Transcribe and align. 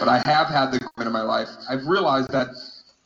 but 0.00 0.08
I 0.08 0.22
have 0.24 0.48
had 0.48 0.72
the 0.72 0.80
women 0.96 1.08
in 1.08 1.12
my 1.12 1.22
life. 1.22 1.48
I've 1.68 1.86
realized 1.86 2.32
that 2.32 2.48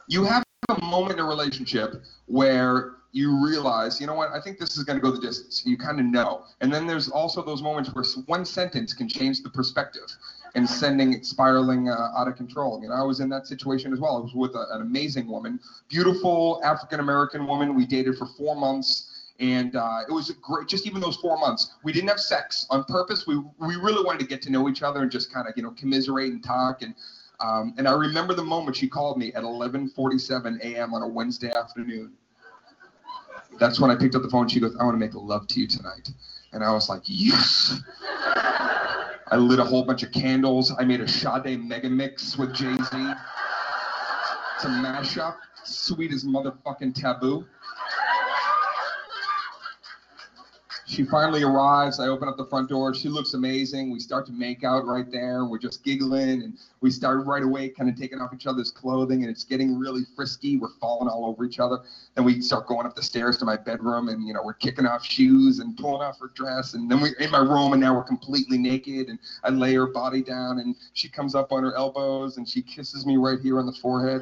you 0.08 0.24
have 0.24 0.44
a 0.68 0.80
moment 0.80 1.18
in 1.18 1.24
a 1.24 1.28
relationship 1.28 2.02
where 2.26 2.92
you 3.10 3.44
realize, 3.44 4.00
you 4.00 4.06
know 4.06 4.14
what, 4.14 4.30
I 4.32 4.40
think 4.40 4.58
this 4.58 4.76
is 4.76 4.84
going 4.84 4.98
to 4.98 5.02
go 5.02 5.10
the 5.10 5.20
distance. 5.20 5.62
You 5.66 5.76
kind 5.76 5.98
of 6.00 6.06
know. 6.06 6.44
And 6.60 6.72
then 6.72 6.86
there's 6.86 7.08
also 7.08 7.42
those 7.42 7.62
moments 7.62 7.90
where 7.94 8.04
one 8.26 8.44
sentence 8.44 8.94
can 8.94 9.08
change 9.08 9.42
the 9.42 9.50
perspective 9.50 10.06
and 10.54 10.68
sending 10.68 11.12
it 11.12 11.26
spiraling 11.26 11.88
uh, 11.88 12.12
out 12.16 12.28
of 12.28 12.36
control. 12.36 12.80
You 12.80 12.88
know, 12.88 12.94
I 12.94 13.02
was 13.02 13.20
in 13.20 13.28
that 13.30 13.46
situation 13.46 13.92
as 13.92 13.98
well. 13.98 14.16
I 14.16 14.20
was 14.20 14.32
with 14.32 14.54
a, 14.54 14.66
an 14.70 14.82
amazing 14.82 15.26
woman, 15.28 15.60
beautiful 15.88 16.60
African 16.64 17.00
American 17.00 17.46
woman. 17.46 17.74
We 17.74 17.86
dated 17.86 18.16
for 18.16 18.26
four 18.26 18.54
months. 18.54 19.13
And 19.40 19.74
uh, 19.74 20.02
it 20.08 20.12
was 20.12 20.30
great. 20.42 20.68
Just 20.68 20.86
even 20.86 21.00
those 21.00 21.16
four 21.16 21.38
months, 21.38 21.74
we 21.82 21.92
didn't 21.92 22.08
have 22.08 22.20
sex 22.20 22.66
on 22.70 22.84
purpose. 22.84 23.26
We 23.26 23.36
we 23.58 23.74
really 23.76 24.04
wanted 24.04 24.20
to 24.20 24.26
get 24.26 24.40
to 24.42 24.50
know 24.50 24.68
each 24.68 24.82
other 24.82 25.02
and 25.02 25.10
just 25.10 25.32
kind 25.32 25.48
of 25.48 25.54
you 25.56 25.62
know 25.62 25.72
commiserate 25.72 26.32
and 26.32 26.42
talk. 26.42 26.82
And 26.82 26.94
um, 27.40 27.74
and 27.76 27.88
I 27.88 27.92
remember 27.92 28.34
the 28.34 28.44
moment 28.44 28.76
she 28.76 28.88
called 28.88 29.18
me 29.18 29.32
at 29.32 29.42
11:47 29.42 30.60
a.m. 30.60 30.94
on 30.94 31.02
a 31.02 31.08
Wednesday 31.08 31.50
afternoon. 31.50 32.12
That's 33.58 33.80
when 33.80 33.90
I 33.90 33.96
picked 33.96 34.14
up 34.14 34.22
the 34.22 34.30
phone. 34.30 34.48
She 34.48 34.60
goes, 34.60 34.76
"I 34.78 34.84
want 34.84 34.94
to 34.94 35.00
make 35.00 35.14
love 35.14 35.48
to 35.48 35.60
you 35.60 35.66
tonight," 35.66 36.10
and 36.52 36.62
I 36.62 36.72
was 36.72 36.88
like, 36.88 37.02
"Yes." 37.06 37.80
I 39.34 39.36
lit 39.36 39.58
a 39.58 39.64
whole 39.64 39.84
bunch 39.84 40.04
of 40.04 40.12
candles. 40.12 40.72
I 40.78 40.84
made 40.84 41.00
a 41.00 41.08
Sade 41.08 41.58
mega 41.58 41.90
mix 41.90 42.38
with 42.38 42.54
Jay 42.54 42.74
Z. 42.76 43.14
It's 44.54 44.64
a 44.64 44.68
mashup, 44.68 45.36
sweet 45.64 46.12
as 46.12 46.24
motherfucking 46.24 46.94
taboo. 46.94 47.44
She 50.86 51.04
finally 51.04 51.42
arrives. 51.42 51.98
I 51.98 52.08
open 52.08 52.28
up 52.28 52.36
the 52.36 52.44
front 52.44 52.68
door. 52.68 52.94
She 52.94 53.08
looks 53.08 53.32
amazing. 53.32 53.90
We 53.90 54.00
start 54.00 54.26
to 54.26 54.32
make 54.32 54.64
out 54.64 54.86
right 54.86 55.10
there. 55.10 55.46
We're 55.46 55.58
just 55.58 55.82
giggling 55.82 56.42
and 56.42 56.58
we 56.82 56.90
start 56.90 57.24
right 57.24 57.42
away 57.42 57.70
kind 57.70 57.88
of 57.88 57.96
taking 57.96 58.20
off 58.20 58.34
each 58.34 58.46
other's 58.46 58.70
clothing 58.70 59.22
and 59.22 59.30
it's 59.30 59.44
getting 59.44 59.78
really 59.78 60.02
frisky. 60.14 60.58
We're 60.58 60.74
falling 60.80 61.08
all 61.08 61.24
over 61.24 61.44
each 61.46 61.58
other. 61.58 61.78
Then 62.14 62.24
we 62.24 62.42
start 62.42 62.66
going 62.66 62.86
up 62.86 62.94
the 62.94 63.02
stairs 63.02 63.38
to 63.38 63.46
my 63.46 63.56
bedroom 63.56 64.10
and, 64.10 64.26
you 64.26 64.34
know, 64.34 64.42
we're 64.44 64.52
kicking 64.52 64.84
off 64.84 65.02
shoes 65.02 65.60
and 65.60 65.74
pulling 65.76 66.02
off 66.02 66.20
her 66.20 66.30
dress. 66.34 66.74
And 66.74 66.90
then 66.90 67.00
we're 67.00 67.14
in 67.14 67.30
my 67.30 67.38
room 67.38 67.72
and 67.72 67.80
now 67.80 67.94
we're 67.94 68.04
completely 68.04 68.58
naked 68.58 69.08
and 69.08 69.18
I 69.42 69.50
lay 69.50 69.72
her 69.74 69.86
body 69.86 70.22
down 70.22 70.58
and 70.58 70.76
she 70.92 71.08
comes 71.08 71.34
up 71.34 71.50
on 71.50 71.62
her 71.62 71.74
elbows 71.74 72.36
and 72.36 72.46
she 72.46 72.60
kisses 72.60 73.06
me 73.06 73.16
right 73.16 73.40
here 73.40 73.58
on 73.58 73.64
the 73.64 73.72
forehead. 73.72 74.20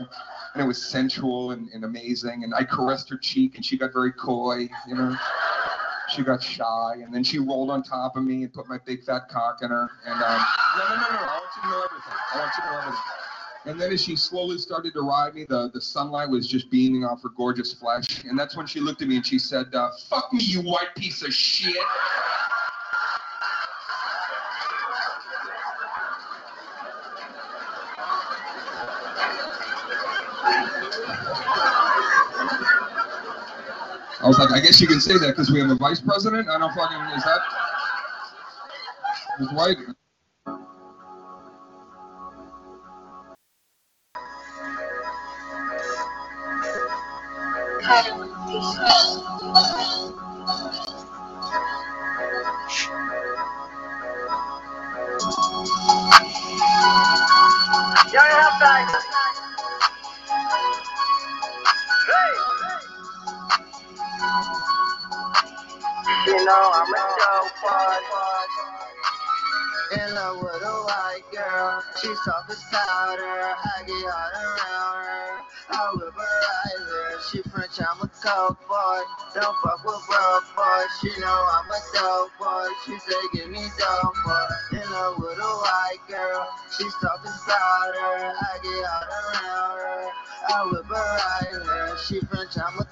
And 0.55 0.63
it 0.63 0.67
was 0.67 0.81
sensual 0.81 1.51
and, 1.51 1.69
and 1.71 1.85
amazing. 1.85 2.45
And 2.45 2.55
I 2.55 2.63
caressed 2.63 3.09
her 3.11 3.17
cheek 3.17 3.57
and 3.57 3.65
she 3.65 3.77
got 3.77 3.93
very 3.93 4.13
coy, 4.13 4.69
you 4.87 4.95
know 4.95 5.17
she 6.13 6.23
got 6.23 6.43
shy, 6.43 6.95
and 7.03 7.13
then 7.13 7.25
she 7.25 7.39
rolled 7.39 7.71
on 7.71 7.83
top 7.83 8.17
of 8.17 8.23
me 8.23 8.43
and 8.43 8.53
put 8.53 8.69
my 8.69 8.79
big 8.85 9.03
fat 9.05 9.29
cock 9.29 9.59
in 9.63 9.71
her. 9.71 9.91
And 10.07 10.23
um, 10.23 10.45
no, 10.79 10.89
no, 10.89 10.95
no, 10.95 11.01
no, 11.01 11.19
I 11.19 11.41
want 11.41 11.51
you 11.57 11.63
to 11.63 11.69
know 11.69 11.85
everything. 11.85 12.13
I 12.35 12.39
want 12.39 12.53
you 12.57 12.63
to 12.63 12.71
know 12.71 12.79
everything. 12.79 13.01
And 13.65 13.81
then 13.81 13.93
as 13.93 14.03
she 14.03 14.17
slowly 14.17 14.59
started 14.59 14.93
to 14.95 15.03
ride 15.03 15.35
me, 15.35 15.47
the, 15.49 15.71
the 15.73 15.81
sunlight 15.81 16.29
was 16.29 16.49
just 16.49 16.69
beaming 16.69 17.05
off 17.05 17.23
her 17.23 17.29
gorgeous 17.37 17.73
flesh. 17.73 18.25
And 18.25 18.37
that's 18.37 18.57
when 18.57 18.67
she 18.67 18.81
looked 18.81 19.03
at 19.03 19.09
me 19.09 19.17
and 19.17 19.27
she 19.27 19.39
said, 19.39 19.73
uh, 19.75 19.91
"Fuck 20.11 20.33
me, 20.33 20.43
you 20.43 20.63
white 20.63 20.95
piece 20.97 21.23
of 21.23 21.33
shit." 21.33 21.77
I 34.23 34.29
was 34.29 34.39
like, 34.39 34.53
I 34.53 34.61
guess 34.61 34.81
you 34.81 34.87
can 34.87 35.01
say 35.01 35.15
that 35.19 35.29
because 35.29 35.51
we 35.51 35.59
have 35.61 35.71
a 35.71 35.75
vice 35.75 36.01
president. 36.01 36.49
I 36.49 36.59
don't 36.59 36.73
fucking 36.75 37.17
is 37.17 37.25
that 37.25 37.41
his 39.39 39.53
white. 39.53 39.79
Soft 72.25 72.51
as 72.51 72.63
powder. 72.71 73.55
I 73.59 73.83
get 73.87 74.07
hot 74.07 74.33
around 74.39 74.99
her. 75.07 75.43
I 75.71 75.91
whip 75.99 76.15
her 76.15 76.23
right 76.23 76.81
there. 76.87 77.19
She 77.31 77.43
French, 77.51 77.79
I'm 77.83 77.99
a 78.03 78.09
coke 78.11 78.61
boy. 78.69 79.01
Don't 79.35 79.57
fuck 79.63 79.83
with 79.85 80.03
broke 80.07 80.49
boy. 80.55 80.83
She 81.03 81.11
know 81.21 81.35
I'm 81.35 81.71
a 81.71 81.81
dope 81.95 82.31
boy. 82.39 82.69
She 82.87 82.95
say 82.99 83.23
give 83.35 83.51
me 83.51 83.65
dope 83.79 84.15
boy. 84.25 84.79
In 84.79 84.87
love 84.91 85.19
with 85.19 85.39
a 85.39 85.53
white 85.67 86.03
girl, 86.09 86.47
she's 86.77 86.95
soft 87.03 87.27
as 87.27 87.39
powder. 87.47 88.35
I 88.39 88.52
She 92.53 92.61
I'm 92.61 92.79
a 92.79 92.85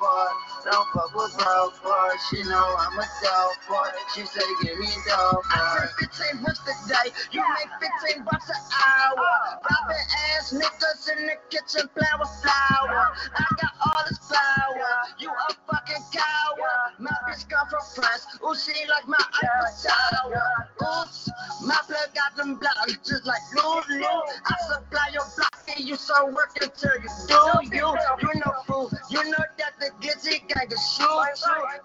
boy. 0.00 0.26
Don't 0.66 0.86
fuck 0.90 1.14
with 1.14 1.38
boy. 1.38 2.10
She 2.28 2.42
know 2.42 2.74
I'm 2.78 2.98
a 2.98 3.06
dope 3.22 3.54
boy. 3.68 3.86
She 4.14 4.26
say 4.26 4.42
give 4.62 4.78
me 4.78 4.88
dope 5.06 5.46
boy. 5.46 5.54
I 5.54 5.86
said 6.00 6.10
15 6.34 6.42
bucks 6.42 6.58
today. 6.66 7.14
You 7.30 7.42
make 7.54 7.70
15 8.10 8.24
bucks 8.24 8.50
an 8.50 8.56
hour. 8.74 9.14
Oh. 9.16 9.58
Poppin' 9.62 10.06
ass 10.34 10.52
niggas 10.52 11.18
in 11.18 11.26
the 11.26 11.36
kitchen 11.50 11.88
with 11.94 12.30
flour. 12.42 13.06
I 13.36 13.46
got 13.62 13.72
all 13.86 14.02
this 14.08 14.18
power. 14.26 14.90
You 15.20 15.30
a 15.30 15.54
fucking 15.70 16.02
coward. 16.10 16.98
My 16.98 17.14
bitch 17.30 17.48
come 17.48 17.68
from 17.70 17.86
France. 17.94 18.26
Ooh, 18.42 18.56
she 18.58 18.74
like 18.88 19.06
my 19.06 19.22
Eiffel 19.22 19.90
Tower. 19.90 20.68
Oops, 20.82 21.30
my 21.62 21.78
blood 21.86 22.10
got 22.14 22.36
them 22.36 22.56
blocks 22.56 22.98
just 23.06 23.26
like 23.26 23.42
Lulu. 23.54 24.04
I 24.04 24.54
supply 24.66 25.10
your 25.12 25.24
block 25.36 25.54
and 25.76 25.86
you 25.86 25.96
start 25.96 26.32
working 26.32 26.68
till 26.76 26.90
you 27.02 27.08
do 27.28 27.76
you. 27.76 27.94
You 28.22 28.40
know 28.40 28.52
fool. 28.66 28.90
You 29.10 29.24
know 29.24 29.44
that 29.58 29.74
the 29.80 29.90
Gizzy 30.00 30.46
gang 30.48 30.70
is 30.70 30.94
shoot. 30.94 31.08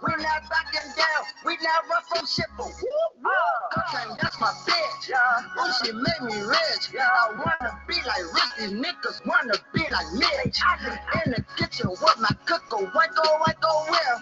We 0.04 0.12
not 0.24 0.44
backing 0.50 0.92
down. 0.98 1.24
We 1.46 1.58
not 1.62 1.90
run 1.90 2.04
from 2.10 2.26
shit. 2.28 2.46
Okay, 3.94 4.06
that's 4.22 4.40
my 4.40 4.54
bitch. 4.68 5.12
Ooh, 5.12 5.74
she 5.86 5.92
made 5.94 6.22
me 6.36 6.42
rich. 6.48 6.92
Yeah. 6.94 7.08
I 7.10 7.32
wanna 7.36 7.80
be 7.88 7.96
like 8.08 8.24
Rich. 8.34 8.54
These 8.60 8.72
niggas 8.74 9.26
wanna 9.26 9.56
be 9.74 9.84
like 9.92 10.08
Mitch. 10.14 10.60
In 11.26 11.32
the 11.32 11.46
kitchen 11.58 11.90
with 11.90 12.18
my 12.20 12.30
cooker. 12.46 12.86
White 12.94 13.16
go, 13.16 13.40
where? 13.90 14.16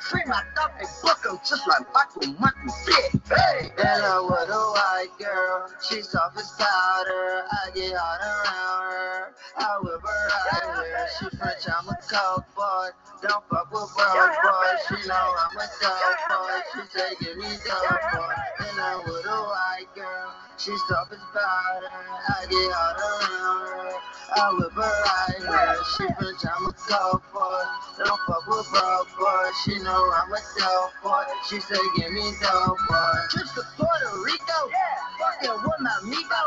Free 0.00 0.22
my 0.26 0.42
thought 0.56 0.72
and 0.80 0.88
book 1.02 1.18
'em 1.28 1.38
just 1.48 1.66
like 1.68 1.82
Michael 1.94 2.34
Michael 2.40 2.72
Fit. 2.86 3.22
Hey! 3.28 3.72
Love 3.78 4.30
with 4.30 4.50
a 4.50 4.58
white 4.74 5.08
girl, 5.18 5.68
she's 5.88 6.08
soft 6.10 6.38
as 6.38 6.50
powder. 6.58 7.44
I 7.52 7.70
get 7.74 7.94
hot 7.96 8.20
around 8.22 8.92
her. 8.92 9.34
I 9.58 9.78
whip 9.80 10.02
her 10.02 10.28
right 10.52 10.86
here. 10.86 11.08
She 11.18 11.36
French, 11.36 11.64
I'm 11.68 11.88
a 11.88 11.96
coke 12.10 12.46
boy. 12.56 12.88
Don't 13.22 13.44
fuck 13.50 13.72
with 13.72 13.90
broke 13.96 14.14
boy. 14.42 14.74
She 14.88 15.08
know 15.08 15.34
I'm 15.38 15.58
a 15.58 15.66
dope 15.82 16.28
boy. 16.30 16.60
She 16.74 16.98
say 16.98 17.10
give 17.20 17.36
me 17.38 17.50
dope 17.66 18.12
boy. 18.12 18.66
In 18.70 18.76
love 18.78 19.04
with 19.10 19.26
a 19.26 19.40
white 19.42 19.90
girl, 19.94 20.30
she's 20.58 20.80
soft 20.88 21.12
as 21.12 21.18
powder. 21.34 21.90
I 21.90 22.46
get 22.46 22.70
hot 22.72 22.96
around 23.02 23.68
her. 23.74 23.94
I 24.36 24.44
whip 24.54 24.72
her 24.72 24.80
right 24.82 25.40
here. 25.42 25.76
She 25.98 26.04
French, 26.14 26.42
I'm 26.46 26.66
a 26.70 26.72
coke 26.74 27.24
boy. 27.34 27.64
Don't 27.98 28.20
fuck 28.30 28.46
with 28.46 28.68
broke 28.70 29.10
boy. 29.18 29.46
She 29.66 29.78
know 29.82 29.98
I'm 30.14 30.30
a 30.32 30.40
dope 30.58 30.94
boy. 31.02 31.24
She 31.50 31.60
say 31.60 31.80
give 31.98 32.12
me 32.12 32.24
dope 32.40 32.78
boy. 32.88 33.18
Trips 33.30 33.54
to 33.58 33.62
Puerto 33.76 34.10
Rico, 34.22 34.60
Yeah. 34.70 34.98
fucking 35.18 35.58
with 35.62 35.80
my 35.82 35.94
amigo. 36.02 36.42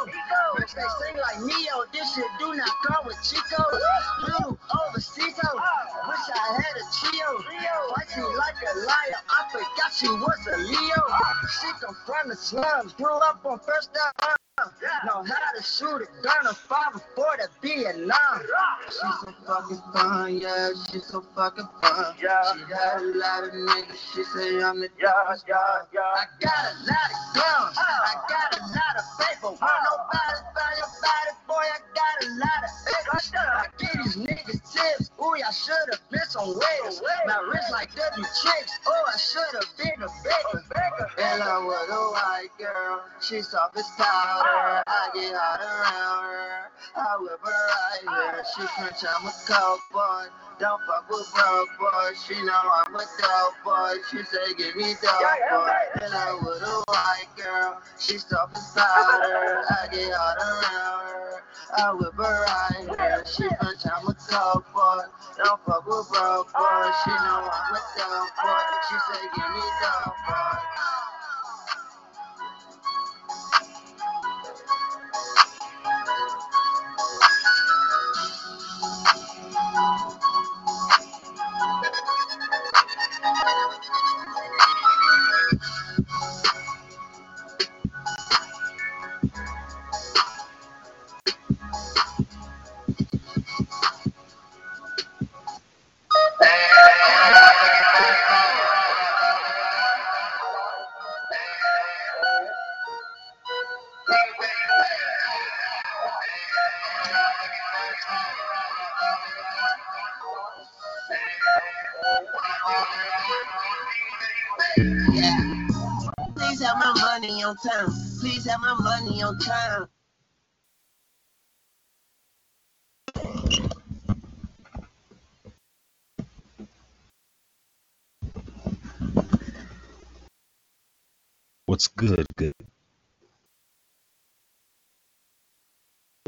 Bitch, 0.58 0.74
they 0.76 0.88
sing 1.04 1.18
like 1.20 1.40
Neo. 1.44 1.84
This 1.94 2.16
shit 2.16 2.28
do 2.40 2.54
not 2.56 2.72
come 2.88 3.06
with 3.06 3.20
Chico. 3.24 3.64
Blue 4.24 4.58
overseas, 4.72 5.36
ho. 5.44 5.52
Wish 6.08 6.28
I 6.32 6.48
had 6.62 6.76
a 6.80 6.86
trio. 6.96 7.30
Fights 7.96 8.18
me 8.18 8.24
like 8.38 8.60
a 8.64 8.74
liar. 8.88 9.22
I 9.30 9.42
forgot 9.52 9.92
she 9.94 10.08
was 10.08 10.42
a 10.54 10.58
Leo. 10.58 11.02
She 11.62 11.68
come 11.82 11.98
from 12.06 12.30
the 12.30 12.36
grew 12.54 13.18
up 13.18 13.46
on 13.46 13.60
first 13.60 13.94
down. 13.94 14.36
Know 15.06 15.24
how 15.24 15.52
to 15.58 15.64
shoot 15.64 16.02
a 16.02 16.24
gun 16.24 16.48
and 16.48 16.56
fire 16.56 16.92
before 16.94 17.36
the 17.38 17.50
Vietnam. 17.62 18.40
She's 18.86 19.00
so 19.00 19.34
fucking 19.46 19.82
fun, 19.92 20.38
yeah, 20.38 20.70
she's 20.92 21.06
so 21.08 21.22
fucking 21.36 21.68
fun. 21.82 22.16
She 22.20 22.28
had 22.28 23.02
a 23.02 23.18
lot 23.18 23.44
of 23.44 23.50
niggas, 23.50 23.98
she 24.14 24.24
say 24.24 24.64
I'm 24.64 24.80
the 24.80 24.90
dog, 25.02 25.40
dog, 25.48 25.88
I 25.92 26.26
got 26.40 26.66
a 26.70 26.74
lot 26.86 27.10
of 27.10 27.36
guns. 27.36 27.78
I 27.78 28.16
got 28.30 28.56
a 28.56 28.62
lot 28.62 28.96
of 28.96 29.06
paper. 29.20 29.52
Want 29.60 29.60
nobody 29.60 30.40
find 30.56 30.78
your 30.78 30.92
body, 31.02 31.34
boy. 31.48 31.66
I 31.68 31.80
got 31.92 32.16
a 32.24 32.30
lot 32.40 32.62
of 32.64 32.72
papers. 32.88 33.32
I 33.36 33.68
give 33.78 34.04
these 34.04 34.16
niggas 34.16 34.62
tips. 34.72 35.12
Ooh, 35.20 35.36
I 35.36 35.52
should 35.52 35.88
have 35.92 36.10
been 36.12 36.28
some 36.30 36.48
waiters. 36.48 37.02
My 37.28 37.40
wrist 37.52 37.72
like 37.72 37.90
W 37.96 38.24
tricks. 38.42 38.80
Oh, 38.88 39.04
I 39.14 39.18
should 39.18 39.54
have 39.56 39.68
been 39.78 40.00
a 40.00 40.08
baker. 40.24 40.64
In 41.18 41.40
love 41.40 41.66
with 41.66 41.90
a 41.90 42.12
white 42.12 42.50
girl, 42.58 43.04
she's 43.22 43.50
soft 43.50 43.78
as 43.78 43.88
I 44.44 45.10
get 45.14 45.34
around 45.34 46.68
I 46.96 47.18
whip 47.20 47.40
her 47.44 47.52
right 47.52 48.02
here. 48.04 48.44
She 48.56 48.62
French, 48.78 49.04
I'm 49.08 49.28
a 49.28 49.34
coke 49.48 49.82
boy. 49.94 50.26
Don't 50.60 50.82
fuck 50.88 51.10
with 51.10 51.28
broke 51.34 51.70
boy. 51.80 52.12
She 52.28 52.36
know 52.44 52.54
I'm 52.54 52.96
a 52.96 53.00
dope. 53.00 53.56
She 54.12 54.24
say 54.24 54.54
give 54.58 54.76
me 54.76 54.96
dope 55.02 55.22
boy. 55.52 55.72
And 56.04 56.14
I 56.14 56.34
with 56.44 56.64
a 56.64 56.84
white 56.88 57.32
girl. 57.38 57.82
She 58.00 58.18
soft 58.20 58.58
as 58.58 58.72
powder. 58.76 59.66
I 59.70 59.88
get 59.92 60.12
hot 60.14 60.38
around 60.38 61.08
her. 61.10 61.44
I 61.78 61.94
whip 61.94 62.14
her. 62.16 63.24
She 63.26 63.44
French, 63.44 63.86
I'm 63.88 64.08
a 64.10 64.14
coke 64.16 64.66
boy. 64.74 65.02
Don't 65.44 65.62
fuck 65.66 65.88
with 65.88 66.10
broke 66.12 66.54
boy. 66.54 66.92
She 67.06 67.12
know 67.12 67.50
I'm 67.50 67.76
a 67.76 67.82
dope. 67.98 68.30
She 68.90 68.98
say 69.10 69.24
give 69.36 69.50
me 69.56 69.64
dope 69.82 70.16
boy. 70.28 70.93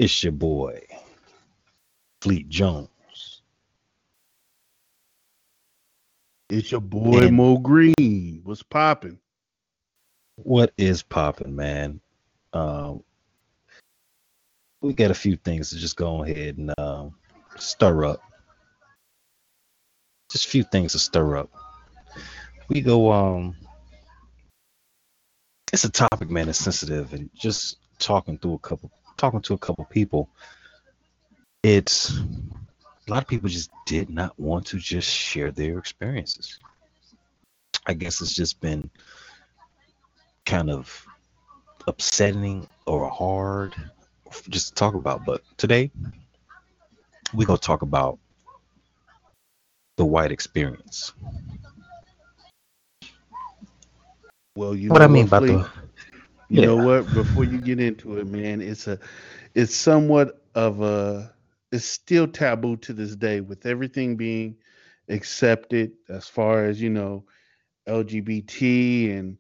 It's 0.06 0.24
your 0.24 0.34
boy, 0.34 0.86
Fleet 2.22 2.48
Jones. 2.48 3.42
It's 6.48 6.72
your 6.72 6.81
boy 6.81 7.24
And- 7.24 7.36
Mo 7.36 7.57
Green. 7.57 8.42
What's 8.44 8.62
popping? 8.62 9.18
What 10.36 10.74
is 10.78 11.02
popping, 11.02 11.56
man? 11.56 12.02
Um, 12.54 13.04
we 14.80 14.94
got 14.94 15.10
a 15.10 15.16
few 15.16 15.38
things 15.38 15.72
to 15.72 15.78
just 15.78 15.96
go 15.96 16.24
ahead 16.24 16.60
and 16.60 16.72
um, 16.78 17.16
stir 17.57 18.06
up. 18.06 18.22
Just 20.31 20.46
a 20.46 20.50
few 20.50 20.62
things 20.62 20.92
to 20.92 21.00
stir 21.00 21.36
up. 21.38 21.50
We 22.69 22.81
go. 22.81 23.12
Um, 23.12 23.56
it's 25.74 25.84
a 25.84 25.90
topic, 25.90 26.30
man. 26.30 26.48
It's 26.48 26.60
sensitive, 26.60 27.12
and 27.16 27.31
just 27.34 27.78
talking 27.98 28.38
through 28.38 28.54
a 28.54 28.60
couple, 28.60 28.92
talking 29.18 29.42
to 29.42 29.54
a 29.54 29.58
couple 29.58 29.86
people. 29.86 30.30
It's 31.64 32.12
a 33.08 33.12
lot 33.12 33.24
of 33.24 33.28
people 33.28 33.50
just 33.50 33.72
did 33.86 34.10
not 34.10 34.40
want 34.40 34.68
to 34.68 34.78
just 34.78 35.10
share 35.10 35.52
their 35.52 35.78
experiences. 35.78 36.60
I 37.86 37.94
guess 37.94 38.22
it's 38.22 38.34
just 38.34 38.60
been 38.62 38.90
kind 40.46 40.70
of 40.70 41.06
upsetting 41.88 42.68
or 42.86 43.10
hard 43.10 43.76
just 44.50 44.70
to 44.70 44.74
talk 44.74 44.96
about. 44.96 45.26
But 45.26 45.42
today, 45.58 45.92
we're 47.34 47.46
going 47.46 47.60
to 47.60 47.66
talk 47.66 47.82
about 47.82 48.20
the 49.98 50.06
white 50.06 50.32
experience. 50.32 51.14
Well, 54.56 54.76
you 54.76 54.90
what 54.90 55.00
know 55.00 55.06
I 55.06 55.08
mean 55.08 55.28
by 55.28 55.40
Fleet? 55.40 55.52
the. 55.52 55.70
You 56.50 56.62
know 56.62 56.77
what? 56.77 57.12
Before 57.13 57.44
you 57.44 57.59
get 57.59 57.80
into 57.80 58.18
it, 58.18 58.27
man, 58.27 58.62
it's 58.62 58.88
a, 58.88 59.00
it's 59.56 59.75
somewhat 59.75 60.42
of 60.53 60.81
a, 60.81 61.33
it's 61.71 61.86
still 61.86 62.27
taboo 62.27 62.77
to 62.77 62.94
this 62.94 63.15
day 63.15 63.42
with 63.42 63.65
everything 63.65 64.15
being 64.15 64.57
accepted 65.09 65.94
as 66.09 66.27
far 66.27 66.65
as 66.65 66.81
you 66.81 66.89
know, 66.89 67.25
LGBT 67.88 69.18
and 69.18 69.38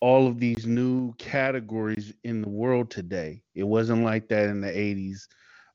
all 0.00 0.26
of 0.26 0.40
these 0.40 0.66
new 0.66 1.12
categories 1.14 2.12
in 2.24 2.42
the 2.42 2.48
world 2.48 2.90
today. 2.90 3.42
It 3.54 3.64
wasn't 3.64 4.04
like 4.04 4.28
that 4.28 4.48
in 4.48 4.60
the 4.60 4.68
80s. 4.68 5.28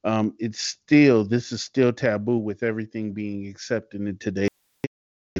Um, 0.03 0.35
it's 0.39 0.59
still, 0.59 1.23
this 1.23 1.51
is 1.51 1.61
still 1.63 1.93
taboo 1.93 2.37
with 2.37 2.63
everything 2.63 3.13
being 3.13 3.47
accepted 3.47 4.01
in 4.01 4.17
today's 4.17 4.49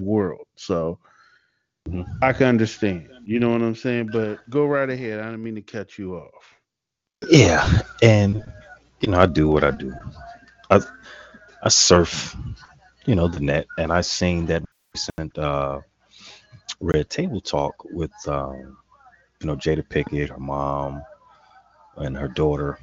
world. 0.01 0.45
So 0.55 0.99
I 2.21 2.33
can 2.33 2.47
understand. 2.47 3.09
You 3.25 3.39
know 3.39 3.51
what 3.51 3.61
I'm 3.61 3.75
saying? 3.75 4.09
But 4.11 4.47
go 4.49 4.65
right 4.65 4.89
ahead. 4.89 5.19
I 5.19 5.25
didn't 5.25 5.43
mean 5.43 5.55
to 5.55 5.61
cut 5.61 5.97
you 5.97 6.15
off. 6.15 6.55
Yeah, 7.29 7.81
and 8.01 8.43
you 9.01 9.11
know, 9.11 9.19
I 9.19 9.25
do 9.25 9.49
what 9.49 9.63
I 9.63 9.71
do. 9.71 9.93
I 10.69 10.81
I 11.63 11.69
surf, 11.69 12.35
you 13.05 13.15
know, 13.15 13.27
the 13.27 13.39
net, 13.39 13.67
and 13.77 13.91
I 13.91 14.01
seen 14.01 14.45
that 14.47 14.63
recent 14.93 15.37
uh, 15.37 15.81
Red 16.79 17.09
Table 17.09 17.41
Talk 17.41 17.75
with, 17.85 18.11
um, 18.27 18.77
you 19.39 19.47
know, 19.47 19.55
Jada 19.55 19.87
Pinkett, 19.87 20.29
her 20.29 20.39
mom, 20.39 21.03
and 21.97 22.15
her 22.17 22.27
daughter, 22.27 22.79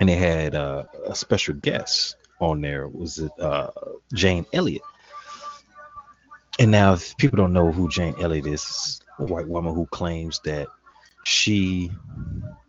and 0.00 0.08
they 0.08 0.16
had 0.16 0.54
uh, 0.54 0.84
a 1.06 1.14
special 1.14 1.54
guest 1.54 2.16
on 2.40 2.60
there. 2.60 2.88
Was 2.88 3.18
it 3.18 3.32
uh, 3.40 3.70
Jane 4.12 4.46
Elliott? 4.52 4.82
And 6.58 6.70
now, 6.70 6.92
if 6.92 7.16
people 7.16 7.36
don't 7.36 7.52
know 7.52 7.72
who 7.72 7.88
Jane 7.88 8.14
Elliott 8.20 8.46
is, 8.46 9.00
a 9.18 9.24
white 9.24 9.48
woman 9.48 9.74
who 9.74 9.86
claims 9.86 10.40
that 10.44 10.68
she 11.24 11.90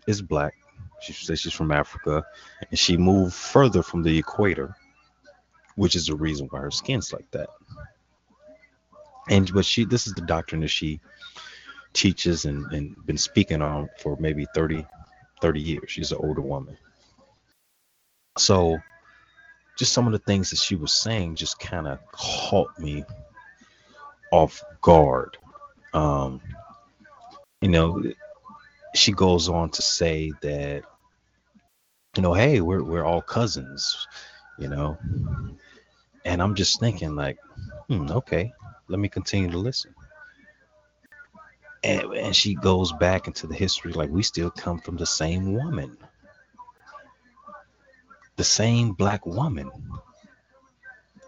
is 0.08 0.22
black. 0.22 0.56
She 1.02 1.14
says 1.14 1.40
she's 1.40 1.54
from 1.54 1.72
Africa, 1.72 2.26
and 2.70 2.80
she 2.80 2.98
moved 2.98 3.34
further 3.34 3.84
from 3.84 4.02
the 4.02 4.18
equator, 4.18 4.76
which 5.76 5.96
is 5.96 6.08
the 6.08 6.16
reason 6.16 6.48
why 6.50 6.62
her 6.62 6.72
skin's 6.72 7.14
like 7.14 7.30
that. 7.32 7.50
And 9.30 9.52
but 9.54 9.66
she, 9.66 9.86
this 9.86 10.08
is 10.08 10.14
the 10.14 10.22
doctrine 10.22 10.62
that 10.62 10.70
she 10.70 11.00
teaches 11.94 12.46
and, 12.46 12.72
and 12.72 12.96
been 13.06 13.18
speaking 13.18 13.62
on 13.62 13.90
for 14.00 14.18
maybe 14.20 14.46
30, 14.56 14.86
30 15.42 15.62
years. 15.62 15.92
She's 15.92 16.12
an 16.12 16.20
older 16.22 16.42
woman. 16.42 16.78
So, 18.38 18.78
just 19.78 19.94
some 19.94 20.06
of 20.06 20.14
the 20.14 20.20
things 20.20 20.50
that 20.52 20.60
she 20.60 20.76
was 20.76 20.94
saying 20.94 21.36
just 21.36 21.60
kind 21.60 21.88
of 21.88 22.00
caught 22.12 22.78
me 22.80 23.04
off 24.36 24.64
guard. 24.82 25.38
Um, 25.94 26.42
you 27.62 27.70
know, 27.70 28.04
she 28.94 29.12
goes 29.12 29.50
on 29.50 29.70
to 29.72 29.82
say 29.82 30.32
that 30.42 30.84
you 32.16 32.22
know 32.22 32.34
hey 32.34 32.62
we're 32.62 32.84
we're 32.84 33.04
all 33.04 33.22
cousins 33.22 34.08
you 34.58 34.70
know. 34.70 34.98
And 36.24 36.42
i'm 36.42 36.56
just 36.56 36.80
thinking 36.80 37.14
like 37.16 37.38
hmm, 37.90 38.10
okay 38.10 38.54
let 38.88 39.00
me 39.00 39.10
continue 39.10 39.50
to 39.52 39.58
listen. 39.58 39.94
And, 41.84 42.14
and 42.14 42.36
she 42.36 42.56
goes 42.56 42.92
back 42.94 43.28
into 43.28 43.48
the 43.48 43.54
history 43.54 43.94
like 43.94 44.10
we 44.10 44.24
still 44.24 44.50
come 44.50 44.80
from 44.80 44.98
the 44.98 45.06
same 45.06 45.54
woman. 45.54 45.98
The 48.38 48.44
same 48.44 48.94
black 48.94 49.26
woman. 49.26 49.72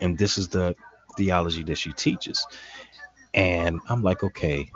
And 0.01 0.17
this 0.17 0.37
is 0.37 0.49
the 0.49 0.75
theology 1.15 1.63
that 1.63 1.77
she 1.77 1.93
teaches 1.93 2.45
and 3.37 3.79
i'm 3.89 4.03
like 4.03 4.23
okay 4.23 4.69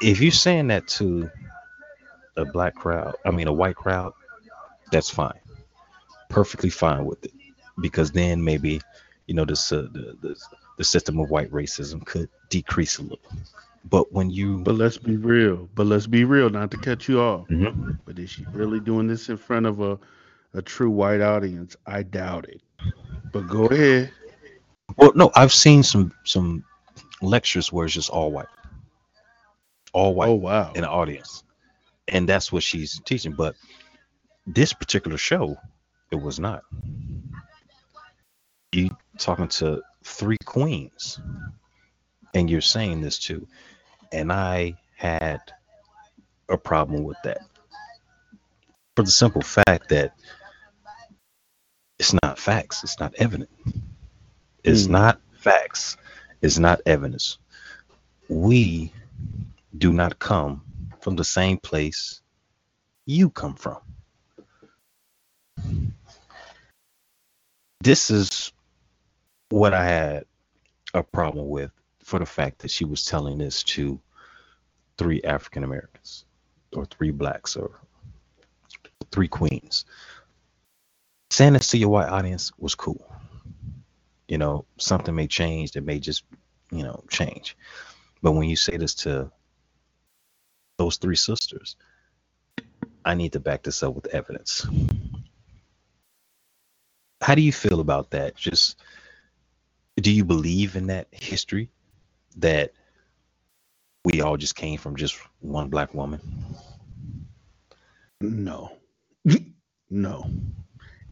if 0.00 0.20
you're 0.20 0.30
saying 0.30 0.68
that 0.68 0.86
to 0.88 1.30
a 2.36 2.44
black 2.44 2.74
crowd, 2.74 3.14
I 3.24 3.30
mean 3.30 3.46
a 3.46 3.52
white 3.52 3.76
crowd, 3.76 4.12
that's 4.92 5.08
fine, 5.10 5.38
perfectly 6.28 6.70
fine 6.70 7.06
with 7.06 7.24
it, 7.24 7.32
because 7.80 8.12
then 8.12 8.44
maybe 8.44 8.80
you 9.26 9.34
know 9.34 9.44
this 9.44 9.72
uh, 9.72 9.88
the, 9.92 10.16
the 10.20 10.36
the 10.76 10.84
system 10.84 11.18
of 11.18 11.30
white 11.30 11.50
racism 11.50 12.04
could 12.04 12.28
decrease 12.50 12.98
a 12.98 13.02
little. 13.02 13.18
But 13.88 14.12
when 14.12 14.30
you 14.30 14.58
But 14.58 14.74
let's 14.74 14.98
be 14.98 15.16
real. 15.16 15.68
But 15.74 15.86
let's 15.86 16.06
be 16.06 16.24
real, 16.24 16.50
not 16.50 16.70
to 16.72 16.76
cut 16.76 17.08
you 17.08 17.20
off. 17.20 17.48
Mhm. 17.48 17.98
But 18.04 18.18
is 18.18 18.30
she 18.30 18.44
really 18.52 18.80
doing 18.80 19.06
this 19.06 19.28
in 19.28 19.36
front 19.36 19.64
of 19.66 19.80
a, 19.80 19.98
a 20.54 20.60
true 20.60 20.90
white 20.90 21.20
audience? 21.20 21.76
I 21.86 22.02
doubt 22.02 22.48
it. 22.48 22.60
But 23.32 23.48
go 23.48 23.66
ahead. 23.66 24.10
Well, 24.96 25.12
no, 25.14 25.30
I've 25.34 25.52
seen 25.52 25.82
some 25.82 26.12
some 26.24 26.64
lectures 27.20 27.72
where 27.72 27.86
it's 27.86 27.94
just 27.94 28.10
all 28.10 28.30
white, 28.30 28.46
all 29.92 30.14
white. 30.14 30.28
Oh 30.28 30.34
wow. 30.34 30.72
in 30.74 30.82
the 30.82 30.88
audience. 30.88 31.42
And 32.08 32.28
that's 32.28 32.52
what 32.52 32.62
she's 32.62 33.00
teaching. 33.04 33.32
But 33.32 33.56
this 34.46 34.72
particular 34.72 35.18
show, 35.18 35.56
it 36.12 36.16
was 36.16 36.38
not. 36.38 36.62
You 38.72 38.90
talking 39.18 39.48
to 39.48 39.82
three 40.04 40.38
queens, 40.44 41.18
and 42.34 42.48
you're 42.48 42.60
saying 42.60 43.00
this 43.00 43.18
too, 43.18 43.48
and 44.12 44.32
I 44.32 44.76
had 44.96 45.40
a 46.48 46.56
problem 46.56 47.02
with 47.02 47.16
that 47.24 47.40
for 48.96 49.02
the 49.02 49.10
simple 49.10 49.42
fact 49.42 49.90
that 49.90 50.14
it's 51.98 52.14
not 52.22 52.38
facts, 52.38 52.82
it's 52.82 52.98
not 52.98 53.14
evidence. 53.16 53.50
It's 54.66 54.86
Hmm. 54.86 54.92
not 54.92 55.22
facts, 55.40 55.98
it's 56.42 56.58
not 56.58 56.82
evidence. 56.86 57.38
We 58.28 58.92
do 59.78 59.92
not 59.92 60.18
come 60.18 60.62
from 61.00 61.16
the 61.16 61.24
same 61.24 61.58
place 61.58 62.22
you 63.06 63.30
come 63.30 63.54
from. 63.56 63.78
This 67.80 68.10
is 68.10 68.52
what 69.50 69.74
I 69.74 69.84
had 69.84 70.24
a 70.94 71.02
problem 71.02 71.48
with 71.48 71.70
for 72.02 72.18
the 72.18 72.26
fact 72.26 72.60
that 72.60 72.70
she 72.70 72.84
was 72.84 73.04
telling 73.04 73.38
this 73.38 73.62
to 73.64 74.00
three 74.98 75.22
African 75.22 75.64
Americans 75.64 76.26
or 76.74 76.86
three 76.86 77.12
blacks 77.12 77.56
or 77.56 77.70
three 79.12 79.28
queens. 79.28 79.84
Saying 81.30 81.54
this 81.54 81.68
to 81.68 81.78
your 81.78 81.90
white 81.90 82.08
audience 82.08 82.52
was 82.58 82.74
cool. 82.74 83.06
You 84.28 84.38
know, 84.38 84.64
something 84.78 85.14
may 85.14 85.26
change 85.26 85.72
that 85.72 85.84
may 85.84 85.98
just, 85.98 86.24
you 86.70 86.82
know, 86.82 87.04
change. 87.08 87.56
But 88.22 88.32
when 88.32 88.48
you 88.48 88.56
say 88.56 88.76
this 88.76 88.94
to 88.96 89.30
those 90.78 90.96
three 90.96 91.16
sisters, 91.16 91.76
I 93.04 93.14
need 93.14 93.32
to 93.34 93.40
back 93.40 93.62
this 93.62 93.82
up 93.82 93.94
with 93.94 94.06
evidence. 94.06 94.66
How 97.20 97.34
do 97.34 97.42
you 97.42 97.52
feel 97.52 97.80
about 97.80 98.10
that? 98.10 98.36
Just 98.36 98.76
do 99.96 100.12
you 100.12 100.24
believe 100.24 100.76
in 100.76 100.88
that 100.88 101.08
history 101.12 101.70
that 102.36 102.72
we 104.04 104.20
all 104.20 104.36
just 104.36 104.54
came 104.54 104.78
from 104.78 104.96
just 104.96 105.16
one 105.40 105.68
black 105.68 105.94
woman? 105.94 106.20
No. 108.20 108.76
no. 109.90 110.30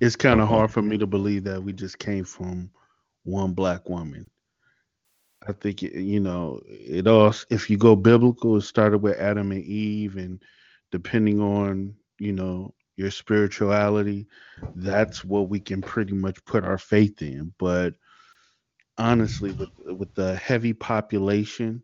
It's 0.00 0.16
kind 0.16 0.40
of 0.40 0.48
hard 0.48 0.70
for 0.70 0.82
me 0.82 0.98
to 0.98 1.06
believe 1.06 1.44
that 1.44 1.62
we 1.62 1.72
just 1.72 1.98
came 1.98 2.24
from 2.24 2.70
one 3.24 3.54
black 3.54 3.88
woman. 3.88 4.26
I 5.46 5.52
think 5.52 5.82
you 5.82 6.20
know 6.20 6.60
it 6.66 7.06
all. 7.06 7.34
If 7.50 7.70
you 7.70 7.76
go 7.78 7.96
biblical, 7.96 8.56
it 8.56 8.62
started 8.62 8.98
with 8.98 9.18
Adam 9.18 9.52
and 9.52 9.62
Eve, 9.64 10.16
and 10.16 10.42
depending 10.90 11.40
on 11.40 11.94
you 12.18 12.32
know 12.32 12.74
your 12.96 13.10
spirituality, 13.10 14.26
that's 14.74 15.24
what 15.24 15.48
we 15.48 15.60
can 15.60 15.82
pretty 15.82 16.14
much 16.14 16.44
put 16.44 16.64
our 16.64 16.78
faith 16.78 17.22
in. 17.22 17.52
But 17.58 17.94
honestly, 18.98 19.52
with 19.52 19.70
with 19.86 20.14
the 20.14 20.36
heavy 20.36 20.72
population 20.72 21.82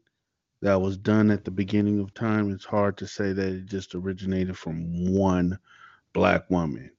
that 0.63 0.81
was 0.81 0.97
done 0.99 1.31
at 1.31 1.45
the 1.45 1.51
beginning 1.51 1.99
of 2.01 2.15
time, 2.15 2.51
it's 2.51 2.65
hard 2.65 2.97
to 2.99 3.07
say 3.07 3.33
that 3.33 3.49
it 3.53 3.67
just 3.67 3.95
originated 3.95 4.57
from 4.59 5.15
one 5.15 5.59
black 6.13 6.49
woman. 6.51 6.91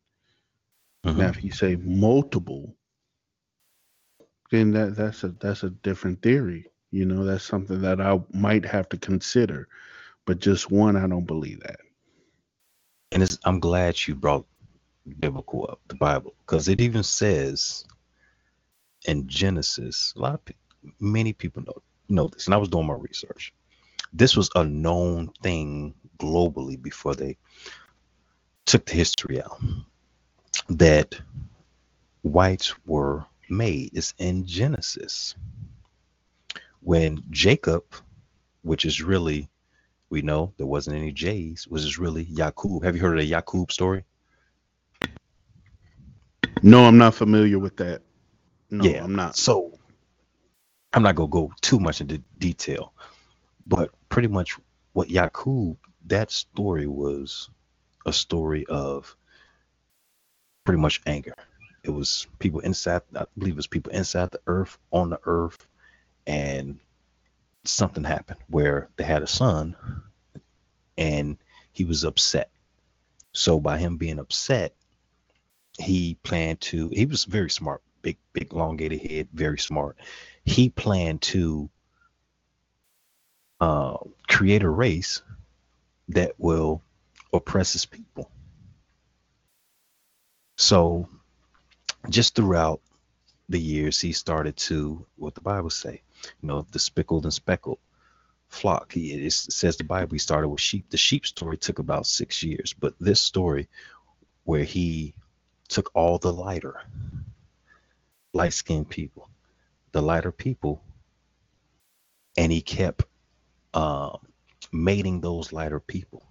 Mhm. 1.05 1.17
Now, 1.17 1.29
if 1.29 1.43
you 1.43 1.51
say 1.51 1.75
multiple, 1.77 2.75
then 4.51 4.71
that 4.71 4.95
that's 4.95 5.23
a 5.23 5.29
that's 5.39 5.63
a 5.63 5.69
different 5.69 6.21
theory. 6.21 6.67
You 6.91 7.05
know, 7.05 7.23
that's 7.23 7.45
something 7.45 7.81
that 7.81 8.01
I 8.01 8.19
might 8.33 8.65
have 8.65 8.89
to 8.89 8.97
consider. 8.97 9.67
But 10.25 10.39
just 10.39 10.69
one, 10.69 10.97
I 10.97 11.07
don't 11.07 11.25
believe 11.25 11.61
that. 11.61 11.79
And 13.11 13.23
it's, 13.23 13.39
I'm 13.45 13.59
glad 13.59 14.07
you 14.07 14.13
brought 14.13 14.45
biblical 15.19 15.67
up, 15.69 15.79
the 15.87 15.95
Bible, 15.95 16.35
because 16.45 16.67
it 16.67 16.81
even 16.81 17.03
says 17.03 17.85
in 19.07 19.27
Genesis, 19.27 20.13
a 20.15 20.19
lot 20.19 20.33
of 20.33 20.41
many 20.99 21.33
people 21.33 21.63
know 21.63 21.81
know 22.09 22.27
this, 22.27 22.45
and 22.45 22.53
I 22.53 22.57
was 22.57 22.69
doing 22.69 22.87
my 22.87 22.95
research. 22.95 23.53
This 24.13 24.35
was 24.35 24.49
a 24.55 24.63
known 24.65 25.31
thing 25.41 25.93
globally 26.19 26.79
before 26.81 27.15
they 27.15 27.37
took 28.65 28.85
the 28.85 28.93
history 28.93 29.41
out 29.41 29.59
that 30.69 31.19
whites 32.21 32.75
were 32.85 33.25
made. 33.51 33.91
It's 33.93 34.13
in 34.17 34.45
Genesis 34.45 35.35
when 36.79 37.23
Jacob, 37.29 37.83
which 38.63 38.85
is 38.85 39.03
really 39.03 39.49
we 40.09 40.21
know 40.21 40.53
there 40.57 40.67
wasn't 40.67 40.97
any 40.97 41.11
J's, 41.11 41.67
was 41.67 41.85
is 41.85 41.97
really 41.97 42.23
Yakub. 42.23 42.83
Have 42.83 42.95
you 42.95 43.01
heard 43.01 43.13
of 43.13 43.19
the 43.19 43.25
Yakub 43.25 43.71
story? 43.71 44.03
No, 46.61 46.85
I'm 46.85 46.97
not 46.97 47.15
familiar 47.15 47.57
with 47.59 47.77
that. 47.77 48.01
No, 48.69 48.83
Yeah. 48.83 49.03
I'm 49.03 49.15
not. 49.15 49.35
So 49.37 49.79
I'm 50.93 51.03
not 51.03 51.15
gonna 51.15 51.29
go 51.29 51.53
too 51.61 51.79
much 51.79 52.01
into 52.01 52.17
detail, 52.39 52.93
but 53.65 53.91
pretty 54.09 54.27
much 54.27 54.57
what 54.93 55.09
Yakub, 55.09 55.77
that 56.07 56.29
story 56.29 56.87
was 56.87 57.49
a 58.05 58.11
story 58.11 58.65
of 58.67 59.15
pretty 60.65 60.81
much 60.81 61.01
anger. 61.05 61.35
It 61.83 61.89
was 61.89 62.27
people 62.39 62.59
inside, 62.59 63.01
I 63.15 63.25
believe 63.37 63.53
it 63.53 63.57
was 63.57 63.67
people 63.67 63.91
inside 63.91 64.31
the 64.31 64.41
earth, 64.47 64.77
on 64.91 65.09
the 65.09 65.19
earth, 65.25 65.67
and 66.27 66.79
something 67.63 68.03
happened 68.03 68.39
where 68.47 68.89
they 68.97 69.03
had 69.03 69.23
a 69.23 69.27
son 69.27 69.75
and 70.97 71.37
he 71.71 71.85
was 71.85 72.03
upset. 72.03 72.51
So 73.33 73.59
by 73.59 73.77
him 73.77 73.97
being 73.97 74.19
upset, 74.19 74.75
he 75.79 76.17
planned 76.23 76.61
to 76.61 76.89
he 76.89 77.05
was 77.05 77.23
very 77.23 77.49
smart, 77.49 77.81
big, 78.01 78.17
big, 78.33 78.53
elongated 78.53 79.01
head, 79.09 79.29
very 79.33 79.57
smart. 79.57 79.97
He 80.43 80.69
planned 80.69 81.21
to 81.23 81.69
uh, 83.59 83.97
create 84.27 84.63
a 84.63 84.69
race 84.69 85.21
that 86.09 86.33
will 86.37 86.81
oppress 87.33 87.73
his 87.73 87.85
people. 87.85 88.29
So 90.57 91.09
just 92.09 92.35
throughout 92.35 92.81
the 93.49 93.59
years, 93.59 93.99
he 93.99 94.11
started 94.13 94.55
to 94.57 95.05
what 95.17 95.35
the 95.35 95.41
Bible 95.41 95.69
say, 95.69 96.01
you 96.41 96.47
know, 96.47 96.65
the 96.71 96.79
speckled 96.79 97.25
and 97.25 97.33
speckled 97.33 97.79
flock. 98.47 98.91
He 98.93 99.11
it 99.11 99.31
says 99.33 99.77
the 99.77 99.83
Bible 99.83 100.13
he 100.13 100.19
started 100.19 100.49
with 100.49 100.61
sheep. 100.61 100.89
The 100.89 100.97
sheep 100.97 101.25
story 101.25 101.57
took 101.57 101.79
about 101.79 102.05
six 102.05 102.43
years, 102.43 102.73
but 102.73 102.93
this 102.99 103.21
story 103.21 103.67
where 104.43 104.63
he 104.63 105.13
took 105.67 105.91
all 105.93 106.17
the 106.17 106.33
lighter, 106.33 106.81
light 108.33 108.53
skinned 108.53 108.89
people, 108.89 109.29
the 109.91 110.01
lighter 110.01 110.31
people, 110.31 110.81
and 112.37 112.51
he 112.51 112.61
kept 112.61 113.03
um, 113.73 114.17
mating 114.71 115.21
those 115.21 115.53
lighter 115.53 115.79
people 115.79 116.23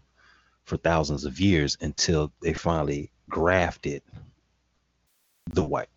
for 0.64 0.76
thousands 0.76 1.24
of 1.24 1.40
years 1.40 1.76
until 1.80 2.32
they 2.42 2.52
finally 2.52 3.10
grafted 3.28 4.02
the 5.52 5.62
white, 5.64 5.88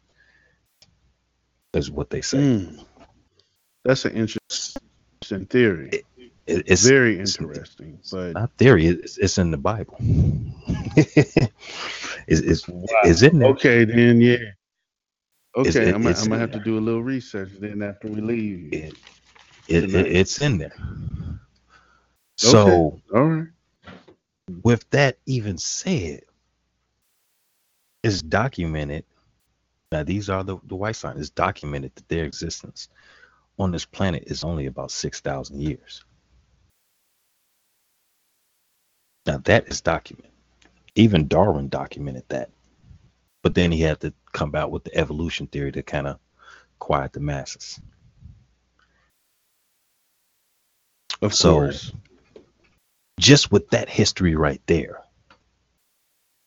is 1.74 1.90
what 1.92 2.10
they 2.10 2.22
say. 2.22 2.38
Mm. 2.38 2.86
That's 3.84 4.06
an 4.06 4.14
interesting 4.14 5.46
theory. 5.50 5.90
It- 5.94 6.06
it's 6.68 6.86
Very 6.86 7.14
it's- 7.14 7.40
interesting. 7.40 8.00
But 8.12 8.34
not 8.34 8.52
theory, 8.58 8.88
it's, 8.88 9.18
it's 9.18 9.38
in 9.38 9.52
the 9.52 9.58
Bible. 9.58 9.98
it's, 10.98 11.48
it's, 12.28 12.66
it's 12.68 13.22
in 13.22 13.40
there. 13.40 13.50
okay, 13.50 13.86
then 13.86 14.20
yeah. 14.20 14.38
Okay, 15.56 15.70
It's- 15.70 15.76
it- 15.76 15.96
I'm, 15.96 16.02
gonna- 16.04 16.16
I'm 16.18 16.24
gonna 16.24 16.36
in 16.36 16.40
have 16.42 16.52
to 16.52 16.60
do 16.60 16.78
a 16.78 16.82
little 16.82 17.04
research 17.04 17.52
then 17.60 17.82
after 17.82 18.08
we 18.10 18.20
leave. 18.22 18.74
It, 18.74 18.94
it, 19.70 19.96
it, 19.96 20.08
it's 20.08 20.42
in 20.42 20.58
there. 20.58 20.74
So, 22.38 23.00
All 23.14 23.24
right. 23.24 23.48
with 24.64 24.90
that 24.90 25.18
even 25.26 25.58
said, 25.58 26.22
it's 28.04 28.22
documented. 28.22 29.06
Now, 29.94 30.02
these 30.02 30.28
are 30.28 30.44
the, 30.44 30.58
the 30.64 30.76
white 30.76 30.96
sign. 30.96 31.20
It's 31.20 31.30
documented 31.30 31.94
that 31.94 32.10
their 32.10 32.26
existence 32.26 32.90
on 33.60 33.70
this 33.70 33.86
planet 33.86 34.24
is 34.26 34.44
only 34.44 34.66
about 34.66 34.90
6,000 34.90 35.62
years. 35.62 36.04
Now, 39.28 39.38
that 39.44 39.68
is 39.68 39.82
documented. 39.82 40.32
Even 40.96 41.28
Darwin 41.28 41.70
documented 41.70 42.24
that. 42.30 42.50
But 43.44 43.54
then 43.54 43.72
he 43.72 43.82
had 43.82 44.00
to 44.02 44.12
come 44.32 44.56
out 44.56 44.72
with 44.72 44.84
the 44.84 44.96
evolution 44.98 45.46
theory 45.46 45.72
to 45.74 45.84
kind 45.84 46.08
of 46.08 46.18
quiet 46.80 47.14
the 47.14 47.20
masses. 47.20 47.80
Of 51.22 51.36
So- 51.36 51.54
course. 51.54 51.92
just 53.20 53.52
with 53.52 53.70
that 53.70 53.90
history 53.90 54.34
right 54.36 54.62
there. 54.66 55.04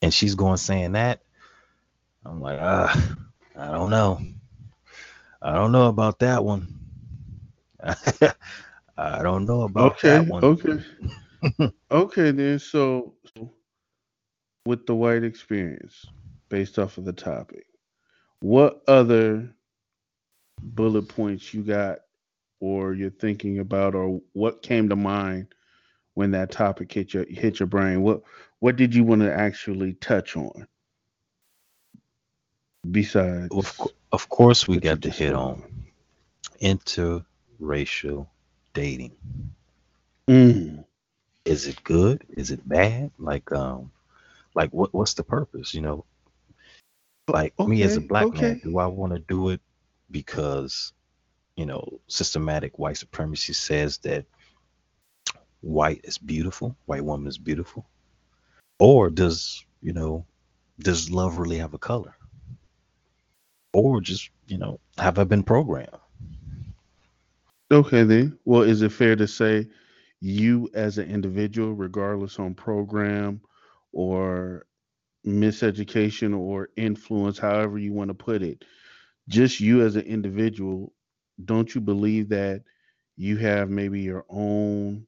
And 0.01 0.13
she's 0.13 0.35
going 0.35 0.57
saying 0.57 0.91
that. 0.91 1.21
I'm 2.25 2.41
like, 2.41 2.59
ah, 2.61 3.15
I 3.57 3.71
don't 3.71 3.91
know. 3.91 4.21
I 5.41 5.53
don't 5.53 5.71
know 5.73 5.87
about 5.87 6.19
that 6.19 6.43
one. 6.45 6.67
I 8.97 9.23
don't 9.23 9.45
know 9.45 9.63
about 9.63 10.03
Okay. 10.03 10.03
that 10.03 10.27
one. 10.27 10.43
Okay. 10.43 10.79
okay 11.91 12.31
then. 12.31 12.59
So, 12.59 13.15
so 13.35 13.53
with 14.65 14.85
the 14.87 14.95
white 14.95 15.23
experience 15.23 16.05
based 16.49 16.79
off 16.79 16.97
of 16.97 17.05
the 17.05 17.13
topic, 17.13 17.65
what 18.41 18.81
other 18.87 19.49
bullet 20.61 21.03
points 21.09 21.53
you 21.53 21.63
got 21.63 21.99
or 22.61 22.93
you're 22.93 23.11
thinking 23.11 23.59
about 23.59 23.95
or 23.95 24.21
what 24.33 24.63
came 24.63 24.89
to 24.89 24.95
mind 24.97 25.47
when 26.15 26.31
that 26.31 26.51
topic 26.51 26.91
hit 26.91 27.13
your 27.13 27.25
hit 27.29 27.59
your 27.59 27.67
brain? 27.67 28.03
What 28.03 28.21
what 28.59 28.77
did 28.77 28.95
you 28.95 29.03
want 29.03 29.21
to 29.23 29.33
actually 29.33 29.93
touch 29.95 30.37
on? 30.37 30.67
Besides 32.91 33.49
Of, 33.51 33.81
of 34.11 34.29
course, 34.29 34.67
we 34.67 34.79
got 34.79 35.01
to 35.03 35.09
hit 35.09 35.33
on 35.33 35.63
interracial 36.61 38.27
dating. 38.73 39.15
Mm, 40.29 40.85
Is 41.45 41.67
it 41.67 41.83
good? 41.83 42.23
Is 42.35 42.51
it 42.51 42.67
bad? 42.67 43.11
Like, 43.17 43.51
um, 43.51 43.91
like 44.55 44.71
what? 44.71 44.93
What's 44.93 45.13
the 45.13 45.23
purpose? 45.23 45.73
You 45.73 45.81
know, 45.81 46.05
like 47.27 47.57
me 47.59 47.83
as 47.83 47.95
a 47.97 47.99
okay, 47.99 48.07
black 48.07 48.33
man, 48.33 48.55
okay. 48.55 48.59
do 48.63 48.77
I 48.79 48.87
want 48.87 49.13
to 49.13 49.19
do 49.19 49.49
it 49.49 49.61
because, 50.11 50.93
you 51.55 51.65
know, 51.65 51.99
systematic 52.07 52.79
white 52.79 52.97
supremacy 52.97 53.53
says 53.53 53.97
that 53.99 54.25
white 55.61 56.01
is 56.03 56.17
beautiful, 56.17 56.75
white 56.85 57.05
woman 57.05 57.27
is 57.27 57.37
beautiful, 57.37 57.85
or 58.79 59.09
does 59.09 59.63
you 59.81 59.93
know, 59.93 60.25
does 60.79 61.09
love 61.09 61.37
really 61.37 61.57
have 61.57 61.73
a 61.73 61.79
color, 61.79 62.15
or 63.77 64.01
just 64.01 64.31
you 64.47 64.57
know, 64.57 64.79
have 64.97 65.19
I 65.19 65.23
been 65.23 65.43
programmed? 65.43 65.89
Okay 67.71 68.03
then. 68.03 68.39
Well, 68.45 68.63
is 68.63 68.81
it 68.81 68.91
fair 68.91 69.15
to 69.15 69.27
say 69.27 69.67
you 70.19 70.69
as 70.73 70.97
an 70.97 71.09
individual, 71.09 71.73
regardless 71.73 72.39
on 72.39 72.55
program 72.55 73.41
or 73.91 74.65
miseducation 75.25 76.35
or 76.35 76.69
influence, 76.75 77.37
however 77.37 77.77
you 77.77 77.93
want 77.93 78.09
to 78.09 78.15
put 78.15 78.41
it, 78.41 78.63
just 79.27 79.59
you 79.59 79.81
as 79.83 79.95
an 79.95 80.03
individual, 80.03 80.93
don't 81.45 81.75
you 81.75 81.81
believe 81.81 82.29
that 82.29 82.63
you 83.15 83.37
have 83.37 83.69
maybe 83.69 84.01
your 84.01 84.25
own 84.29 85.05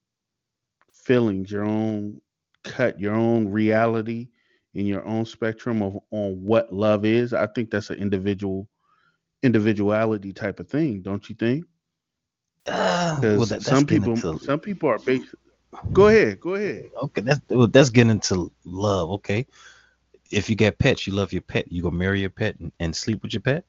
feelings, 0.93 1.51
your 1.51 1.65
own 1.65 2.21
cut, 2.63 2.99
your 2.99 3.15
own 3.15 3.47
reality 3.47 4.27
in 4.73 4.85
your 4.85 5.05
own 5.05 5.25
spectrum 5.25 5.81
of 5.81 5.99
on 6.11 6.43
what 6.43 6.73
love 6.73 7.05
is? 7.05 7.33
I 7.33 7.47
think 7.47 7.71
that's 7.71 7.89
an 7.91 7.97
individual 7.97 8.67
individuality 9.43 10.33
type 10.33 10.59
of 10.59 10.69
thing, 10.69 11.01
don't 11.01 11.29
you 11.29 11.35
think? 11.35 11.65
Uh, 12.67 13.25
well, 13.33 13.45
Because 13.45 13.49
that, 13.49 13.63
some 13.63 13.85
people, 13.85 14.15
into 14.15 14.39
some 14.39 14.59
people 14.59 14.89
are 14.89 14.99
based. 14.99 15.35
Go 15.93 16.07
ahead, 16.09 16.39
go 16.41 16.55
ahead. 16.55 16.91
okay. 17.03 17.21
That's 17.21 17.41
well, 17.49 17.67
that's 17.67 17.89
getting 17.91 18.11
into 18.11 18.51
love. 18.65 19.11
Okay, 19.11 19.47
if 20.31 20.49
you 20.49 20.55
get 20.55 20.79
pets, 20.79 21.07
you 21.07 21.13
love 21.13 21.33
your 21.33 21.41
pet. 21.43 21.71
You 21.71 21.83
go 21.83 21.91
marry 21.91 22.21
your 22.21 22.29
pet 22.31 22.59
and, 22.59 22.71
and 22.79 22.95
sleep 22.95 23.23
with 23.23 23.33
your 23.33 23.41
pet. 23.41 23.65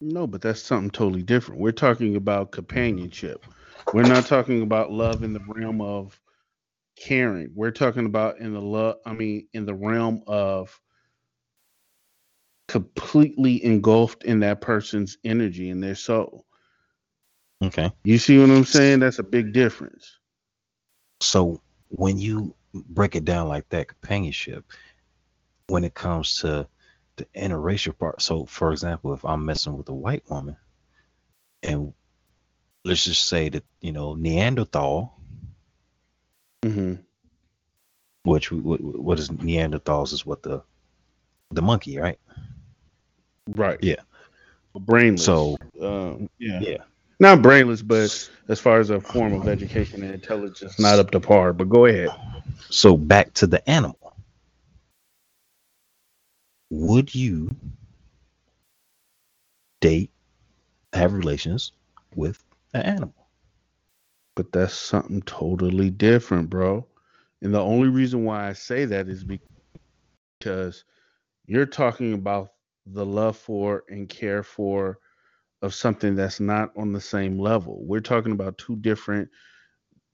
No, 0.00 0.26
but 0.28 0.42
that's 0.42 0.62
something 0.62 0.90
totally 0.90 1.24
different. 1.24 1.60
We're 1.60 1.72
talking 1.72 2.16
about 2.16 2.52
companionship. 2.52 3.46
We're 3.92 4.04
not 4.04 4.26
talking 4.26 4.62
about 4.62 4.92
love 4.92 5.24
in 5.24 5.34
the 5.34 5.40
realm 5.46 5.80
of 5.82 6.20
caring. 7.02 7.50
We're 7.54 7.72
talking 7.72 8.06
about 8.06 8.38
in 8.38 8.52
the 8.52 8.60
love. 8.60 8.96
I 9.04 9.12
mean, 9.12 9.48
in 9.52 9.66
the 9.66 9.74
realm 9.74 10.22
of 10.26 10.80
completely 12.68 13.64
engulfed 13.64 14.24
in 14.24 14.40
that 14.40 14.60
person's 14.60 15.18
energy 15.24 15.70
and 15.70 15.82
their 15.82 15.94
soul. 15.94 16.46
Okay. 17.62 17.90
You 18.04 18.18
see 18.18 18.38
what 18.38 18.50
I'm 18.50 18.64
saying? 18.64 19.00
That's 19.00 19.18
a 19.18 19.24
big 19.24 19.52
difference. 19.52 20.18
So 21.20 21.60
when 21.88 22.18
you 22.18 22.54
break 22.72 23.16
it 23.16 23.24
down 23.24 23.48
like 23.48 23.68
that, 23.70 23.88
companionship, 23.88 24.64
when 25.68 25.84
it 25.84 25.94
comes 25.94 26.40
to 26.40 26.66
the 27.16 27.26
interracial 27.36 27.96
part. 27.96 28.22
So, 28.22 28.46
for 28.46 28.72
example, 28.72 29.12
if 29.12 29.24
I'm 29.24 29.44
messing 29.44 29.76
with 29.76 29.88
a 29.88 29.94
white 29.94 30.28
woman, 30.28 30.56
and 31.62 31.92
let's 32.84 33.04
just 33.04 33.26
say 33.26 33.48
that 33.50 33.64
you 33.80 33.92
know 33.92 34.14
Neanderthal, 34.14 35.20
hmm 36.64 36.94
which 38.24 38.52
what, 38.52 38.80
what 38.80 39.18
is 39.18 39.28
Neanderthals 39.30 40.12
is 40.12 40.24
what 40.26 40.42
the 40.42 40.62
the 41.50 41.62
monkey, 41.62 41.98
right? 41.98 42.18
Right. 43.48 43.78
Yeah. 43.82 43.96
Brainless. 44.74 45.24
So 45.24 45.56
um, 45.82 46.28
yeah. 46.38 46.60
yeah. 46.60 46.78
Not 47.20 47.42
brainless, 47.42 47.82
but 47.82 48.30
as 48.48 48.58
far 48.60 48.80
as 48.80 48.90
a 48.90 49.00
form 49.00 49.32
of 49.34 49.48
education 49.48 50.02
and 50.02 50.14
intelligence, 50.14 50.78
not 50.80 50.98
up 50.98 51.10
to 51.12 51.20
par. 51.20 51.52
But 51.52 51.68
go 51.68 51.86
ahead. 51.86 52.10
So 52.70 52.96
back 52.96 53.32
to 53.34 53.46
the 53.46 53.68
animal. 53.68 54.14
Would 56.70 57.14
you 57.14 57.54
date, 59.80 60.10
have 60.92 61.12
relations 61.12 61.72
with 62.14 62.42
an 62.74 62.82
animal? 62.82 63.21
But 64.36 64.52
that's 64.52 64.74
something 64.74 65.22
totally 65.22 65.90
different, 65.90 66.50
bro. 66.50 66.86
And 67.42 67.54
the 67.54 67.60
only 67.60 67.88
reason 67.88 68.24
why 68.24 68.48
I 68.48 68.52
say 68.54 68.84
that 68.86 69.08
is 69.08 69.24
because 69.24 70.04
you're 71.46 71.66
talking 71.66 72.12
about 72.14 72.48
the 72.86 73.04
love 73.04 73.36
for 73.36 73.84
and 73.88 74.08
care 74.08 74.42
for 74.42 74.98
of 75.62 75.74
something 75.74 76.14
that's 76.14 76.40
not 76.40 76.70
on 76.76 76.92
the 76.92 77.00
same 77.00 77.38
level. 77.38 77.82
We're 77.86 78.00
talking 78.00 78.32
about 78.32 78.58
two 78.58 78.76
different 78.76 79.28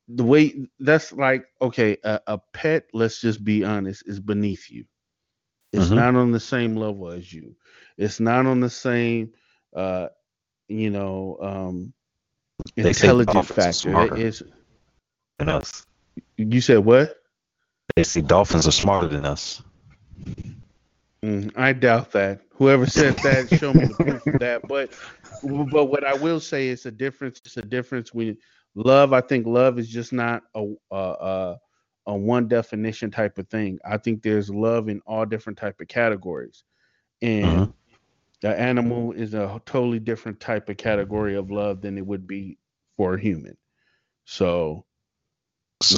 the 0.08 0.24
way 0.24 0.54
that's 0.78 1.12
like 1.12 1.44
okay, 1.60 1.96
a, 2.04 2.20
a 2.26 2.38
pet, 2.52 2.84
let's 2.92 3.20
just 3.20 3.44
be 3.44 3.64
honest, 3.64 4.02
is 4.06 4.20
beneath 4.20 4.70
you. 4.70 4.84
It's 5.72 5.90
Mhm. 5.90 6.02
not 6.02 6.14
on 6.14 6.32
the 6.32 6.40
same 6.40 6.76
level 6.76 7.08
as 7.10 7.32
you. 7.32 7.56
It's 7.96 8.20
not 8.20 8.46
on 8.46 8.60
the 8.60 8.70
same 8.70 9.32
uh 9.74 10.08
you 10.68 10.90
know 10.90 11.38
um 11.42 11.92
They 12.82 12.92
say 12.92 13.08
intelligent 13.08 13.26
dolphins 13.26 13.64
factor. 13.64 13.90
smarter. 13.90 14.16
It 14.16 14.18
is 14.18 14.42
Than 15.38 15.48
us. 15.48 15.84
you 16.36 16.60
said 16.60 16.78
what? 16.78 17.16
They 17.96 18.04
say 18.04 18.20
dolphins 18.20 18.66
are 18.68 18.72
smarter 18.72 19.08
than 19.08 19.24
us. 19.24 19.62
Mm, 21.24 21.52
I 21.56 21.72
doubt 21.72 22.12
that. 22.12 22.40
Whoever 22.54 22.86
said 22.86 23.22
that, 23.22 23.50
show 23.50 23.72
me 23.74 23.84
the 23.86 23.94
proof 23.94 24.26
of 24.28 24.38
that. 24.38 24.66
But 24.68 24.90
but 25.42 25.86
what 25.86 26.04
I 26.04 26.14
will 26.14 26.40
say 26.40 26.68
is 26.68 26.86
a 26.86 26.90
difference. 26.90 27.40
It's 27.44 27.56
a 27.56 27.62
difference 27.62 28.12
when 28.14 28.36
love. 28.74 29.12
I 29.12 29.20
think 29.20 29.46
love 29.46 29.78
is 29.78 29.88
just 29.88 30.12
not 30.12 30.42
a 30.54 30.64
a, 30.90 30.96
a, 30.96 31.58
a 32.06 32.16
one 32.16 32.48
definition 32.48 33.10
type 33.10 33.38
of 33.38 33.48
thing. 33.48 33.78
I 33.84 33.98
think 33.98 34.22
there's 34.22 34.50
love 34.50 34.88
in 34.88 35.00
all 35.06 35.26
different 35.26 35.58
type 35.58 35.80
of 35.80 35.88
categories, 35.88 36.64
and 37.22 37.68
Mhm. 37.68 37.74
The 38.40 38.58
animal 38.58 39.12
is 39.12 39.34
a 39.34 39.60
totally 39.66 39.98
different 39.98 40.40
type 40.40 40.68
of 40.68 40.76
category 40.76 41.36
of 41.36 41.50
love 41.50 41.80
than 41.80 41.98
it 41.98 42.06
would 42.06 42.26
be 42.26 42.58
for 42.96 43.14
a 43.14 43.20
human. 43.20 43.56
So 44.24 44.84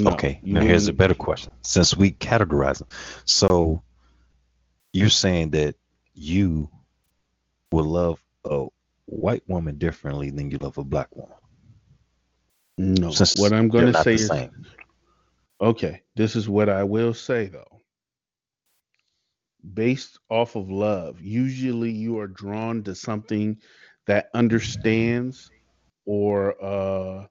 No, 0.01 0.11
okay, 0.11 0.39
now 0.43 0.61
here's 0.61 0.87
a 0.87 0.93
better 0.93 1.13
question. 1.13 1.51
Since 1.61 1.95
we 1.95 2.11
categorize 2.11 2.79
them, 2.79 2.87
so 3.25 3.83
you're 4.93 5.09
saying 5.09 5.51
that 5.51 5.75
you 6.13 6.69
will 7.71 7.85
love 7.85 8.21
a 8.45 8.67
white 9.05 9.43
woman 9.47 9.77
differently 9.77 10.29
than 10.29 10.51
you 10.51 10.57
love 10.57 10.77
a 10.77 10.83
black 10.83 11.15
woman. 11.15 11.35
no, 12.77 13.11
Since 13.11 13.37
what 13.37 13.53
I'm 13.53 13.69
going 13.69 13.91
to 13.91 14.03
say 14.03 14.15
is 14.15 14.27
same. 14.27 14.65
Okay, 15.59 16.01
this 16.15 16.35
is 16.35 16.49
what 16.49 16.69
I 16.69 16.83
will 16.83 17.13
say 17.13 17.45
though. 17.45 17.80
Based 19.73 20.19
off 20.29 20.55
of 20.55 20.69
love, 20.69 21.21
usually 21.21 21.91
you 21.91 22.19
are 22.19 22.27
drawn 22.27 22.83
to 22.83 22.95
something 22.95 23.57
that 24.07 24.29
understands 24.33 25.51
or 26.05 26.55
uh 26.63 27.27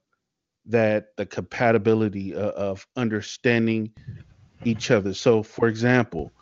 that 0.67 1.17
the 1.17 1.27
compatibility 1.27 2.35
o- 2.35 2.51
of 2.51 2.87
understanding 2.97 3.93
each 4.65 4.91
other. 4.91 5.15
So 5.15 5.43
for 5.43 5.69
example, 5.69 6.35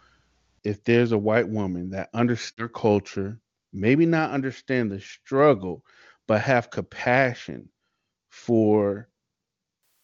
if 0.65 0.85
there's 0.85 1.13
a 1.13 1.19
white 1.19 1.49
woman 1.49 1.91
that 1.91 2.11
understands 2.15 2.57
their 2.57 2.69
culture, 2.69 3.41
maybe 3.73 4.07
not 4.07 4.31
understand 4.33 4.91
the 4.91 5.01
struggle, 5.01 5.85
but 6.27 6.41
have 6.43 6.71
compassion 6.71 7.71
for 8.31 9.09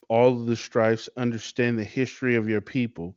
all 0.09 0.41
of 0.41 0.47
the 0.47 0.57
strifes, 0.57 1.09
understand 1.17 1.79
the 1.79 1.85
history 1.85 2.35
of 2.37 2.49
your 2.49 2.61
people, 2.61 3.17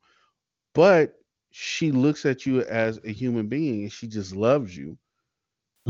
but 0.74 1.16
she 1.60 1.92
looks 1.92 2.26
at 2.26 2.46
you 2.46 2.62
as 2.62 3.00
a 3.04 3.12
human 3.12 3.48
being 3.48 3.84
and 3.84 3.92
she 3.92 4.08
just 4.08 4.36
loves 4.36 4.76
you. 4.78 4.98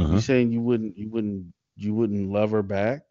You 0.09 0.19
Mhm. 0.19 0.21
saying 0.21 0.51
you 0.51 0.61
wouldn't 0.61 0.97
you 0.97 1.09
wouldn't 1.09 1.53
you 1.75 1.93
wouldn't 1.93 2.29
love 2.31 2.51
her 2.51 2.63
back 2.63 3.01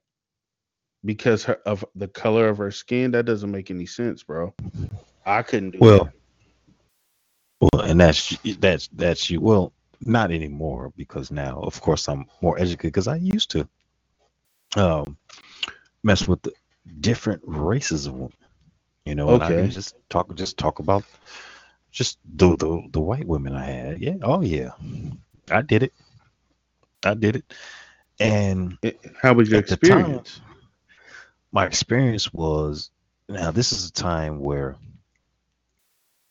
because 1.04 1.44
her, 1.44 1.54
of 1.66 1.84
the 1.94 2.08
color 2.08 2.48
of 2.48 2.58
her 2.58 2.70
skin? 2.70 3.12
That 3.12 3.26
doesn't 3.26 3.50
make 3.50 3.70
any 3.70 3.86
sense, 3.86 4.22
bro. 4.22 4.54
I 5.24 5.42
couldn't 5.42 5.70
do 5.72 5.84
Well, 5.84 6.00
that. 6.00 6.12
well, 7.60 7.82
and 7.82 8.00
that's 8.00 8.36
that's 8.58 8.88
that's 8.88 9.30
you. 9.30 9.40
Well, 9.40 9.72
not 10.04 10.30
anymore 10.30 10.92
because 10.96 11.30
now, 11.30 11.60
of 11.60 11.80
course, 11.80 12.08
I'm 12.08 12.26
more 12.42 12.58
educated 12.58 12.92
because 12.92 13.08
I 13.08 13.16
used 13.16 13.50
to 13.52 13.68
um 14.76 15.16
mess 16.02 16.26
with 16.28 16.42
the 16.42 16.52
different 17.00 17.42
races 17.46 18.06
of 18.06 18.14
women. 18.14 18.32
You 19.04 19.14
know, 19.14 19.32
and 19.34 19.42
I 19.42 19.52
Okay. 19.54 19.68
just 19.68 19.94
talk 20.08 20.34
just 20.34 20.58
talk 20.58 20.78
about 20.78 21.04
just 21.96 22.18
the 22.36 22.56
the, 22.56 22.82
the 22.92 23.00
white 23.00 23.26
women 23.26 23.56
I 23.56 23.64
had. 23.64 24.00
Yeah. 24.00 24.16
Oh 24.22 24.42
yeah. 24.42 24.72
I 25.50 25.62
did 25.62 25.82
it. 25.82 25.94
I 27.04 27.14
did 27.14 27.36
it. 27.36 27.54
And 28.20 28.76
Eh, 28.82 28.92
How 29.22 29.32
was 29.32 29.48
your 29.48 29.62
the 29.62 29.76
time, 29.76 30.00
experience? 30.00 30.40
my 31.52 31.64
experience 31.64 32.32
was 32.34 32.90
now 33.28 33.50
this 33.50 33.72
is 33.72 33.88
a 33.88 33.92
time 33.92 34.40
where 34.40 34.76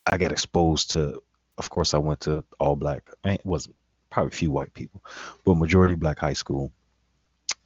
I 0.05 0.17
got 0.17 0.31
exposed 0.31 0.91
to 0.91 1.21
of 1.57 1.69
course 1.69 1.93
I 1.95 1.97
went 1.97 2.19
to 2.21 2.43
all 2.59 2.75
black 2.75 3.09
I 3.23 3.29
mean, 3.29 3.35
it 3.35 3.45
wasn't 3.45 3.75
probably 4.11 4.29
a 4.33 4.37
few 4.37 4.51
white 4.51 4.73
people, 4.73 5.03
but 5.45 5.55
majority 5.55 5.95
black 5.95 6.19
high 6.19 6.33
school. 6.33 6.71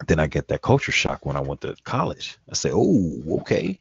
Then 0.08 0.20
I 0.20 0.28
get 0.28 0.48
that 0.48 0.62
culture 0.62 0.94
shock 0.94 1.26
when 1.26 1.36
I 1.36 1.42
went 1.42 1.60
to 1.62 1.76
college. 1.84 2.38
I 2.50 2.54
say, 2.56 2.72
"Oh, 2.74 3.22
okay. 3.42 3.78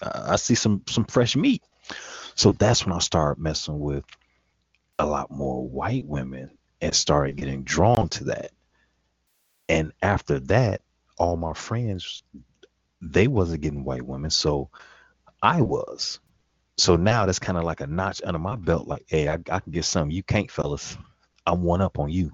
Uh, 0.00 0.28
I 0.32 0.36
see 0.36 0.54
some 0.54 0.82
some 0.86 1.04
fresh 1.04 1.34
meat." 1.34 1.62
So 2.36 2.52
that's 2.52 2.86
when 2.86 2.94
I 2.94 3.00
started 3.00 3.42
messing 3.42 3.80
with 3.80 4.04
a 4.98 5.06
lot 5.06 5.30
more 5.30 5.68
white 5.68 6.06
women 6.06 6.50
and 6.80 6.94
started 6.94 7.36
getting 7.36 7.64
drawn 7.64 8.08
to 8.10 8.24
that. 8.26 8.52
And 9.68 9.92
after 10.02 10.40
that, 10.40 10.82
all 11.18 11.36
my 11.36 11.54
friends 11.54 12.22
they 13.02 13.28
wasn't 13.28 13.62
getting 13.62 13.84
white 13.84 14.04
women, 14.06 14.30
so 14.30 14.70
I 15.42 15.62
was. 15.62 16.20
So 16.78 16.96
now 16.96 17.26
that's 17.26 17.40
kind 17.40 17.58
of 17.58 17.64
like 17.64 17.80
a 17.80 17.86
notch 17.86 18.22
under 18.24 18.38
my 18.40 18.56
belt. 18.56 18.88
Like, 18.88 19.04
hey, 19.08 19.28
I, 19.28 19.34
I 19.50 19.60
can 19.60 19.72
get 19.72 19.84
something 19.84 20.12
you 20.16 20.22
can't, 20.24 20.50
fellas. 20.50 20.98
I'm 21.46 21.62
one 21.62 21.80
up 21.82 21.98
on 21.98 22.10
you. 22.10 22.32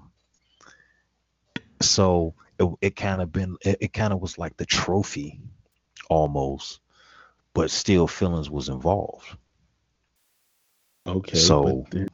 So 1.81 2.35
it, 2.59 2.69
it 2.81 2.97
kind 2.97 3.21
of 3.21 3.31
been 3.31 3.57
it, 3.63 3.77
it 3.81 3.93
kind 3.93 4.13
of 4.13 4.21
was 4.21 4.37
like 4.37 4.57
the 4.57 4.65
trophy 4.65 5.41
almost, 6.09 6.81
but 7.53 7.71
still 7.71 8.07
feelings 8.07 8.49
was 8.49 8.69
involved. 8.69 9.27
Okay. 11.07 11.37
so- 11.37 11.85
then- 11.91 12.09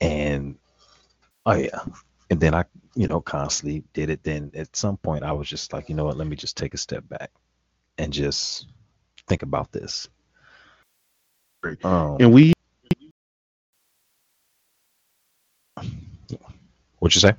and 0.00 0.56
oh 1.46 1.54
yeah. 1.54 1.80
And 2.30 2.40
then 2.40 2.54
i 2.54 2.64
you 2.94 3.08
know 3.08 3.20
constantly 3.20 3.82
did 3.92 4.10
it. 4.10 4.22
Then 4.22 4.50
at 4.54 4.74
some 4.76 4.96
point 4.96 5.24
i 5.24 5.32
was 5.32 5.48
just 5.48 5.72
like 5.72 5.88
you 5.88 5.94
know 5.94 6.04
what? 6.04 6.16
Let 6.16 6.26
me 6.26 6.36
just 6.36 6.56
take 6.56 6.74
a 6.74 6.78
step 6.78 7.08
back 7.08 7.30
and 7.98 8.12
just 8.12 8.66
think 9.28 9.42
about 9.42 9.72
this. 9.72 10.08
Um, 11.84 12.16
and 12.20 12.32
we 12.32 12.52
what'd 16.98 17.14
you 17.14 17.20
say? 17.20 17.34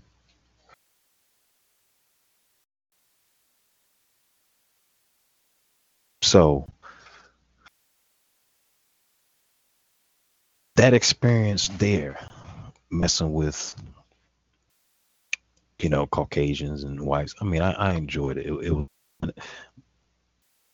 So 6.21 6.67
that 10.81 10.95
experience 10.95 11.67
there 11.77 12.17
messing 12.89 13.31
with 13.33 13.75
you 15.77 15.89
know 15.89 16.07
caucasians 16.07 16.83
and 16.83 16.99
whites 16.99 17.35
i 17.39 17.45
mean 17.45 17.61
i, 17.61 17.71
I 17.73 17.93
enjoyed 17.93 18.39
it. 18.39 18.47
it 18.47 18.53
it 18.65 18.71
was 18.71 18.87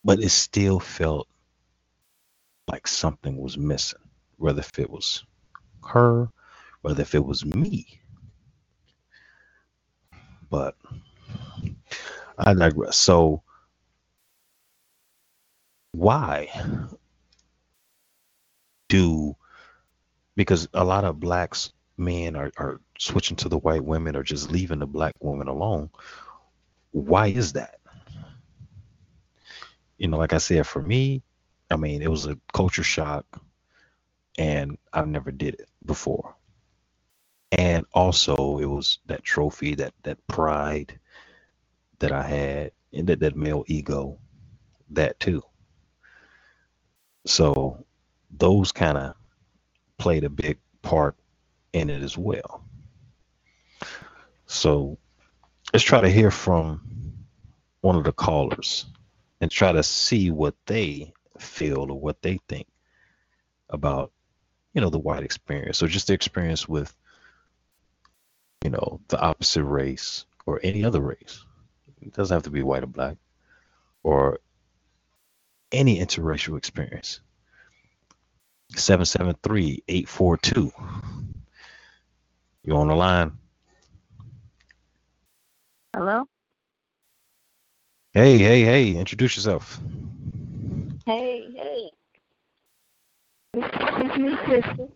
but 0.05 0.21
it 0.21 0.29
still 0.29 0.79
felt 0.79 1.27
like 2.69 2.87
something 2.87 3.35
was 3.35 3.57
missing 3.57 3.99
whether 4.37 4.61
if 4.61 4.79
it 4.79 4.89
was 4.89 5.25
her 5.85 6.29
whether 6.83 7.01
if 7.01 7.13
it 7.13 7.25
was 7.25 7.43
me 7.45 7.99
but 10.49 10.77
i 12.37 12.53
digress 12.53 12.95
so 12.95 13.43
why 15.91 16.49
do 18.87 19.35
because 20.37 20.69
a 20.75 20.85
lot 20.85 21.03
of 21.03 21.19
blacks 21.19 21.73
men 21.97 22.35
are, 22.35 22.51
are 22.57 22.79
switching 22.99 23.35
to 23.35 23.49
the 23.49 23.57
white 23.57 23.83
women 23.83 24.15
or 24.15 24.21
just 24.21 24.51
leaving 24.51 24.79
the 24.79 24.85
black 24.85 25.15
woman 25.19 25.47
alone. 25.47 25.89
Why 26.91 27.27
is 27.27 27.53
that? 27.53 27.79
You 29.97 30.07
know 30.07 30.17
like 30.17 30.31
i 30.31 30.37
said 30.37 30.67
for 30.67 30.79
me 30.79 31.23
i 31.71 31.75
mean 31.75 32.03
it 32.03 32.11
was 32.11 32.27
a 32.27 32.37
culture 32.53 32.83
shock 32.83 33.25
and 34.37 34.77
i've 34.93 35.07
never 35.07 35.31
did 35.31 35.55
it 35.55 35.69
before. 35.83 36.35
And 37.51 37.83
also 37.93 38.59
it 38.59 38.67
was 38.67 38.99
that 39.07 39.23
trophy 39.23 39.73
that 39.75 39.95
that 40.03 40.19
pride 40.27 40.99
that 41.97 42.11
i 42.11 42.21
had 42.21 42.71
and 42.93 43.07
that, 43.07 43.19
that 43.21 43.35
male 43.35 43.63
ego 43.65 44.19
that 44.91 45.19
too. 45.19 45.41
So 47.25 47.83
those 48.29 48.71
kind 48.71 48.99
of 48.99 49.16
played 49.97 50.23
a 50.23 50.29
big 50.29 50.59
part 50.81 51.15
in 51.73 51.89
it 51.89 52.01
as 52.01 52.17
well. 52.17 52.63
So 54.45 54.97
let's 55.73 55.83
try 55.83 56.01
to 56.01 56.09
hear 56.09 56.31
from 56.31 56.81
one 57.81 57.95
of 57.95 58.03
the 58.03 58.13
callers 58.13 58.85
and 59.41 59.51
try 59.51 59.71
to 59.71 59.83
see 59.83 60.31
what 60.31 60.55
they 60.65 61.13
feel 61.37 61.91
or 61.91 61.99
what 61.99 62.21
they 62.21 62.39
think 62.47 62.67
about, 63.69 64.11
you 64.73 64.81
know, 64.81 64.89
the 64.89 64.97
white 64.99 65.23
experience 65.23 65.83
or 65.83 65.87
just 65.87 66.07
the 66.07 66.13
experience 66.13 66.67
with, 66.67 66.95
you 68.63 68.69
know, 68.69 68.99
the 69.09 69.19
opposite 69.19 69.63
race 69.63 70.25
or 70.45 70.59
any 70.63 70.83
other 70.83 71.01
race. 71.01 71.43
It 72.01 72.13
doesn't 72.13 72.33
have 72.33 72.43
to 72.43 72.49
be 72.49 72.63
white 72.63 72.83
or 72.83 72.87
black 72.87 73.17
or 74.03 74.39
any 75.71 75.99
interracial 75.99 76.57
experience. 76.57 77.19
773-842. 78.73 80.71
You 82.63 82.75
on 82.75 82.87
the 82.87 82.95
line? 82.95 83.31
Hello? 85.95 86.25
Hey, 88.13 88.37
hey, 88.37 88.63
hey, 88.63 88.95
introduce 88.95 89.35
yourself. 89.37 89.79
Hey, 91.05 91.47
hey. 91.55 91.89
It's, 93.53 94.17
me, 94.17 94.37
sister. 94.47 94.87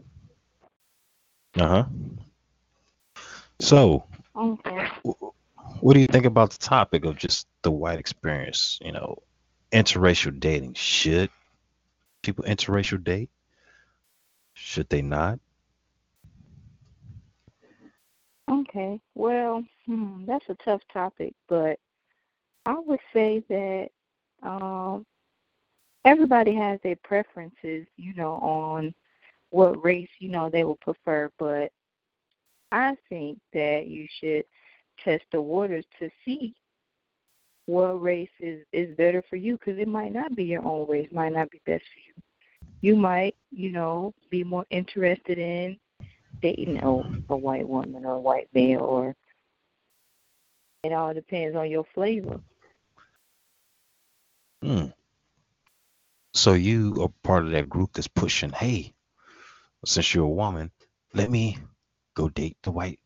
Uh-huh. 1.55 1.85
So, 3.59 4.05
Okay. 4.35 4.87
what 5.81 5.93
do 5.93 5.99
you 5.99 6.07
think 6.07 6.25
about 6.25 6.51
the 6.51 6.57
topic 6.57 7.05
of 7.05 7.17
just 7.17 7.47
the 7.61 7.71
white 7.71 7.99
experience, 7.99 8.79
you 8.81 8.91
know, 8.91 9.21
interracial 9.71 10.39
dating? 10.39 10.73
Should 10.73 11.29
people 12.23 12.45
interracial 12.45 13.03
date? 13.03 13.29
Should 14.63 14.89
they 14.89 15.01
not? 15.01 15.39
Okay. 18.49 19.01
Well, 19.15 19.63
hmm, 19.85 20.23
that's 20.25 20.47
a 20.49 20.55
tough 20.63 20.81
topic, 20.93 21.33
but 21.49 21.79
I 22.65 22.75
would 22.77 22.99
say 23.11 23.43
that 23.49 23.89
um, 24.43 25.05
everybody 26.05 26.53
has 26.55 26.79
their 26.83 26.95
preferences, 27.03 27.87
you 27.97 28.13
know, 28.15 28.33
on 28.35 28.93
what 29.49 29.83
race, 29.83 30.09
you 30.19 30.29
know, 30.29 30.49
they 30.49 30.63
would 30.63 30.79
prefer, 30.79 31.29
but 31.39 31.71
I 32.71 32.95
think 33.09 33.39
that 33.53 33.87
you 33.87 34.07
should 34.19 34.45
test 35.03 35.23
the 35.31 35.41
waters 35.41 35.85
to 35.99 36.09
see 36.23 36.53
what 37.65 38.01
race 38.01 38.29
is, 38.39 38.63
is 38.71 38.95
better 38.95 39.23
for 39.27 39.37
you 39.37 39.57
because 39.57 39.79
it 39.79 39.87
might 39.87 40.13
not 40.13 40.35
be 40.35 40.43
your 40.43 40.63
own 40.65 40.87
race, 40.87 41.09
might 41.11 41.33
not 41.33 41.49
be 41.49 41.59
best 41.65 41.83
for 41.83 41.99
you. 41.99 42.20
You 42.81 42.95
might, 42.95 43.35
you 43.51 43.71
know, 43.71 44.13
be 44.29 44.43
more 44.43 44.65
interested 44.69 45.37
in 45.37 45.77
dating 46.41 46.77
a, 46.83 46.89
a 47.29 47.37
white 47.37 47.67
woman 47.67 48.05
or 48.05 48.15
a 48.15 48.19
white 48.19 48.49
male 48.53 48.81
or 48.81 49.15
it 50.83 50.91
all 50.91 51.13
depends 51.13 51.55
on 51.55 51.69
your 51.69 51.85
flavor. 51.93 52.41
Hmm. 54.63 54.87
So 56.33 56.53
you 56.53 56.97
are 57.01 57.11
part 57.23 57.45
of 57.45 57.51
that 57.51 57.69
group 57.69 57.93
that's 57.93 58.07
pushing, 58.07 58.51
hey, 58.51 58.93
since 59.85 60.13
you're 60.13 60.25
a 60.25 60.29
woman, 60.29 60.71
let 61.13 61.29
me 61.29 61.57
go 62.15 62.29
date 62.29 62.57
the 62.63 62.71
white 62.71 62.99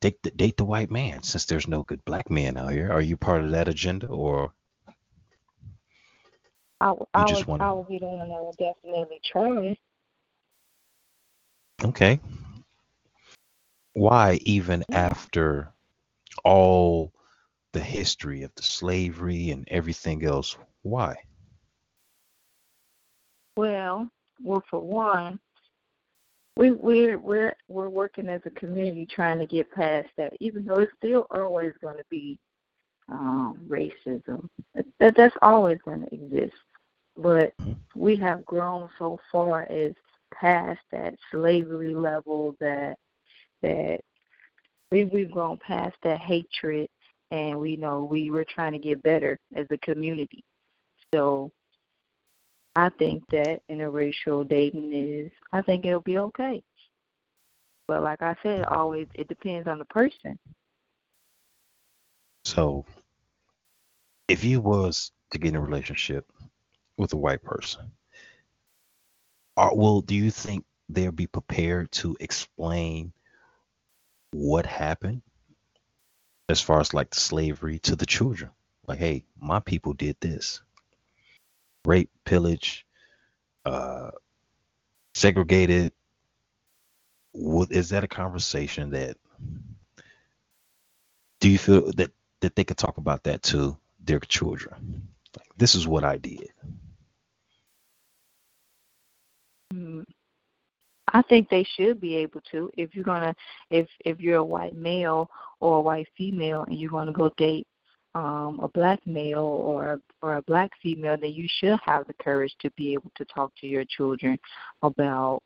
date 0.00 0.22
the 0.22 0.30
date 0.30 0.56
the 0.56 0.64
white 0.64 0.90
man 0.90 1.22
since 1.22 1.44
there's 1.44 1.68
no 1.68 1.82
good 1.84 2.04
black 2.04 2.30
man 2.30 2.56
out 2.56 2.72
here. 2.72 2.90
Are 2.92 3.00
you 3.00 3.16
part 3.16 3.44
of 3.44 3.50
that 3.52 3.68
agenda 3.68 4.08
or 4.08 4.52
I, 6.82 6.94
I 7.14 7.28
just 7.28 7.46
would 7.46 7.60
I 7.60 7.72
would 7.72 7.88
be 7.88 7.98
the 8.00 8.06
one 8.06 8.28
that 8.28 8.44
would 8.44 8.56
definitely 8.56 9.20
try. 9.24 9.76
okay? 11.84 12.18
Why 13.92 14.40
even 14.42 14.84
after 14.90 15.72
all 16.44 17.12
the 17.72 17.80
history 17.80 18.42
of 18.42 18.52
the 18.56 18.64
slavery 18.64 19.50
and 19.50 19.66
everything 19.70 20.24
else, 20.24 20.56
why? 20.82 21.14
Well, 23.56 24.10
well, 24.42 24.64
for 24.68 24.80
one, 24.80 25.38
we 26.56 26.72
we're 26.72 27.18
we're 27.18 27.54
we're 27.68 27.90
working 27.90 28.28
as 28.28 28.40
a 28.44 28.50
community 28.50 29.06
trying 29.06 29.38
to 29.38 29.46
get 29.46 29.70
past 29.70 30.08
that. 30.16 30.32
Even 30.40 30.64
though 30.64 30.80
it's 30.80 30.92
still 30.96 31.28
always 31.30 31.74
going 31.80 31.96
to 31.98 32.04
be 32.10 32.40
um, 33.08 33.60
racism, 33.68 34.48
that 34.98 35.14
that's 35.14 35.36
always 35.42 35.78
going 35.84 36.00
to 36.00 36.12
exist. 36.12 36.56
But 37.16 37.54
Mhm. 37.58 37.76
we 37.94 38.16
have 38.16 38.44
grown 38.44 38.88
so 38.98 39.18
far 39.30 39.62
as 39.70 39.92
past 40.34 40.80
that 40.90 41.14
slavery 41.30 41.94
level 41.94 42.56
that 42.60 42.98
that 43.62 44.00
we 44.90 45.04
we've 45.04 45.30
grown 45.30 45.58
past 45.58 45.96
that 46.02 46.20
hatred 46.20 46.88
and 47.30 47.58
we 47.60 47.76
know 47.76 48.04
we 48.04 48.30
were 48.30 48.44
trying 48.44 48.72
to 48.72 48.78
get 48.78 49.02
better 49.02 49.38
as 49.54 49.66
a 49.70 49.78
community. 49.78 50.44
So 51.14 51.50
I 52.74 52.88
think 52.90 53.22
that 53.30 53.60
interracial 53.70 54.48
dating 54.48 54.92
is 54.92 55.30
I 55.52 55.62
think 55.62 55.84
it'll 55.84 56.00
be 56.00 56.18
okay. 56.18 56.62
But 57.88 58.02
like 58.02 58.22
I 58.22 58.34
said, 58.42 58.64
always 58.64 59.08
it 59.14 59.28
depends 59.28 59.68
on 59.68 59.78
the 59.78 59.84
person. 59.86 60.38
So, 62.44 62.84
if 64.28 64.44
you 64.44 64.60
was 64.60 65.12
to 65.30 65.38
get 65.38 65.50
in 65.50 65.56
a 65.56 65.60
relationship 65.60 66.26
with 66.96 67.12
a 67.12 67.16
white 67.16 67.42
person, 67.42 67.92
are, 69.56 69.74
will 69.74 70.00
do 70.00 70.14
you 70.14 70.30
think 70.30 70.64
they'll 70.88 71.12
be 71.12 71.26
prepared 71.26 71.90
to 71.92 72.16
explain 72.20 73.12
what 74.32 74.66
happened 74.66 75.22
as 76.48 76.60
far 76.60 76.80
as 76.80 76.94
like 76.94 77.14
slavery 77.14 77.78
to 77.80 77.96
the 77.96 78.06
children? 78.06 78.50
Like, 78.86 78.98
hey, 78.98 79.24
my 79.40 79.60
people 79.60 79.92
did 79.92 80.16
this, 80.20 80.60
rape, 81.84 82.10
pillage, 82.24 82.86
uh, 83.64 84.10
segregated. 85.14 85.92
Is 87.34 87.90
that 87.90 88.04
a 88.04 88.08
conversation 88.08 88.90
that 88.90 89.16
do 91.40 91.48
you 91.48 91.58
feel 91.58 91.90
that 91.96 92.10
that 92.40 92.56
they 92.56 92.64
could 92.64 92.76
talk 92.76 92.98
about 92.98 93.24
that 93.24 93.42
to 93.44 93.76
their 94.04 94.20
children? 94.20 95.08
Like, 95.36 95.48
this 95.56 95.74
is 95.74 95.86
what 95.86 96.04
I 96.04 96.18
did. 96.18 96.50
Mm, 99.72 100.04
I 101.12 101.22
think 101.22 101.48
they 101.48 101.64
should 101.76 102.00
be 102.00 102.16
able 102.16 102.40
to. 102.52 102.70
If 102.76 102.94
you're 102.94 103.04
gonna, 103.04 103.34
if 103.70 103.86
if 104.00 104.20
you're 104.20 104.38
a 104.38 104.44
white 104.44 104.74
male 104.74 105.30
or 105.60 105.78
a 105.78 105.80
white 105.80 106.08
female 106.16 106.64
and 106.64 106.78
you're 106.78 106.90
gonna 106.90 107.12
go 107.12 107.30
date 107.36 107.66
um, 108.14 108.60
a 108.62 108.68
black 108.68 109.00
male 109.06 109.40
or 109.40 110.00
or 110.22 110.36
a 110.36 110.42
black 110.42 110.70
female, 110.82 111.16
then 111.20 111.32
you 111.32 111.46
should 111.48 111.78
have 111.84 112.06
the 112.06 112.14
courage 112.14 112.54
to 112.60 112.70
be 112.72 112.92
able 112.94 113.10
to 113.16 113.24
talk 113.26 113.52
to 113.60 113.66
your 113.66 113.84
children 113.84 114.38
about, 114.82 115.42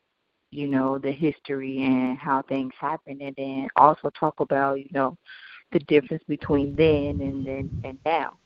you 0.50 0.68
know, 0.68 0.98
the 0.98 1.12
history 1.12 1.83
and 1.85 2.18
how 2.18 2.42
things 2.42 2.72
happened, 2.81 3.20
and 3.20 3.35
then 3.37 3.68
also 3.76 4.11
talk 4.11 4.38
about, 4.40 4.79
you 4.79 4.88
know, 4.92 5.16
the 5.72 5.81
difference 5.81 6.22
between 6.29 6.74
then 6.76 7.20
and 7.20 7.46
then 7.46 7.83
and 7.85 7.98
now. 8.05 8.37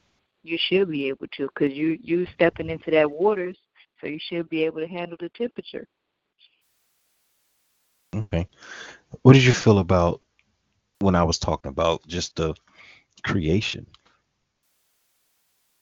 You 0.42 0.56
should 0.58 0.90
be 0.90 1.08
able 1.08 1.26
to, 1.36 1.48
because 1.48 1.76
you 1.76 1.98
you 2.02 2.26
stepping 2.34 2.70
into 2.70 2.90
that 2.92 3.10
waters, 3.10 3.58
so 4.00 4.06
you 4.06 4.18
should 4.20 4.48
be 4.48 4.64
able 4.64 4.80
to 4.80 4.86
handle 4.88 5.18
the 5.20 5.28
temperature. 5.30 5.86
Okay. 8.14 8.48
What 9.22 9.34
did 9.34 9.44
you 9.44 9.52
feel 9.52 9.78
about 9.78 10.20
when 10.98 11.14
I 11.14 11.22
was 11.22 11.38
talking 11.38 11.70
about 11.70 12.06
just 12.06 12.36
the 12.36 12.54
creation 13.22 13.86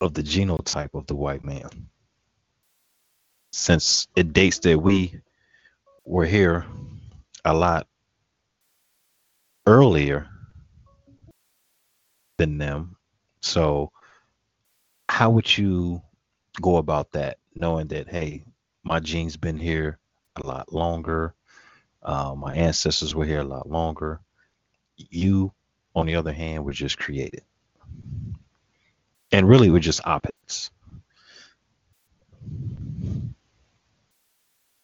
of 0.00 0.14
the 0.14 0.22
genotype 0.22 0.94
of 0.94 1.06
the 1.06 1.14
white 1.14 1.44
man? 1.44 1.88
Since 3.52 4.08
it 4.14 4.32
dates 4.32 4.58
that 4.60 4.78
we 4.78 5.20
were 6.04 6.26
here 6.26 6.66
a 7.44 7.54
lot 7.54 7.86
earlier 9.66 10.28
than 12.36 12.58
them. 12.58 12.96
So, 13.40 13.92
how 15.08 15.30
would 15.30 15.56
you 15.56 16.02
go 16.60 16.76
about 16.76 17.12
that, 17.12 17.38
knowing 17.54 17.88
that, 17.88 18.08
hey, 18.08 18.44
my 18.84 19.00
genes 19.00 19.36
been 19.36 19.58
here 19.58 19.98
a 20.36 20.46
lot 20.46 20.72
longer? 20.72 21.34
Uh, 22.08 22.34
my 22.34 22.54
ancestors 22.54 23.14
were 23.14 23.26
here 23.26 23.40
a 23.40 23.44
lot 23.44 23.68
longer. 23.68 24.18
You, 24.96 25.52
on 25.94 26.06
the 26.06 26.14
other 26.16 26.32
hand, 26.32 26.64
were 26.64 26.72
just 26.72 26.98
created. 26.98 27.42
And 29.30 29.46
really, 29.46 29.68
we're 29.68 29.80
just 29.80 30.00
opposites. 30.06 30.70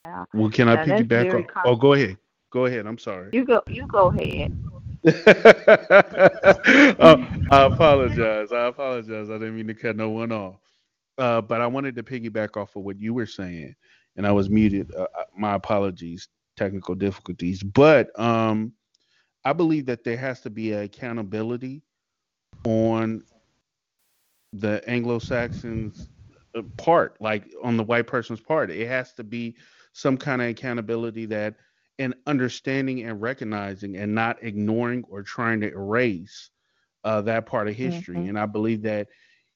Yeah. 0.05 0.25
Well, 0.35 0.51
can 0.51 0.69
I 0.69 0.75
Now, 0.75 0.85
that's 0.85 1.01
piggyback 1.01 1.35
on? 1.35 1.45
com- 1.45 1.63
Oh, 1.65 1.77
go 1.77 1.95
ahead. 1.95 2.19
Go 2.51 2.67
ahead. 2.67 2.87
I'm 2.87 2.99
sorry. 2.99 3.31
You 3.33 3.47
go 3.47 3.63
you 3.69 3.87
go 3.87 4.09
ahead. 4.09 4.53
oh, 7.01 7.27
I 7.51 7.63
apologize. 7.65 8.53
I 8.53 8.67
apologize. 8.67 9.31
I 9.31 9.35
didn't 9.39 9.57
mean 9.57 9.67
to 9.69 9.75
cut 9.75 9.97
no 9.97 10.11
one 10.11 10.31
off. 10.31 10.57
Uh, 11.17 11.41
but 11.41 11.63
I 11.63 11.67
wanted 11.69 11.97
to 11.97 12.03
piggyback 12.03 12.59
off 12.61 12.77
of 12.77 12.83
what 12.83 13.01
you 13.01 13.15
were 13.15 13.25
saying, 13.27 13.75
and 14.17 14.27
I 14.27 14.33
was 14.33 14.51
muted. 14.51 14.95
Uh, 14.95 15.07
uh, 15.19 15.25
my 15.35 15.55
apologies, 15.55 16.29
technical 16.57 16.95
difficulties. 16.95 17.63
But 17.63 18.19
um, 18.19 18.73
I 19.45 19.53
believe 19.53 19.87
that 19.87 20.05
there 20.05 20.17
has 20.17 20.41
to 20.43 20.51
be 20.51 20.73
accountability 20.73 21.83
on 22.65 23.23
the 24.53 24.83
Anglo-Saxons' 24.89 26.09
uh, 26.57 26.63
part, 26.77 27.17
like 27.21 27.47
on 27.63 27.77
the 27.77 27.85
white 27.85 28.07
person's 28.07 28.41
part. 28.41 28.71
It 28.71 28.87
has 28.87 29.13
to 29.15 29.25
be 29.25 29.57
some 29.93 30.17
kind 30.17 30.43
of 30.43 30.49
accountability 30.49 31.27
that 31.27 31.57
and 31.99 32.15
understanding 32.27 33.05
and 33.05 33.21
recognizing 33.21 33.97
and 33.97 34.15
not 34.15 34.43
ignoring 34.43 35.05
or 35.09 35.23
trying 35.23 35.61
to 35.61 35.71
erase 35.71 36.51
uh, 37.05 37.21
that 37.23 37.47
part 37.47 37.69
of 37.69 37.75
history. 37.75 38.27
Mhm. 38.27 38.29
And 38.29 38.39
I 38.39 38.47
believe 38.47 38.83
that 38.83 39.09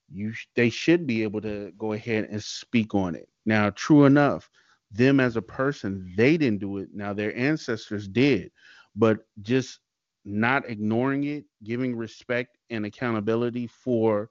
you 0.08 0.32
sh- 0.32 0.46
they 0.54 0.70
should 0.70 1.06
be 1.06 1.22
able 1.22 1.40
to 1.42 1.72
go 1.78 1.92
ahead 1.92 2.24
and 2.30 2.42
speak 2.42 2.94
on 2.94 3.14
it. 3.14 3.28
Now, 3.44 3.70
true 3.70 4.04
enough, 4.04 4.50
them 4.90 5.20
as 5.20 5.36
a 5.36 5.42
person, 5.42 6.12
they 6.16 6.36
didn't 6.36 6.60
do 6.60 6.78
it. 6.78 6.88
Now 6.92 7.12
their 7.12 7.36
ancestors 7.36 8.08
did, 8.08 8.50
but 8.94 9.18
just 9.42 9.80
not 10.24 10.68
ignoring 10.68 11.24
it, 11.24 11.44
giving 11.62 11.96
respect 11.96 12.56
and 12.70 12.84
accountability 12.86 13.66
for 13.66 14.30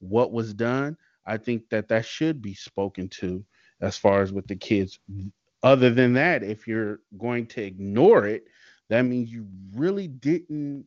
what 0.00 0.32
was 0.32 0.54
done, 0.54 0.96
I 1.26 1.36
think 1.38 1.68
that 1.70 1.88
that 1.88 2.04
should 2.06 2.42
be 2.42 2.54
spoken 2.54 3.08
to 3.20 3.44
as 3.80 3.96
far 3.96 4.22
as 4.22 4.32
with 4.32 4.46
the 4.46 4.56
kids. 4.56 4.98
Other 5.62 5.90
than 5.90 6.14
that, 6.14 6.42
if 6.42 6.66
you're 6.66 7.00
going 7.18 7.46
to 7.48 7.62
ignore 7.62 8.26
it, 8.26 8.44
that 8.88 9.02
means 9.02 9.32
you 9.32 9.46
really 9.74 10.08
didn't 10.08 10.86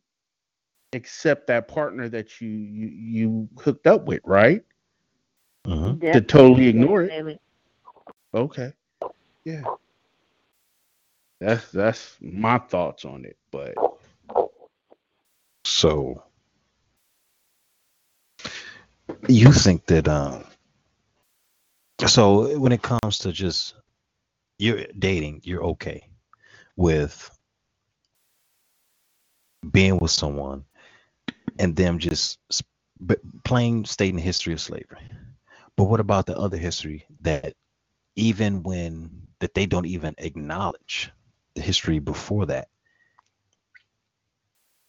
accept 0.92 1.46
that 1.48 1.68
partner 1.68 2.08
that 2.08 2.40
you 2.40 2.48
you, 2.48 2.88
you 2.88 3.48
hooked 3.60 3.86
up 3.86 4.06
with, 4.06 4.20
right? 4.24 4.62
Mhm. 5.66 6.00
To 6.12 6.20
totally 6.20 6.66
ignore 6.68 7.02
it. 7.02 7.14
Definitely. 7.14 7.40
Okay. 8.34 8.72
Yeah. 9.44 9.64
That's 11.40 11.70
that's 11.72 12.16
my 12.20 12.58
thoughts 12.58 13.04
on 13.04 13.24
it. 13.26 13.36
But 13.52 13.74
So, 15.64 16.24
you 19.28 19.52
think 19.52 19.86
that, 19.86 20.08
um, 20.08 20.44
so 22.06 22.58
when 22.58 22.72
it 22.72 22.82
comes 22.82 23.18
to 23.20 23.32
just 23.32 23.74
you're 24.58 24.86
dating, 24.98 25.42
you're 25.44 25.64
okay 25.64 26.08
with 26.76 27.30
being 29.72 29.98
with 29.98 30.12
someone 30.12 30.64
and 31.58 31.76
them 31.76 31.98
just 31.98 32.38
s- 32.50 32.62
b- 33.06 33.16
plain 33.44 33.84
stating 33.84 34.16
the 34.16 34.22
history 34.22 34.52
of 34.54 34.60
slavery. 34.60 35.08
But 35.76 35.84
what 35.84 36.00
about 36.00 36.26
the 36.26 36.38
other 36.38 36.58
history 36.58 37.06
that 37.22 37.54
even 38.16 38.62
when 38.62 39.21
that 39.42 39.54
they 39.54 39.66
don't 39.66 39.86
even 39.86 40.14
acknowledge 40.18 41.10
the 41.56 41.62
history 41.62 41.98
before 41.98 42.46
that 42.46 42.68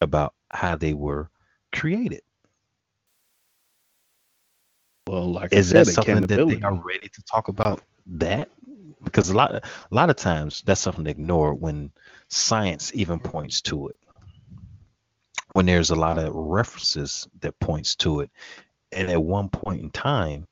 about 0.00 0.34
how 0.50 0.76
they 0.76 0.94
were 0.94 1.28
created? 1.72 2.22
well, 5.08 5.32
like 5.32 5.52
Is 5.52 5.70
I 5.70 5.78
that 5.78 5.86
said, 5.86 5.94
something 5.94 6.20
that 6.22 6.48
they 6.48 6.60
are 6.62 6.74
ready 6.74 7.08
to 7.08 7.22
talk 7.24 7.48
about 7.48 7.82
that? 8.06 8.48
Because 9.02 9.28
a 9.28 9.34
lot, 9.36 9.54
a 9.54 9.62
lot 9.90 10.08
of 10.08 10.16
times 10.16 10.62
that's 10.64 10.80
something 10.80 11.04
to 11.04 11.10
ignore 11.10 11.54
when 11.54 11.92
science 12.28 12.92
even 12.94 13.20
points 13.20 13.60
to 13.62 13.88
it. 13.88 13.96
When 15.52 15.66
there's 15.66 15.90
a 15.90 15.96
lot 15.96 16.18
of 16.18 16.34
references 16.34 17.28
that 17.40 17.58
points 17.60 17.96
to 17.96 18.20
it, 18.20 18.30
and 18.92 19.10
at 19.10 19.22
one 19.22 19.48
point 19.50 19.82
in 19.82 19.90
time, 19.90 20.46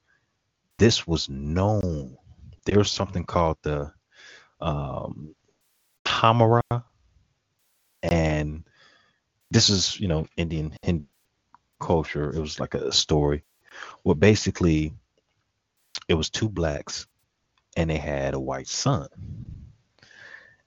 this 0.78 1.06
was 1.06 1.28
known. 1.28 2.16
There's 2.64 2.90
something 2.90 3.24
called 3.24 3.58
the 3.62 3.92
um, 4.60 5.34
and 8.02 8.64
this 9.50 9.68
is 9.70 9.98
you 10.00 10.08
know 10.08 10.26
Indian 10.36 10.76
Hindu 10.82 11.06
culture. 11.80 12.30
It 12.30 12.40
was 12.40 12.60
like 12.60 12.74
a 12.74 12.92
story 12.92 13.44
where 14.02 14.14
basically, 14.14 14.94
it 16.08 16.14
was 16.14 16.30
two 16.30 16.48
blacks 16.48 17.06
and 17.76 17.90
they 17.90 17.98
had 17.98 18.34
a 18.34 18.40
white 18.40 18.68
son. 18.68 19.08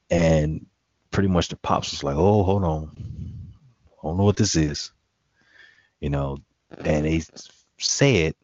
And 0.09 0.65
pretty 1.11 1.29
much 1.29 1.49
the 1.49 1.55
pops 1.55 1.91
was 1.91 2.03
like, 2.03 2.15
oh, 2.15 2.43
hold 2.43 2.63
on. 2.63 2.91
I 4.03 4.07
don't 4.07 4.17
know 4.17 4.23
what 4.23 4.37
this 4.37 4.55
is. 4.55 4.91
You 5.99 6.09
know, 6.09 6.37
and 6.83 7.05
they 7.05 7.23
said, 7.79 8.35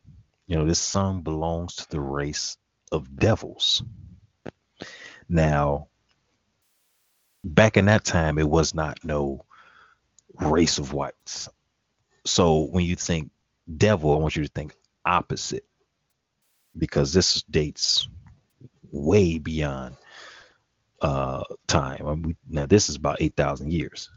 you 0.48 0.56
know, 0.56 0.66
this 0.66 0.80
son 0.80 1.22
belongs 1.22 1.76
to 1.78 1.90
the 1.90 2.00
race 2.00 2.58
of 2.92 3.16
devils. 3.16 3.84
Now, 5.30 5.88
back 7.44 7.78
in 7.78 7.86
that 7.86 8.04
time, 8.04 8.38
it 8.38 8.50
was 8.50 8.74
not 8.74 9.04
no 9.04 9.46
race 10.40 10.78
of 10.78 10.94
whites. 10.94 11.50
So 12.26 12.66
when 12.66 12.86
you 12.86 12.96
think 12.96 13.32
devil, 13.78 14.14
I 14.14 14.18
want 14.18 14.36
you 14.36 14.44
to 14.44 14.50
think 14.50 14.76
opposite 15.06 15.66
because 16.78 17.14
this 17.14 17.44
dates 17.44 18.08
way 18.92 19.38
beyond 19.38 19.96
uh, 21.02 21.44
time. 21.68 22.06
I 22.06 22.16
mean, 22.16 22.38
now 22.48 22.66
this 22.66 22.90
is 22.90 22.96
about 22.96 23.22
eight 23.22 23.36
thousand 23.36 23.72
years, 23.72 24.10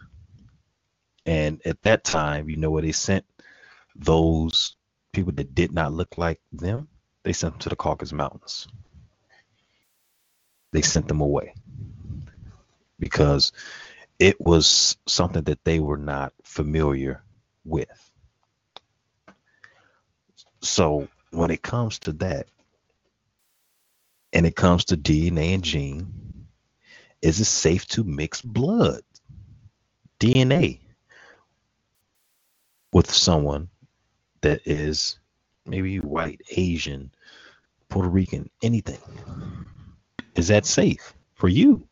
and 1.24 1.60
at 1.64 1.82
that 1.82 2.04
time, 2.04 2.48
you 2.50 2.56
know 2.56 2.70
where 2.70 2.82
they 2.82 2.92
sent 2.92 3.24
those 3.96 4.76
people 5.12 5.32
that 5.32 5.54
did 5.54 5.72
not 5.72 5.92
look 5.92 6.18
like 6.18 6.40
them? 6.52 6.88
They 7.24 7.32
sent 7.32 7.54
them 7.54 7.60
to 7.60 7.68
the 7.70 7.76
Caucasus 7.76 8.12
Mountains. 8.12 8.68
They 10.72 10.82
sent 10.82 11.08
them 11.08 11.20
away 11.20 11.54
because 12.98 13.52
it 14.18 14.40
was 14.40 14.96
something 15.06 15.42
that 15.44 15.64
they 15.64 15.80
were 15.80 15.96
not 15.96 16.32
familiar 16.44 17.22
with. 17.64 18.10
So 20.60 21.08
when 21.30 21.50
it 21.50 21.62
comes 21.62 21.98
to 22.00 22.12
that, 22.14 22.46
and 24.32 24.46
it 24.46 24.56
comes 24.56 24.86
to 24.86 24.96
DNA 24.96 25.54
and 25.54 25.62
gene, 25.62 26.46
is 27.22 27.40
it 27.40 27.44
safe 27.44 27.86
to 27.88 28.04
mix 28.04 28.42
blood, 28.42 29.02
DNA, 30.20 30.80
with 32.92 33.10
someone 33.10 33.68
that 34.40 34.62
is 34.66 35.18
maybe 35.66 35.98
white, 35.98 36.40
Asian, 36.56 37.10
Puerto 37.88 38.08
Rican, 38.08 38.50
anything? 38.62 39.00
Is 40.36 40.48
that 40.48 40.66
safe 40.66 41.14
for 41.34 41.48
you? 41.48 41.86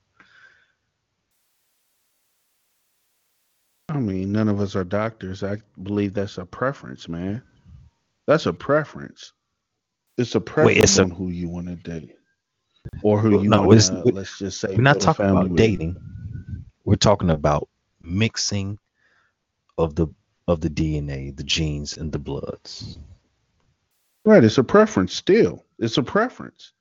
I 3.89 3.99
mean, 3.99 4.33
none 4.33 4.49
of 4.49 4.61
us 4.61 4.75
are 4.75 4.85
doctors. 4.85 5.43
I 5.43 5.59
believe 5.83 6.15
that's 6.15 6.39
a 6.39 6.47
preference, 6.47 7.09
man. 7.09 7.43
That's 8.27 8.47
a 8.47 8.53
preference. 8.53 9.33
It's 10.17 10.35
a 10.35 10.41
preference 10.41 10.79
it's 10.79 10.99
a- 10.99 11.03
on 11.03 11.11
who 11.11 11.29
you 11.29 11.49
want 11.49 11.67
to 11.69 11.77
date, 11.77 12.17
or 13.03 13.19
who 13.19 13.43
you 13.43 13.49
no, 13.49 13.63
want 13.63 13.81
to. 13.81 14.03
Let's 14.05 14.39
just 14.39 14.61
say 14.61 14.75
We're 14.75 14.83
not 14.83 15.01
talking 15.01 15.27
about 15.27 15.51
with. 15.51 15.59
dating. 15.59 15.97
We're 16.85 16.97
talking 16.97 17.31
about 17.31 17.69
mixing 18.03 18.79
of 19.79 19.95
the 19.95 20.09
of 20.49 20.61
the 20.61 20.71
DNA, 20.71 21.37
the 21.37 21.45
genes, 21.45 21.97
and 21.97 22.11
the 22.13 22.19
bloods. 22.19 22.99
Right. 24.25 24.45
It's 24.45 24.59
a 24.59 24.65
preference. 24.65 25.15
Still, 25.15 25.65
it's 25.79 25.99
a 25.99 26.03
preference. 26.03 26.73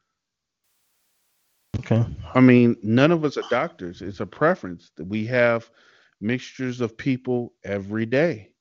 Okay. 1.80 2.06
I 2.36 2.40
mean, 2.40 2.76
none 2.84 3.12
of 3.12 3.26
us 3.26 3.38
are 3.38 3.44
doctors. 3.50 4.02
It's 4.02 4.20
a 4.20 4.26
preference 4.26 4.92
that 4.98 5.06
we 5.06 5.26
have 5.28 5.70
mixtures 6.20 6.82
of 6.82 6.98
people 6.98 7.54
every 7.64 8.06
day. 8.06 8.52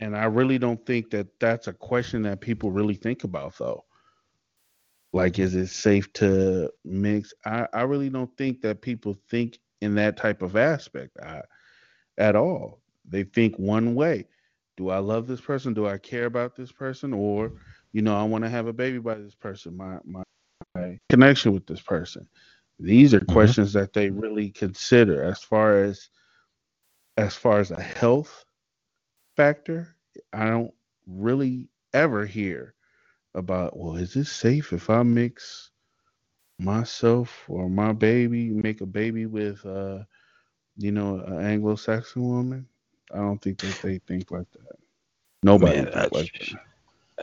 And 0.00 0.16
I 0.16 0.24
really 0.24 0.58
don't 0.58 0.84
think 0.84 1.10
that 1.10 1.28
that's 1.40 1.68
a 1.68 1.72
question 1.72 2.22
that 2.22 2.40
people 2.40 2.70
really 2.70 2.96
think 2.96 3.24
about, 3.24 3.56
though. 3.56 3.84
Like, 5.12 5.38
is 5.38 5.54
it 5.54 5.68
safe 5.68 6.12
to 6.14 6.70
mix? 6.84 7.32
I, 7.46 7.68
I 7.72 7.82
really 7.82 8.10
don't 8.10 8.36
think 8.36 8.60
that 8.62 8.82
people 8.82 9.16
think 9.30 9.58
in 9.80 9.94
that 9.94 10.16
type 10.16 10.42
of 10.42 10.56
aspect 10.56 11.16
I, 11.24 11.42
at 12.18 12.34
all. 12.34 12.82
They 13.08 13.22
think 13.22 13.56
one 13.56 13.94
way. 13.94 14.26
Do 14.76 14.90
I 14.90 14.98
love 14.98 15.28
this 15.28 15.40
person? 15.40 15.72
Do 15.72 15.86
I 15.86 15.98
care 15.98 16.26
about 16.26 16.56
this 16.56 16.72
person? 16.72 17.12
Or, 17.12 17.52
you 17.94 18.02
know, 18.02 18.18
I 18.18 18.24
want 18.24 18.44
to 18.44 18.50
have 18.50 18.68
a 18.68 18.74
baby 18.74 19.00
by 19.00 19.16
this 19.16 19.36
person. 19.36 19.78
My 19.78 20.00
my, 20.06 20.24
my 20.76 20.98
connection 21.10 21.52
with 21.54 21.66
this 21.66 21.82
person. 21.82 22.28
These 22.80 23.14
are 23.14 23.20
Mhm. 23.30 23.54
questions 23.54 23.74
that 23.74 23.94
they 23.94 24.10
really 24.10 24.50
consider 24.50 25.24
as 25.24 25.42
far 25.42 25.84
as 25.84 26.10
as 27.18 27.36
far 27.36 27.60
as 27.60 27.72
a 27.72 27.82
health 27.82 28.46
factor. 29.36 29.88
I 30.32 30.48
don't 30.48 30.74
really 31.06 31.70
ever 31.94 32.26
hear 32.26 32.74
about 33.34 33.76
well, 33.78 33.96
is 33.96 34.14
this 34.14 34.30
safe 34.30 34.72
if 34.72 34.90
I 34.90 35.02
mix 35.02 35.70
myself 36.58 37.44
or 37.48 37.70
my 37.70 37.92
baby, 37.92 38.50
make 38.50 38.80
a 38.80 38.86
baby 38.86 39.26
with 39.26 39.64
uh, 39.66 40.04
you 40.76 40.92
know, 40.92 41.20
an 41.20 41.40
Anglo-Saxon 41.40 42.22
woman? 42.22 42.68
I 43.12 43.18
don't 43.18 43.40
think 43.42 43.60
that 43.60 43.80
they 43.82 43.98
think 43.98 44.30
like 44.30 44.50
that. 44.52 44.76
Nobody 45.42 45.82
Man, 45.82 45.90
like 46.10 46.32
that. 46.38 46.58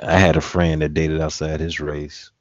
I 0.02 0.18
had 0.18 0.38
a 0.38 0.42
friend 0.42 0.82
that 0.82 0.94
dated 0.94 1.22
outside 1.22 1.60
his 1.60 1.80
race, 1.80 2.32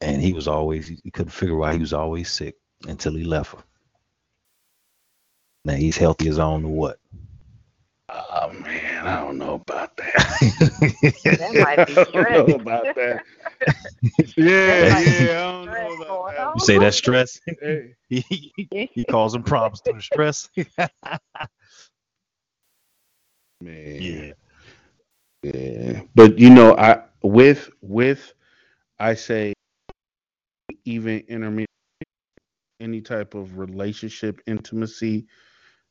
and 0.00 0.22
he 0.22 0.32
was 0.32 0.48
always 0.48 0.88
he 0.88 1.10
couldn't 1.10 1.32
figure 1.32 1.56
why 1.56 1.72
he 1.72 1.78
was 1.78 1.92
always 1.92 2.30
sick 2.30 2.56
until 2.86 3.14
he 3.14 3.24
left 3.24 3.54
her. 3.54 3.62
Now 5.64 5.74
he's 5.74 5.96
healthy 5.96 6.28
as 6.28 6.38
I 6.38 6.42
don't 6.42 6.70
what. 6.70 6.98
Oh 8.08 8.52
man, 8.52 9.06
I 9.06 9.20
don't 9.20 9.36
know 9.36 9.54
about 9.54 9.96
that. 9.96 10.14
That 11.24 11.54
might 11.54 11.86
be 11.86 11.96
I 11.98 12.04
don't 12.04 12.48
know 12.48 12.54
about 12.54 12.94
that. 12.94 13.24
yeah, 14.36 14.88
might 14.94 15.06
yeah, 15.06 15.48
I 15.48 15.52
don't 15.52 15.66
know 15.66 15.96
about 15.96 16.06
going 16.06 16.36
that. 16.36 16.52
You 16.54 16.60
say 16.60 16.78
that's 16.78 16.96
stress? 16.96 17.40
Hey, 17.60 17.94
he, 18.08 18.52
he 18.70 19.04
calls 19.04 19.32
them 19.32 19.42
problems 19.42 19.80
through 19.80 20.00
stress. 20.00 20.48
man. 23.60 23.98
yeah. 24.00 24.32
Yeah, 25.54 26.02
but 26.16 26.38
you 26.40 26.50
know, 26.50 26.76
I 26.76 27.02
with 27.22 27.70
with 27.80 28.32
I 28.98 29.14
say 29.14 29.52
even 30.84 31.20
intermediate 31.28 31.66
any 32.80 33.00
type 33.00 33.34
of 33.34 33.58
relationship 33.58 34.40
intimacy 34.46 35.26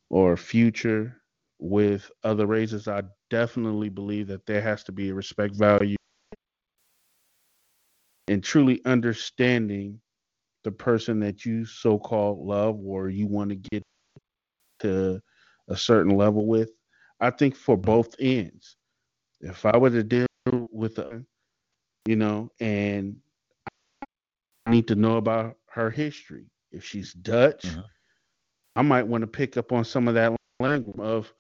or 0.09 0.37
future 0.37 1.21
with 1.59 2.11
other 2.23 2.47
races, 2.47 2.87
I 2.89 3.03
definitely 3.29 3.89
believe 3.89 4.27
that 4.27 4.45
there 4.45 4.61
has 4.61 4.83
to 4.85 4.91
be 4.91 5.09
a 5.09 5.13
respect 5.13 5.55
value 5.55 5.95
and 8.27 8.43
truly 8.43 8.81
understanding 8.85 10.01
the 10.65 10.71
person 10.71 11.19
that 11.21 11.45
you 11.45 11.65
so 11.65 11.97
called 11.97 12.39
love 12.45 12.77
or 12.83 13.09
you 13.09 13.27
want 13.27 13.51
to 13.51 13.55
get 13.55 13.83
to 14.79 15.21
a 15.69 15.77
certain 15.77 16.17
level 16.17 16.45
with. 16.45 16.71
I 17.21 17.31
think 17.31 17.55
for 17.55 17.77
both 17.77 18.15
ends 18.19 18.75
if 19.45 19.65
I 19.65 19.77
were 19.77 19.91
to 19.91 20.03
deal 20.03 20.27
with 20.71 20.97
her, 20.97 21.23
you 22.05 22.15
know, 22.15 22.51
and 22.60 23.17
I 24.65 24.71
need 24.71 24.88
to 24.89 24.95
know 24.95 25.17
about 25.17 25.58
her 25.69 25.89
history. 25.91 26.47
If 26.71 26.84
she's 26.84 27.13
Dutch, 27.13 27.65
Mhm. 27.65 27.86
I 28.75 28.81
might 28.81 29.08
want 29.08 29.21
to 29.23 29.27
pick 29.27 29.58
up 29.58 29.71
on 29.71 29.86
some 29.86 30.08
of 30.08 30.15
that 30.15 30.36
language 30.60 30.97
of 30.99 31.34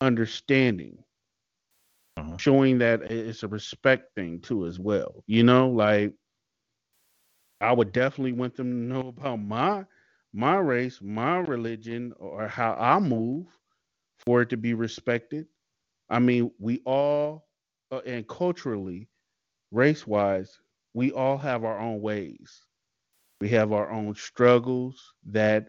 understanding, 0.00 1.04
Mhm. 2.18 2.38
showing 2.38 2.78
that 2.78 3.02
it's 3.02 3.42
a 3.42 3.48
respect 3.48 4.14
thing 4.14 4.40
too, 4.40 4.66
as 4.66 4.78
well. 4.78 5.22
You 5.26 5.44
know, 5.44 5.70
like 5.70 6.14
I 7.60 7.72
would 7.72 7.92
definitely 7.92 8.32
want 8.32 8.56
them 8.56 8.70
to 8.70 8.76
know 8.94 9.08
about 9.08 9.36
my 9.36 9.86
my 10.32 10.56
race, 10.58 11.00
my 11.02 11.38
religion, 11.38 12.12
or 12.18 12.48
how 12.48 12.74
I 12.74 12.98
move 12.98 13.46
for 14.18 14.42
it 14.42 14.50
to 14.50 14.56
be 14.56 14.74
respected. 14.74 15.46
I 16.08 16.18
mean, 16.18 16.50
we 16.58 16.80
all, 16.84 17.46
uh, 17.90 18.00
and 18.06 18.26
culturally, 18.26 19.08
race 19.72 20.06
wise, 20.06 20.58
we 20.94 21.12
all 21.12 21.36
have 21.38 21.64
our 21.64 21.78
own 21.78 22.00
ways. 22.00 22.62
We 23.40 23.48
have 23.50 23.72
our 23.72 23.90
own 23.90 24.14
struggles 24.14 25.12
that 25.26 25.66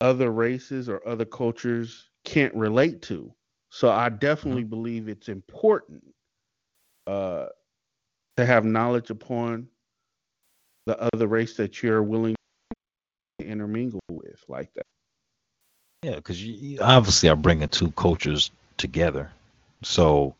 other 0.00 0.30
races 0.30 0.88
or 0.88 1.06
other 1.06 1.24
cultures 1.24 2.10
can't 2.24 2.54
relate 2.54 3.02
to. 3.02 3.32
So 3.70 3.90
I 3.90 4.08
definitely 4.08 4.64
believe 4.64 5.08
it's 5.08 5.28
important 5.28 6.02
uh, 7.06 7.46
to 8.36 8.46
have 8.46 8.64
knowledge 8.64 9.10
upon 9.10 9.68
the 10.86 10.98
other 11.12 11.26
race 11.26 11.56
that 11.56 11.82
you're 11.82 12.02
willing 12.02 12.34
to 13.38 13.46
intermingle 13.46 14.00
with 14.10 14.42
like 14.48 14.72
that. 14.74 14.84
Yeah, 16.02 16.16
because 16.16 16.42
obviously 16.80 17.28
are 17.28 17.36
bringing 17.36 17.68
two 17.68 17.90
cultures 17.92 18.50
together, 18.76 19.30
so 19.82 20.34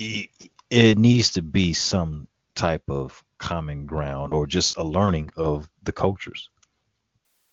i- 0.00 0.28
it 0.70 0.98
needs 0.98 1.30
to 1.32 1.42
be 1.42 1.72
some 1.72 2.26
type 2.54 2.82
of 2.88 3.22
common 3.38 3.86
ground 3.86 4.32
or 4.32 4.46
just 4.46 4.76
a 4.76 4.82
learning 4.84 5.30
of 5.36 5.68
the 5.82 5.92
cultures. 5.92 6.50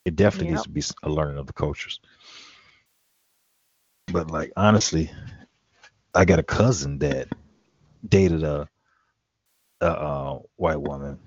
It 0.05 0.15
definitely 0.15 0.51
needs 0.51 0.63
to 0.63 0.69
be 0.69 0.83
a 1.03 1.09
learning 1.09 1.37
of 1.37 1.47
the 1.47 1.53
cultures. 1.53 1.99
But 4.11 4.29
like 4.31 4.51
honestly, 4.55 5.11
I 6.13 6.25
got 6.25 6.39
a 6.39 6.43
cousin 6.43 6.99
that 6.99 7.27
dated 8.07 8.43
a 8.43 8.67
a, 9.81 9.85
uh 9.85 10.39
white 10.55 10.81
woman, 10.81 11.19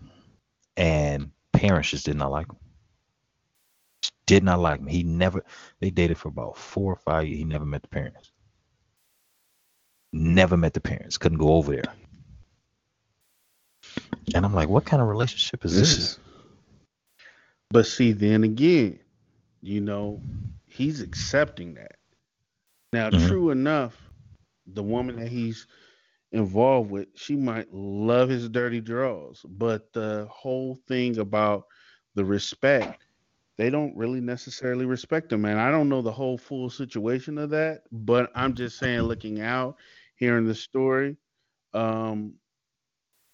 and 0.77 1.31
parents 1.53 1.91
just 1.91 2.07
did 2.07 2.17
not 2.17 2.31
like 2.31 2.49
him. 2.49 2.57
Did 4.27 4.45
not 4.45 4.61
like 4.61 4.81
him. 4.81 4.87
He 4.87 5.03
never. 5.03 5.45
They 5.81 5.91
dated 5.91 6.19
for 6.19 6.29
about 6.29 6.57
four 6.57 6.93
or 6.93 6.97
five 6.97 7.27
years. 7.27 7.39
He 7.39 7.45
never 7.45 7.65
met 7.65 7.83
the 7.83 7.89
parents. 7.89 8.33
Never 10.13 10.57
met 10.57 10.75
the 10.75 10.81
parents. 10.81 11.19
Couldn't 11.19 11.39
go 11.39 11.55
over 11.55 11.73
there. 11.73 11.93
And 14.35 14.45
I'm 14.45 14.55
like, 14.55 14.69
what 14.69 14.85
kind 14.85 15.03
of 15.03 15.09
relationship 15.09 15.65
is 15.65 15.75
This 15.75 15.97
this? 15.97 15.99
is. 15.99 16.19
But 17.71 17.87
see, 17.87 18.13
then 18.13 18.45
again, 18.45 18.99
you 19.61 19.81
know, 19.81 20.23
he's 20.67 21.01
accepting 21.01 21.75
that. 21.75 21.97
Now, 22.93 23.11
Mhm. 23.11 23.29
true 23.29 23.51
enough, 23.51 24.11
the 24.67 24.83
woman 24.83 25.17
that 25.17 25.29
he's 25.29 25.67
involved 26.33 26.91
with, 26.91 27.09
she 27.15 27.37
might 27.37 27.73
love 27.73 28.29
his 28.29 28.49
dirty 28.49 28.81
draws, 28.81 29.43
but 29.49 29.93
the 29.93 30.27
whole 30.31 30.77
thing 30.87 31.19
about 31.19 31.67
the 32.15 32.25
respect, 32.25 33.05
they 33.57 33.71
don't 33.71 33.97
really 33.97 34.21
necessarily 34.21 34.87
respect 34.87 35.33
him. 35.33 35.45
And 35.45 35.59
I 35.59 35.71
don't 35.71 35.89
know 35.89 36.03
the 36.03 36.13
whole 36.13 36.39
full 36.39 36.71
situation 36.71 37.39
of 37.39 37.51
that, 37.51 37.83
but 37.93 38.31
I'm 38.35 38.55
just 38.55 38.79
saying, 38.79 39.03
looking 39.03 39.41
out, 39.41 39.77
hearing 40.19 40.47
the 40.47 40.55
story, 40.55 41.17
um, 41.73 42.35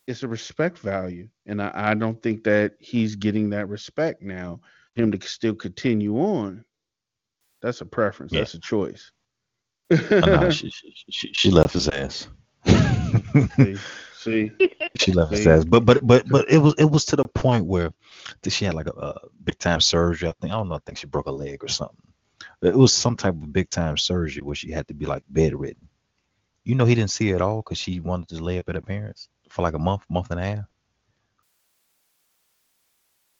it's 0.06 0.22
a 0.22 0.28
respect 0.28 0.78
value, 0.78 1.28
and 1.46 1.62
I, 1.62 1.70
I 1.74 1.94
don't 1.94 2.22
think 2.22 2.44
that 2.44 2.74
he's 2.78 3.16
getting 3.16 3.50
that 3.50 3.68
respect 3.68 4.22
now. 4.22 4.60
Him 4.94 5.10
to 5.10 5.26
still 5.26 5.54
continue 5.54 6.18
on, 6.18 6.64
that's 7.62 7.80
a 7.80 7.86
preference. 7.86 8.32
Yeah. 8.32 8.40
That's 8.40 8.54
a 8.54 8.60
choice. 8.60 9.10
Oh, 9.90 10.20
no, 10.20 10.50
she, 10.50 10.70
she, 11.10 11.32
she, 11.32 11.50
left 11.50 11.72
his 11.72 11.88
ass. 11.88 12.28
see, 13.56 13.76
see, 14.14 14.52
she 14.96 15.12
left 15.12 15.32
his 15.32 15.46
ass. 15.46 15.64
But 15.64 15.84
but 15.86 16.06
but 16.06 16.28
but 16.28 16.50
it 16.50 16.58
was 16.58 16.74
it 16.78 16.84
was 16.84 17.06
to 17.06 17.16
the 17.16 17.24
point 17.24 17.66
where 17.66 17.90
she 18.46 18.66
had 18.66 18.74
like 18.74 18.86
a, 18.86 18.90
a 18.90 19.20
big 19.42 19.58
time 19.58 19.80
surgery. 19.80 20.28
I 20.28 20.34
think 20.40 20.52
I 20.52 20.56
don't 20.56 20.68
know. 20.68 20.76
I 20.76 20.80
think 20.84 20.98
she 20.98 21.06
broke 21.06 21.26
a 21.26 21.32
leg 21.32 21.64
or 21.64 21.68
something. 21.68 21.96
It 22.62 22.76
was 22.76 22.92
some 22.92 23.16
type 23.16 23.34
of 23.34 23.52
big 23.52 23.70
time 23.70 23.96
surgery 23.96 24.42
where 24.42 24.54
she 24.54 24.70
had 24.70 24.88
to 24.88 24.94
be 24.94 25.06
like 25.06 25.22
bedridden. 25.28 25.88
You 26.64 26.74
know, 26.74 26.84
he 26.86 26.94
didn't 26.94 27.10
see 27.10 27.28
her 27.30 27.36
at 27.36 27.42
all 27.42 27.58
because 27.62 27.78
she 27.78 28.00
wanted 28.00 28.28
to 28.30 28.42
lay 28.42 28.58
up 28.58 28.68
at 28.68 28.74
her 28.74 28.80
parents 28.80 29.28
for 29.50 29.62
like 29.62 29.74
a 29.74 29.78
month, 29.78 30.02
month 30.08 30.30
and 30.30 30.40
a 30.40 30.44
half. 30.44 30.64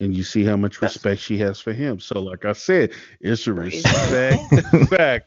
and 0.01 0.13
you 0.15 0.23
see 0.23 0.43
how 0.43 0.57
much 0.57 0.73
That's- 0.79 0.95
respect 0.95 1.21
she 1.21 1.37
has 1.37 1.59
for 1.59 1.71
him. 1.73 1.99
So, 2.01 2.19
like 2.19 2.43
I 2.45 2.51
said, 2.53 2.91
it's 3.21 3.47
a 3.47 3.53
Crazy. 3.53 3.77
respect 3.77 4.41
factor. 4.89 5.25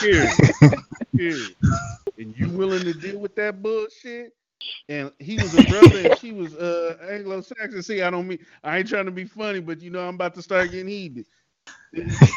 Period. 0.00 0.30
Period. 1.16 1.56
And 2.16 2.32
you 2.38 2.48
willing 2.50 2.84
to 2.84 2.94
deal 2.94 3.18
with 3.18 3.34
that 3.34 3.60
bullshit? 3.60 4.32
And 4.88 5.10
he 5.18 5.34
was 5.34 5.52
a 5.58 5.64
brother, 5.64 6.08
and 6.10 6.16
she 6.20 6.30
was 6.30 6.54
uh 6.54 6.96
Anglo-Saxon. 7.10 7.82
See, 7.82 8.02
I 8.02 8.10
don't 8.10 8.28
mean 8.28 8.38
I 8.62 8.78
ain't 8.78 8.88
trying 8.88 9.06
to 9.06 9.10
be 9.10 9.24
funny, 9.24 9.58
but 9.58 9.80
you 9.82 9.90
know 9.90 9.98
I'm 10.06 10.14
about 10.14 10.36
to 10.36 10.42
start 10.42 10.70
getting 10.70 10.86
heated. 10.86 11.26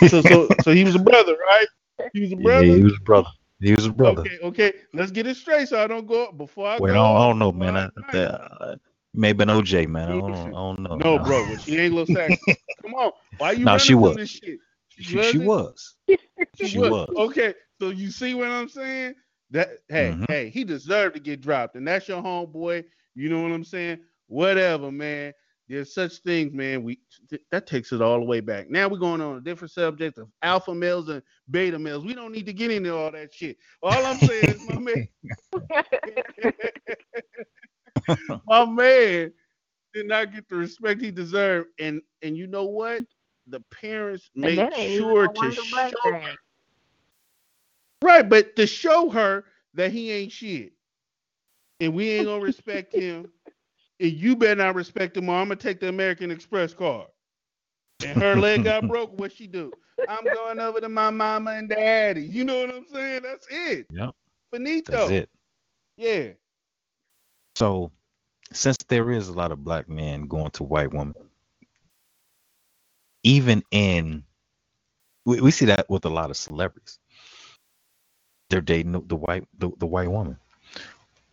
So, 0.10 0.22
so, 0.24 0.48
so 0.64 0.72
he 0.72 0.84
was 0.84 0.96
a 0.96 1.00
brother, 1.00 1.36
right? 1.48 1.68
He 2.12 2.22
was 2.22 2.32
a 2.32 2.38
brother. 2.38 2.66
Yeah, 2.66 2.76
he 2.78 2.82
was 2.84 2.96
a 2.98 3.02
brother. 3.02 3.30
He 3.60 3.74
was 3.74 3.86
a 3.86 3.92
brother. 3.92 4.22
Okay, 4.22 4.38
okay. 4.44 4.74
Let's 4.94 5.12
get 5.12 5.26
it 5.26 5.36
straight, 5.36 5.68
so 5.68 5.84
I 5.84 5.88
don't 5.88 6.06
go 6.06 6.26
up 6.26 6.38
before 6.38 6.68
I 6.68 6.80
Wait, 6.80 6.92
I 6.92 6.94
go. 6.94 7.00
don't, 7.04 7.16
I 7.16 7.28
don't 7.28 7.40
know, 7.40 7.52
man. 7.52 7.76
I 7.76 7.90
that, 8.12 8.80
maybe 9.14 9.44
an 9.44 9.50
OJ, 9.50 9.88
man. 9.88 10.10
I 10.10 10.12
don't, 10.12 10.32
know. 10.32 10.46
I 10.46 10.50
don't 10.50 10.80
know. 10.82 10.96
No, 10.96 11.20
bro, 11.20 11.56
she 11.58 11.72
ain't 11.74 11.82
Anglo-Saxon? 11.82 12.56
Come 12.84 12.94
on, 12.94 13.12
why 13.38 13.54
you 13.54 13.66
No, 13.66 13.78
she 13.78 13.96
was. 13.96 14.16
this 14.16 14.30
shit? 14.30 14.60
She, 14.90 15.22
she 15.24 15.38
was. 15.40 15.96
She, 16.56 16.80
was. 16.80 16.90
was. 16.90 17.10
Okay, 17.16 17.54
so 17.80 17.90
you 17.90 18.10
see 18.10 18.34
what 18.34 18.48
I'm 18.48 18.68
saying? 18.68 19.14
That 19.52 19.70
hey, 19.90 20.14
Mhm. 20.16 20.26
hey, 20.28 20.50
he 20.50 20.64
deserved 20.64 21.16
to 21.16 21.22
get 21.22 21.40
dropped, 21.42 21.76
and 21.76 21.88
that's 21.88 22.08
your 22.08 22.22
homeboy. 22.22 22.84
You 23.14 23.30
know 23.30 23.42
what 23.44 23.52
I'm 23.52 23.64
saying? 23.64 24.00
Whatever, 24.28 24.92
man. 24.92 25.34
There's 25.70 25.94
such 25.94 26.18
things, 26.20 26.54
man. 26.54 26.84
We 26.84 27.00
th- 27.30 27.42
that 27.52 27.68
takes 27.68 27.92
it 27.92 28.02
all 28.02 28.20
the 28.20 28.26
way 28.26 28.40
back. 28.40 28.70
Now 28.70 28.88
we're 28.88 29.00
going 29.00 29.22
on 29.22 29.38
a 29.38 29.42
different 29.42 29.72
subject 29.72 30.18
of 30.18 30.30
alpha 30.44 30.74
males 30.76 31.10
and 31.10 31.22
beta 31.52 31.80
males. 31.80 32.06
We 32.06 32.14
don't 32.14 32.32
need 32.32 32.46
to 32.48 32.54
get 32.54 32.72
into 32.72 32.96
all 32.96 33.12
that 33.12 33.34
shit. 33.34 33.58
All 33.84 34.06
I'm 34.06 34.20
saying 34.20 34.50
is, 34.52 34.60
my 34.62 34.80
man, 34.80 34.98
my 38.48 38.66
man 38.66 39.34
did 39.94 40.08
not 40.08 40.34
get 40.34 40.50
the 40.50 40.56
respect 40.58 41.02
he 41.02 41.12
deserved, 41.12 41.70
and 41.80 42.02
and 42.22 42.38
you 42.38 42.48
know 42.48 42.66
what? 42.66 43.04
The 43.48 43.62
parents 43.72 44.30
And 44.44 44.44
make 44.44 44.58
that 44.58 44.74
ain't 44.78 44.94
even 44.94 45.16
sure 45.16 45.28
to 45.30 45.34
one 45.34 45.56
to 45.56 45.64
black 45.72 45.94
show 45.94 46.00
thing. 46.04 46.38
Right, 48.04 48.28
but 48.30 48.56
to 48.58 48.68
show 48.68 49.10
her 49.10 49.46
that 49.76 49.92
he 49.92 50.12
ain't 50.12 50.32
shit, 50.32 50.74
and 51.80 51.94
we 51.94 52.10
ain't 52.12 52.28
gonna 52.28 52.42
respect 52.42 52.94
him, 52.94 53.28
and 54.00 54.12
you 54.12 54.36
better 54.36 54.56
not 54.56 54.76
respect 54.76 55.18
him, 55.18 55.30
or 55.30 55.38
I'm 55.38 55.48
gonna 55.48 55.56
take 55.56 55.80
the 55.80 55.90
American 55.90 56.32
Express 56.32 56.74
card. 56.74 57.08
And 58.06 58.22
her 58.22 58.36
leg 58.36 58.64
got 58.64 58.88
broke. 58.88 59.18
What 59.20 59.32
she 59.32 59.48
do? 59.48 59.72
I'm 60.08 60.24
going 60.24 60.60
over 60.60 60.80
to 60.80 60.90
my 60.90 61.10
mama 61.10 61.52
and 61.52 61.70
daddy. 61.70 62.22
You 62.22 62.44
know 62.44 62.60
what 62.60 62.76
I'm 62.76 62.86
saying? 62.86 63.22
That's 63.24 63.48
it. 63.50 63.88
Yep. 63.92 64.12
Finito. 64.52 64.92
That's 64.92 65.12
it. 65.12 65.30
Yeah. 65.98 66.28
So, 67.56 67.92
since 68.54 68.78
there 68.88 69.12
is 69.12 69.30
a 69.30 69.34
lot 69.34 69.52
of 69.52 69.64
black 69.64 69.90
men 69.90 70.28
going 70.28 70.52
to 70.52 70.64
white 70.64 70.94
women, 70.94 71.16
even 73.24 73.64
in 73.72 74.24
we, 75.26 75.42
we 75.42 75.52
see 75.52 75.66
that 75.66 75.90
with 75.90 76.06
a 76.06 76.10
lot 76.10 76.30
of 76.30 76.38
celebrities, 76.38 77.00
they're 78.50 78.62
dating 78.62 78.94
the, 78.94 79.02
the 79.02 79.16
white 79.16 79.48
the, 79.58 79.72
the 79.80 79.86
white 79.86 80.10
woman. 80.10 80.38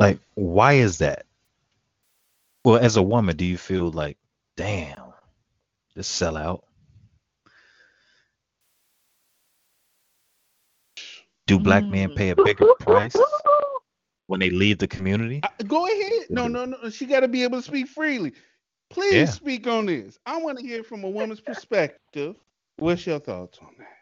Like, 0.01 0.19
why 0.35 0.75
is 0.75 0.99
that? 0.99 1.27
Well, 2.65 2.79
as 2.79 2.97
a 2.97 3.03
woman, 3.03 3.37
do 3.37 3.45
you 3.45 3.59
feel 3.59 3.91
like, 3.91 4.19
damn, 4.57 4.99
this 5.95 6.09
sell 6.09 6.37
out? 6.37 6.65
Do 11.47 11.59
black 11.59 11.85
men 11.91 12.11
Mm. 12.11 12.17
pay 12.17 12.31
a 12.31 12.37
bigger 12.37 12.75
price 12.81 13.17
when 14.29 14.41
they 14.41 14.51
leave 14.51 14.79
the 14.79 14.89
community? 14.89 15.41
I- 15.43 15.63
go 15.65 15.87
ahead. 15.87 16.31
No, 16.31 16.49
no, 16.49 16.65
no. 16.65 16.91
She 16.91 17.07
got 17.07 17.21
to 17.21 17.29
be 17.29 17.43
able 17.43 17.59
to 17.59 17.63
speak 17.63 17.89
freely. 17.89 18.33
Please 18.91 19.15
Yeah. 19.15 19.27
speak 19.27 19.67
on 19.67 19.87
this. 19.87 20.19
I 20.27 20.39
want 20.39 20.59
to 20.59 20.65
hear 20.67 20.83
from 20.85 21.05
a 21.05 21.11
woman's 21.11 21.41
perspective. 21.41 22.37
What's 22.79 23.07
your 23.07 23.19
thoughts 23.21 23.59
on 23.59 23.77
that? 23.79 23.99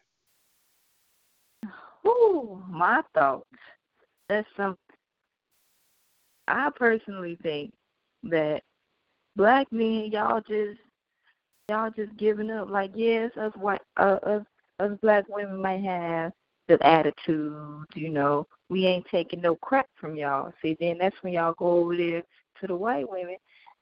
Ooh, 2.06 2.62
my 2.68 3.02
thoughts. 3.14 3.46
That's 4.28 4.48
some. 4.56 4.78
I 6.48 6.70
personally 6.74 7.36
think 7.42 7.72
that 8.24 8.62
black 9.36 9.70
men, 9.72 10.10
y'all 10.12 10.40
just, 10.40 10.78
y'all 11.68 11.90
just 11.90 12.16
giving 12.16 12.50
up. 12.50 12.68
Like, 12.70 12.92
yes, 12.94 13.30
us 13.36 13.52
white, 13.56 13.80
uh, 13.96 14.18
us, 14.22 14.44
us 14.80 14.98
black 15.00 15.24
women 15.28 15.60
might 15.60 15.82
have 15.82 16.32
the 16.68 16.84
attitude, 16.86 17.84
you 17.94 18.08
know. 18.08 18.46
We 18.68 18.86
ain't 18.86 19.06
taking 19.10 19.40
no 19.40 19.56
crap 19.56 19.86
from 20.00 20.16
y'all. 20.16 20.52
See, 20.62 20.76
then 20.80 20.98
that's 20.98 21.16
when 21.22 21.34
y'all 21.34 21.54
go 21.54 21.66
over 21.66 21.96
there 21.96 22.22
to 22.60 22.66
the 22.66 22.76
white 22.76 23.08
women. 23.08 23.36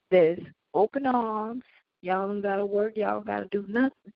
There's 0.09 0.39
open 0.73 1.05
arms. 1.05 1.63
Y'all 2.01 2.27
don't 2.27 2.41
gotta 2.41 2.65
work. 2.65 2.97
Y'all 2.97 3.15
don't 3.15 3.27
gotta 3.27 3.47
do 3.51 3.65
nothing. 3.67 4.11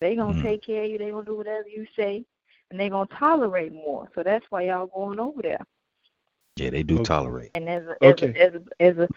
They 0.00 0.14
gonna 0.16 0.34
Mm. 0.34 0.42
take 0.42 0.62
care 0.62 0.84
of 0.84 0.90
you. 0.90 0.98
They 0.98 1.10
gonna 1.10 1.24
do 1.24 1.36
whatever 1.36 1.68
you 1.68 1.86
say 1.96 2.24
and 2.70 2.78
they're 2.78 2.90
gonna 2.90 3.08
tolerate 3.18 3.72
more. 3.72 4.08
So 4.14 4.22
that's 4.22 4.44
why 4.50 4.62
y'all 4.62 4.86
going 4.86 5.20
over 5.20 5.42
there. 5.42 5.64
Yeah, 6.56 6.70
they 6.70 6.82
do 6.82 6.96
Okay. 6.96 7.04
tolerate. 7.04 7.50
And 7.54 7.68
as 7.68 7.84
a, 7.86 8.04
Okay. 8.04 8.30
as 8.30 8.54
a, 8.54 8.56
as 8.56 8.62
a, 8.62 8.82
as 8.82 8.98
a, 8.98 9.08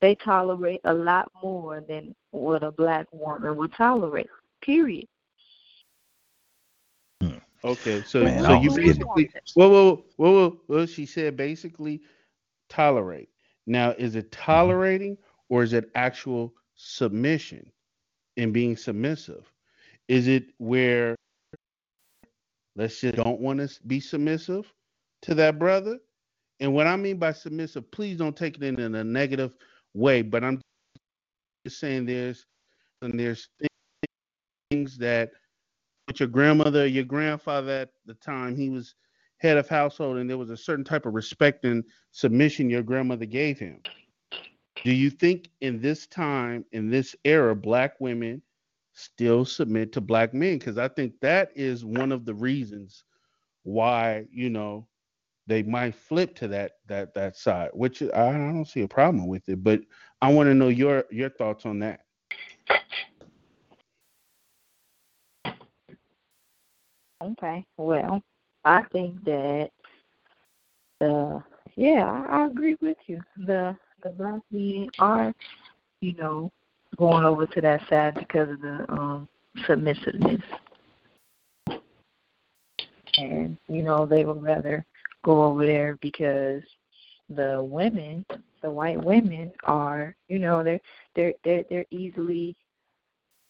they 0.00 0.14
tolerate 0.14 0.80
a 0.84 0.94
lot 0.94 1.30
more 1.42 1.80
than 1.80 2.14
what 2.30 2.62
a 2.62 2.70
black 2.70 3.06
woman 3.12 3.56
would 3.56 3.72
tolerate. 3.72 4.28
Period. 4.60 5.06
Hmm. 7.20 7.38
Okay, 7.64 8.02
so 8.02 8.24
Man, 8.24 8.44
so 8.44 8.60
you 8.60 8.70
basically 8.74 9.30
whoa, 9.54 9.68
whoa, 9.68 10.04
whoa, 10.16 10.32
whoa, 10.32 10.60
whoa. 10.66 10.86
She 10.86 11.06
said 11.06 11.36
basically 11.36 12.02
tolerate. 12.68 13.30
Now, 13.66 13.90
is 13.92 14.14
it 14.14 14.30
mm-hmm. 14.30 14.42
tolerating 14.44 15.18
or 15.48 15.62
is 15.62 15.72
it 15.72 15.90
actual 15.94 16.52
submission 16.76 17.70
and 18.36 18.52
being 18.52 18.76
submissive? 18.76 19.50
Is 20.08 20.28
it 20.28 20.44
where 20.58 21.16
let's 22.76 23.00
just 23.00 23.16
don't 23.16 23.40
want 23.40 23.60
to 23.60 23.82
be 23.86 24.00
submissive 24.00 24.70
to 25.22 25.34
that 25.36 25.58
brother? 25.58 25.98
And 26.60 26.72
what 26.72 26.86
I 26.86 26.96
mean 26.96 27.18
by 27.18 27.32
submissive, 27.32 27.90
please 27.90 28.16
don't 28.16 28.36
take 28.36 28.56
it 28.56 28.62
in, 28.62 28.80
in 28.80 28.94
a 28.94 29.04
negative 29.04 29.52
way, 29.94 30.22
but 30.22 30.44
I'm 30.44 30.60
just 31.66 31.80
saying 31.80 32.06
there's 32.06 32.46
and 33.02 33.18
there's 33.18 33.48
things 34.70 34.96
that 34.98 35.30
with 36.08 36.20
your 36.20 36.28
grandmother, 36.28 36.86
your 36.86 37.04
grandfather 37.04 37.72
at 37.72 37.90
the 38.06 38.14
time, 38.14 38.56
he 38.56 38.70
was 38.70 38.94
head 39.38 39.56
of 39.56 39.68
household, 39.68 40.16
and 40.18 40.28
there 40.28 40.38
was 40.38 40.50
a 40.50 40.56
certain 40.56 40.84
type 40.84 41.06
of 41.06 41.14
respect 41.14 41.64
and 41.64 41.84
submission 42.12 42.70
your 42.70 42.82
grandmother 42.82 43.26
gave 43.26 43.58
him. 43.58 43.80
Do 44.84 44.92
you 44.92 45.10
think 45.10 45.50
in 45.60 45.80
this 45.80 46.06
time, 46.06 46.64
in 46.72 46.90
this 46.90 47.16
era, 47.24 47.54
black 47.56 47.94
women 48.00 48.42
still 48.92 49.44
submit 49.44 49.92
to 49.92 50.00
black 50.00 50.34
men? 50.34 50.58
Because 50.58 50.78
I 50.78 50.88
think 50.88 51.14
that 51.20 51.50
is 51.54 51.84
one 51.84 52.12
of 52.12 52.24
the 52.24 52.34
reasons 52.34 53.04
why 53.62 54.26
you 54.30 54.50
know 54.50 54.86
they 55.46 55.62
might 55.62 55.94
flip 55.94 56.34
to 56.36 56.48
that 56.48 56.72
that 56.86 57.14
that 57.14 57.36
side, 57.36 57.70
which 57.74 58.02
I 58.02 58.32
don't 58.32 58.64
see 58.66 58.82
a 58.82 58.88
problem 58.88 59.26
with 59.26 59.48
it. 59.48 59.62
But 59.62 59.80
I 60.20 60.32
want 60.32 60.48
to 60.48 60.54
know 60.54 60.68
your 60.68 61.04
your 61.10 61.30
thoughts 61.30 61.66
on 61.66 61.80
that. 61.80 62.00
Okay. 67.22 67.64
Well, 67.76 68.22
I 68.64 68.82
think 68.92 69.24
that 69.24 69.70
the 71.00 71.42
yeah, 71.76 72.24
I, 72.28 72.42
I 72.42 72.46
agree 72.46 72.76
with 72.80 72.96
you. 73.06 73.20
The 73.46 73.76
the 74.02 74.10
black 74.10 74.40
men 74.50 74.88
are, 74.98 75.34
you 76.00 76.14
know, 76.14 76.50
going 76.96 77.24
over 77.24 77.46
to 77.46 77.60
that 77.60 77.82
side 77.88 78.14
because 78.14 78.50
of 78.50 78.60
the 78.60 78.86
um 78.90 79.28
submissiveness. 79.66 80.42
And, 83.16 83.56
you 83.68 83.82
know, 83.82 84.06
they 84.06 84.24
would 84.24 84.42
rather 84.42 84.84
go 85.24 85.42
over 85.42 85.66
there 85.66 85.98
because 86.00 86.62
the 87.28 87.60
women, 87.62 88.24
the 88.62 88.70
white 88.70 89.02
women 89.02 89.50
are, 89.64 90.14
you 90.28 90.38
know, 90.38 90.62
they're 90.62 90.80
they're 91.16 91.34
they're 91.42 91.64
they're 91.68 91.86
easily 91.90 92.54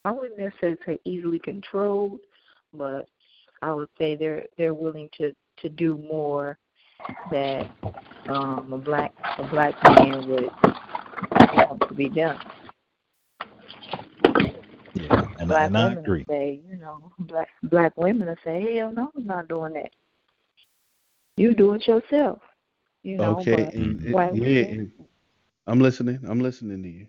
I 0.05 0.13
wouldn't 0.13 0.39
necessarily 0.39 0.79
say 0.87 0.99
easily 1.05 1.39
controlled, 1.39 2.21
but 2.73 3.09
I 3.63 3.73
would 3.73 3.89
say 3.99 4.17
they're 4.17 4.45
they're 4.57 4.75
willing 4.75 5.09
to 5.19 5.35
to 5.59 5.69
do 5.69 5.99
more 5.99 6.59
that 7.31 7.71
um 8.29 8.73
a 8.73 8.79
black 8.79 9.13
a 9.39 9.45
black 9.45 9.75
man 9.99 10.27
would 10.29 10.51
want 11.57 11.89
to 11.89 11.95
be 11.95 12.09
done. 12.09 12.39
Yeah, 14.95 15.27
and, 15.39 15.49
black 15.49 15.67
and 15.67 15.77
I 15.77 15.85
women 15.89 16.05
agree. 16.05 16.25
say, 16.29 16.61
you 16.69 16.77
know, 16.77 17.13
black 17.21 17.49
black 17.65 17.97
women 17.97 18.29
will 18.29 18.37
say, 18.45 18.77
Hell 18.77 18.93
no, 18.93 19.11
I'm 19.17 19.27
not 19.27 19.49
doing 19.49 19.73
that. 19.75 19.91
You 21.37 21.55
do 21.55 21.75
it 21.75 21.87
yourself. 21.87 22.41
You 23.03 23.19
know, 23.19 23.39
okay, 23.41 23.71
and, 23.75 24.01
and- 24.03 24.37
yeah, 24.37 24.63
and 24.63 24.93
I'm 25.67 25.81
listening. 25.81 26.21
I'm 26.27 26.41
listening 26.41 26.83
to 26.83 26.89
you. 26.89 27.07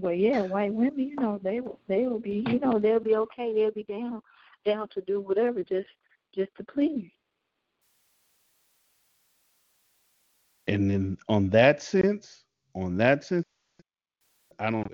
Well, 0.00 0.12
yeah, 0.12 0.42
white 0.42 0.72
women, 0.72 0.98
you 0.98 1.16
know, 1.16 1.38
they 1.42 1.60
will 1.60 1.78
they 1.86 2.06
will 2.06 2.18
be 2.18 2.44
you 2.48 2.58
know, 2.58 2.78
they'll 2.78 3.00
be 3.00 3.16
okay, 3.16 3.54
they'll 3.54 3.70
be 3.70 3.84
down 3.84 4.22
down 4.64 4.88
to 4.88 5.00
do 5.02 5.20
whatever 5.20 5.62
just 5.62 5.88
just 6.34 6.50
to 6.56 6.64
please. 6.64 7.10
And 10.66 10.90
then 10.90 11.18
on 11.28 11.50
that 11.50 11.82
sense, 11.82 12.44
on 12.74 12.96
that 12.96 13.24
sense, 13.24 13.44
I 14.58 14.70
don't 14.70 14.90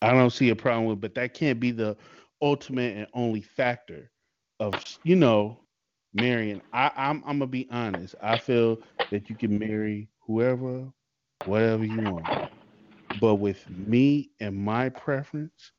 I 0.00 0.12
don't 0.12 0.30
see 0.30 0.50
a 0.50 0.56
problem 0.56 0.86
with, 0.86 1.00
but 1.00 1.14
that 1.14 1.34
can't 1.34 1.60
be 1.60 1.70
the 1.70 1.96
ultimate 2.40 2.96
and 2.96 3.06
only 3.14 3.42
factor 3.42 4.10
of 4.60 4.74
you 5.04 5.16
know 5.16 5.60
marrying. 6.14 6.62
I, 6.72 6.90
I'm 6.96 7.22
I'm 7.26 7.38
gonna 7.38 7.46
be 7.46 7.68
honest. 7.70 8.14
I 8.22 8.36
feel 8.38 8.78
that 9.10 9.28
you 9.30 9.36
can 9.36 9.58
marry 9.58 10.08
whoever, 10.20 10.86
whatever 11.44 11.84
you 11.84 12.02
want. 12.02 12.32
But 13.14 13.36
with 13.36 13.68
me 13.68 14.30
and 14.40 14.56
my 14.56 14.88
preference, 14.90 15.72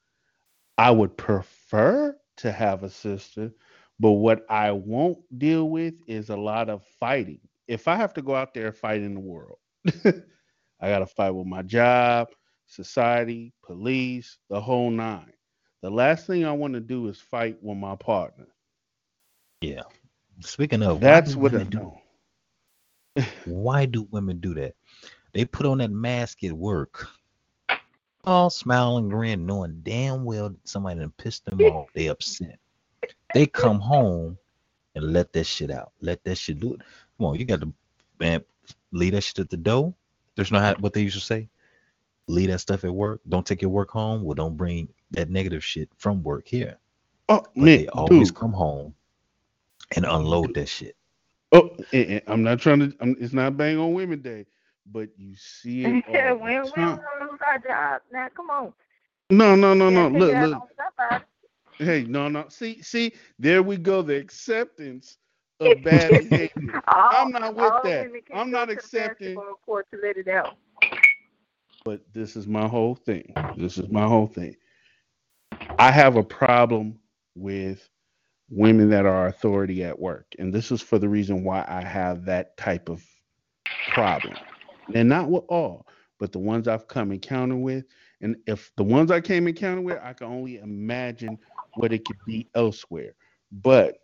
I 0.78 0.92
would 0.92 1.18
prefer 1.18 2.18
to 2.38 2.52
have 2.52 2.84
a 2.84 2.90
sister. 2.90 3.52
But 4.00 4.12
what 4.14 4.46
I 4.50 4.72
won't 4.72 5.20
deal 5.38 5.70
with 5.70 5.96
is 6.08 6.30
a 6.30 6.38
lot 6.38 6.70
of 6.70 6.84
fighting. 7.00 7.40
If 7.68 7.88
I 7.88 7.96
have 7.96 8.14
to 8.16 8.22
go 8.22 8.36
out 8.36 8.54
there 8.54 8.68
and 8.68 8.76
fight 8.76 9.02
in 9.02 9.14
the 9.14 9.20
world, 9.20 9.58
I 10.06 10.90
got 10.90 11.00
to 11.00 11.06
fight 11.08 11.32
with 11.32 11.48
my 11.48 11.62
job, 11.64 12.30
society, 12.66 13.54
police, 13.64 14.38
the 14.50 14.60
whole 14.62 14.90
nine. 14.92 15.34
The 15.82 15.90
last 15.90 16.28
thing 16.28 16.46
I 16.46 16.52
want 16.52 16.74
to 16.74 16.80
do 16.82 17.08
is 17.08 17.20
fight 17.20 17.58
with 17.62 17.78
my 17.78 17.96
partner. 17.96 18.48
Yeah. 19.62 19.84
Speaking 20.42 20.84
of, 20.84 21.00
That's 21.02 21.36
what 21.36 21.56
I 21.56 21.64
do 21.64 21.78
know. 21.80 22.02
Why 23.46 23.86
do 23.86 24.08
women 24.12 24.40
do 24.40 24.54
that? 24.56 24.76
They 25.34 25.46
put 25.46 25.66
on 25.66 25.80
that 25.80 25.92
mask 25.92 26.44
at 26.44 26.54
work, 26.54 27.08
all 28.24 28.50
smile 28.50 28.98
and 28.98 29.10
grin, 29.10 29.46
knowing 29.46 29.82
damn 29.84 30.24
well 30.24 30.56
somebody 30.64 31.00
done 31.00 31.14
pissed 31.18 31.46
them 31.46 31.60
off. 31.62 31.90
They 31.94 32.08
upset. 32.08 32.60
They 33.34 33.46
come 33.46 33.80
home 33.80 34.38
and 34.96 35.14
let 35.14 35.34
that 35.34 35.46
shit 35.46 35.72
out. 35.72 35.92
Let 36.02 36.24
that 36.24 36.38
shit 36.38 36.60
do 36.60 36.74
it. 36.74 36.82
Come 37.18 37.28
on, 37.28 37.36
you 37.36 37.46
got 37.46 37.62
to 37.62 37.72
man, 38.20 38.44
leave 38.92 39.14
that 39.14 39.22
shit 39.22 39.40
at 39.40 39.50
the 39.50 39.58
door. 39.58 39.94
There's 40.36 40.52
no 40.52 40.60
how, 40.60 40.76
what 40.76 40.94
they 40.94 41.02
used 41.02 41.20
to 41.20 41.24
say. 41.24 41.50
Leave 42.28 42.50
that 42.50 42.60
stuff 42.60 42.84
at 42.84 42.94
work. 42.94 43.22
Don't 43.30 43.46
take 43.46 43.62
your 43.62 43.72
work 43.72 43.92
home. 43.92 44.24
Well, 44.24 44.36
don't 44.36 44.58
bring 44.58 44.88
that 45.12 45.30
negative 45.30 45.64
shit 45.64 45.90
from 45.98 46.24
work 46.24 46.48
here. 46.48 46.78
Oh, 47.28 47.46
But 47.56 47.56
Nick, 47.56 47.80
they 47.82 47.88
always 47.90 48.30
dude. 48.30 48.36
come 48.36 48.54
home 48.54 48.96
and 49.96 50.06
unload 50.06 50.54
that 50.56 50.68
shit. 50.70 50.96
Oh, 51.52 51.76
and- 51.94 52.06
and 52.12 52.22
I'm 52.28 52.44
not 52.44 52.60
trying 52.60 52.80
to. 52.80 52.96
I'm, 53.00 53.16
it's 53.20 53.34
not 53.34 53.58
bang 53.58 53.78
on 53.78 53.94
Women 53.94 54.22
Day, 54.22 54.46
but 54.86 55.10
you 55.18 55.36
see 55.36 55.84
it 55.86 56.06
Yeah, 56.10 56.32
all 56.32 56.38
we 56.38 56.60
we 56.60 56.70
don't 56.76 57.02
lose 57.22 57.40
our 57.46 57.60
job. 57.60 58.02
Now 58.12 58.28
come 58.36 58.50
on. 58.50 58.74
No, 59.32 59.56
no, 59.56 59.74
no, 59.74 59.90
no. 59.90 60.08
Look, 60.10 60.36
look. 60.36 61.24
Hey, 61.78 62.04
no, 62.04 62.28
no. 62.28 62.46
See, 62.50 62.82
see, 62.82 63.14
there 63.38 63.64
we 63.64 63.78
go. 63.78 64.02
The 64.02 64.16
acceptance 64.16 65.18
of 65.60 65.82
bad 65.84 66.10
behavior. 66.30 66.82
All, 66.88 67.10
I'm 67.12 67.32
not 67.32 67.56
with 67.56 67.84
that. 67.84 68.08
I'm 68.34 68.52
not 68.52 68.66
to 68.70 68.74
the 68.76 68.80
accepting- 68.80 69.36
basketball 69.36 69.60
court 69.66 69.88
to 69.92 70.00
let 70.04 70.18
it 70.18 70.28
out. 70.28 70.56
But 71.86 72.02
this 72.14 72.36
is 72.36 72.46
my 72.48 72.68
whole 72.68 72.96
thing. 72.96 73.34
This 73.58 73.78
is 73.78 73.90
my 73.90 74.06
whole 74.06 74.28
thing. 74.28 74.56
I 75.80 75.92
have 75.92 76.18
a 76.18 76.24
problem 76.24 77.00
with 77.36 77.88
women 78.50 78.90
that 78.90 79.06
are 79.06 79.28
authority 79.28 79.84
at 79.84 80.00
work. 80.00 80.28
And 80.40 80.54
this 80.54 80.72
is 80.72 80.82
for 80.82 81.00
the 81.00 81.10
reason 81.10 81.44
why 81.44 81.66
I 81.68 81.82
have 81.82 82.26
that 82.26 82.58
type 82.58 82.90
of 82.90 83.04
problem. 83.90 84.36
And 84.94 85.08
not 85.08 85.30
with 85.30 85.44
all, 85.50 85.88
but 86.20 86.32
the 86.32 86.40
ones 86.40 86.68
I've 86.68 86.88
come 86.88 87.12
encounter 87.12 87.56
with. 87.56 87.86
And 88.22 88.38
if 88.48 88.72
the 88.76 88.84
ones 88.84 89.12
I 89.12 89.22
came 89.22 89.48
encounter 89.48 89.82
with, 89.82 90.00
I 90.02 90.14
can 90.14 90.28
only 90.28 90.58
imagine 90.58 91.38
what 91.76 91.94
it 91.94 92.06
could 92.06 92.18
be 92.26 92.50
elsewhere. 92.56 93.14
But 93.52 93.98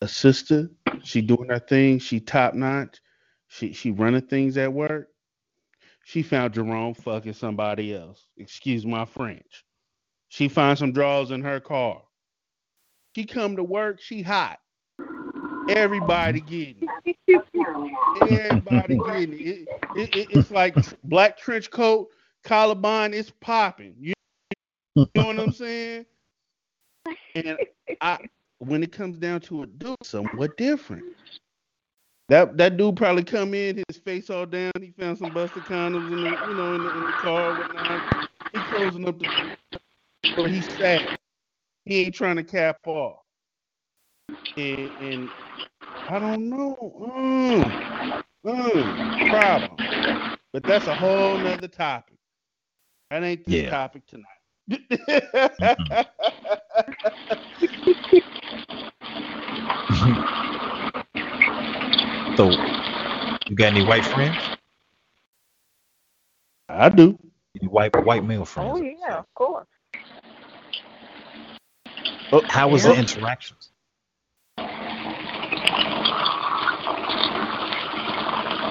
a 0.00 0.08
sister, 0.08 0.70
she 1.02 1.20
doing 1.20 1.48
her 1.48 1.58
thing, 1.58 1.98
she 1.98 2.20
top 2.20 2.54
notch, 2.54 3.00
she 3.48 3.72
she 3.72 3.90
running 3.90 4.22
things 4.22 4.56
at 4.56 4.72
work. 4.72 5.08
She 6.04 6.22
found 6.22 6.54
Jerome 6.54 6.94
fucking 6.94 7.32
somebody 7.32 7.94
else. 7.94 8.26
Excuse 8.36 8.84
my 8.84 9.04
French. 9.04 9.64
She 10.28 10.48
found 10.48 10.78
some 10.78 10.92
drawers 10.92 11.30
in 11.30 11.42
her 11.42 11.60
car. 11.60 12.02
She 13.14 13.24
come 13.24 13.56
to 13.56 13.64
work, 13.64 14.00
she 14.00 14.22
hot. 14.22 14.58
Everybody 15.68 16.40
getting 16.40 16.88
it. 17.26 17.42
Everybody 18.22 18.96
getting 19.06 19.32
it. 19.34 19.40
It, 19.40 19.68
it, 19.96 20.16
it. 20.16 20.28
It's 20.30 20.50
like 20.50 20.76
black 21.04 21.38
trench 21.38 21.70
coat, 21.70 22.08
collarbone, 22.42 23.14
it's 23.14 23.32
popping. 23.40 23.94
You, 23.98 24.14
you 24.96 25.06
know 25.14 25.26
what 25.26 25.38
I'm 25.40 25.52
saying? 25.52 26.06
And 27.34 27.56
I 28.00 28.18
when 28.58 28.82
it 28.82 28.92
comes 28.92 29.18
down 29.18 29.40
to 29.42 29.62
a 29.62 29.66
dude, 29.66 29.96
somewhat 30.02 30.56
different. 30.56 31.04
That 32.28 32.56
that 32.56 32.76
dude 32.76 32.96
probably 32.96 33.24
come 33.24 33.54
in, 33.54 33.82
his 33.88 33.98
face 33.98 34.30
all 34.30 34.46
down. 34.46 34.72
He 34.80 34.92
found 34.98 35.18
some 35.18 35.32
busted 35.32 35.64
condoms 35.64 36.12
in 36.12 36.24
the 36.24 36.30
you 36.48 36.54
know 36.54 36.74
in 36.74 36.82
the, 36.82 36.90
in 36.90 37.00
the 37.04 37.12
car, 37.12 37.58
whatnot. 37.58 38.28
He 38.52 38.60
closing 38.60 39.08
up 39.08 39.18
the 39.18 39.56
but 40.36 40.50
he's 40.50 40.68
sad. 40.76 41.18
He 41.84 42.02
ain't 42.02 42.14
trying 42.14 42.36
to 42.36 42.44
cap 42.44 42.78
off. 42.86 43.18
And, 44.56 44.90
and 45.00 45.30
I 46.08 46.18
don't 46.18 46.48
know. 46.50 46.76
Mm, 48.46 48.46
mm, 48.46 49.30
problem. 49.30 49.78
But 50.52 50.66
that's 50.66 50.86
a 50.86 50.94
whole 50.94 51.38
nother 51.38 51.68
topic. 51.68 52.16
That 53.10 53.22
ain't 53.24 53.44
the 53.44 53.52
Yeah. 53.52 53.70
topic 53.70 54.02
tonight. 54.06 54.26
So, 62.36 62.50
you 63.48 63.54
got 63.56 63.72
any 63.72 63.84
white 63.86 64.04
friends? 64.04 64.36
I 66.68 66.88
do. 66.88 67.18
Any 67.60 67.68
white 67.68 67.94
white 68.04 68.24
male 68.24 68.44
friends? 68.44 68.70
Oh 68.70 68.80
yeah, 68.80 69.18
of 69.18 69.26
course. 69.34 69.68
Oh, 72.34 72.42
How 72.48 72.66
was 72.68 72.82
the 72.82 72.92
interactions? 72.96 73.70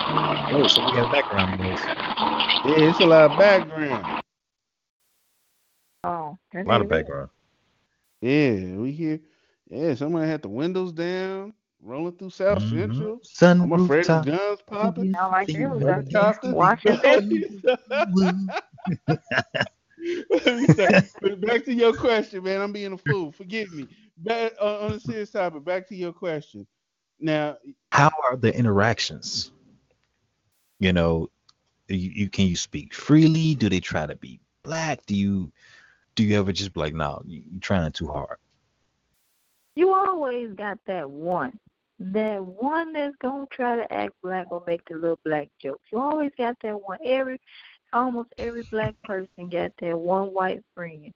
Oh, 0.05 0.67
so 0.67 0.85
we 0.85 0.91
got 0.97 1.11
background 1.13 1.59
noise. 1.59 1.79
Yeah, 2.65 2.89
it's 2.89 2.99
a 2.99 3.05
lot 3.05 3.31
of 3.31 3.39
background. 3.39 4.21
Oh, 6.03 6.37
A 6.53 6.67
lot 6.67 6.81
of 6.81 6.89
background. 6.89 7.29
Yeah, 8.19 8.75
we 8.75 8.91
hear. 8.91 9.21
Yeah, 9.69 9.95
somebody 9.95 10.27
had 10.29 10.41
the 10.41 10.49
windows 10.49 10.91
down, 10.91 11.53
rolling 11.81 12.17
through 12.17 12.31
South 12.31 12.59
Mhm. 12.59 12.69
Central. 12.69 13.19
Sun 13.23 13.61
I'm 13.61 13.71
afraid 13.71 14.09
of 14.09 14.25
guns 14.25 14.61
popping. 14.67 15.13
Sound 15.13 15.31
like 15.31 15.47
it 15.49 15.67
was 15.67 15.81
a 15.83 15.85
Helicopter. 15.85 16.53
Washington. 16.53 17.63
Let 20.29 20.45
me 20.45 20.67
say, 20.67 21.01
but 21.21 21.41
back 21.41 21.65
to 21.65 21.73
your 21.73 21.93
question, 21.93 22.43
man. 22.43 22.61
I'm 22.61 22.71
being 22.71 22.93
a 22.93 22.97
fool. 22.97 23.31
Forgive 23.31 23.73
me. 23.73 23.87
Back, 24.17 24.53
uh, 24.61 24.79
on 24.81 24.93
a 24.93 24.99
serious 24.99 25.31
topic, 25.31 25.63
back 25.63 25.87
to 25.89 25.95
your 25.95 26.13
question. 26.13 26.67
Now, 27.19 27.57
How 27.91 28.11
are 28.23 28.35
the 28.35 28.55
interactions? 28.55 29.51
You 30.79 30.93
know, 30.93 31.29
you, 31.87 32.09
you 32.09 32.29
can 32.29 32.47
you 32.47 32.55
speak 32.55 32.93
freely? 32.93 33.55
Do 33.55 33.69
they 33.69 33.79
try 33.79 34.05
to 34.05 34.15
be 34.15 34.39
black? 34.63 35.05
Do 35.05 35.15
you 35.15 35.51
do 36.15 36.23
you 36.23 36.37
ever 36.37 36.51
just 36.51 36.73
be 36.73 36.79
like, 36.79 36.93
no, 36.93 37.21
you, 37.25 37.43
you're 37.49 37.61
trying 37.61 37.91
too 37.91 38.07
hard? 38.07 38.37
You 39.75 39.93
always 39.93 40.53
got 40.53 40.79
that 40.85 41.09
one 41.09 41.59
that 42.11 42.43
one 42.43 42.93
that's 42.93 43.15
gonna 43.17 43.45
try 43.51 43.75
to 43.75 43.93
act 43.93 44.13
black 44.21 44.47
or 44.51 44.63
make 44.67 44.87
the 44.89 44.95
little 44.95 45.19
black 45.23 45.49
jokes. 45.61 45.83
You 45.91 45.99
always 45.99 46.31
got 46.37 46.57
that 46.61 46.81
one. 46.81 46.97
Every 47.05 47.39
almost 47.93 48.29
every 48.37 48.63
black 48.63 48.95
person 49.03 49.49
got 49.49 49.71
that 49.81 49.97
one 49.97 50.33
white 50.33 50.63
friend 50.75 51.11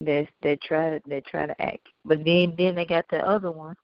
that's 0.00 0.30
that 0.42 0.60
try 0.62 0.90
to 0.90 1.00
that 1.08 1.26
try 1.26 1.46
to 1.46 1.62
act. 1.62 1.86
But 2.04 2.24
then 2.24 2.54
then 2.56 2.74
they 2.74 2.84
got 2.84 3.06
the 3.10 3.18
other 3.26 3.50
one, 3.50 3.76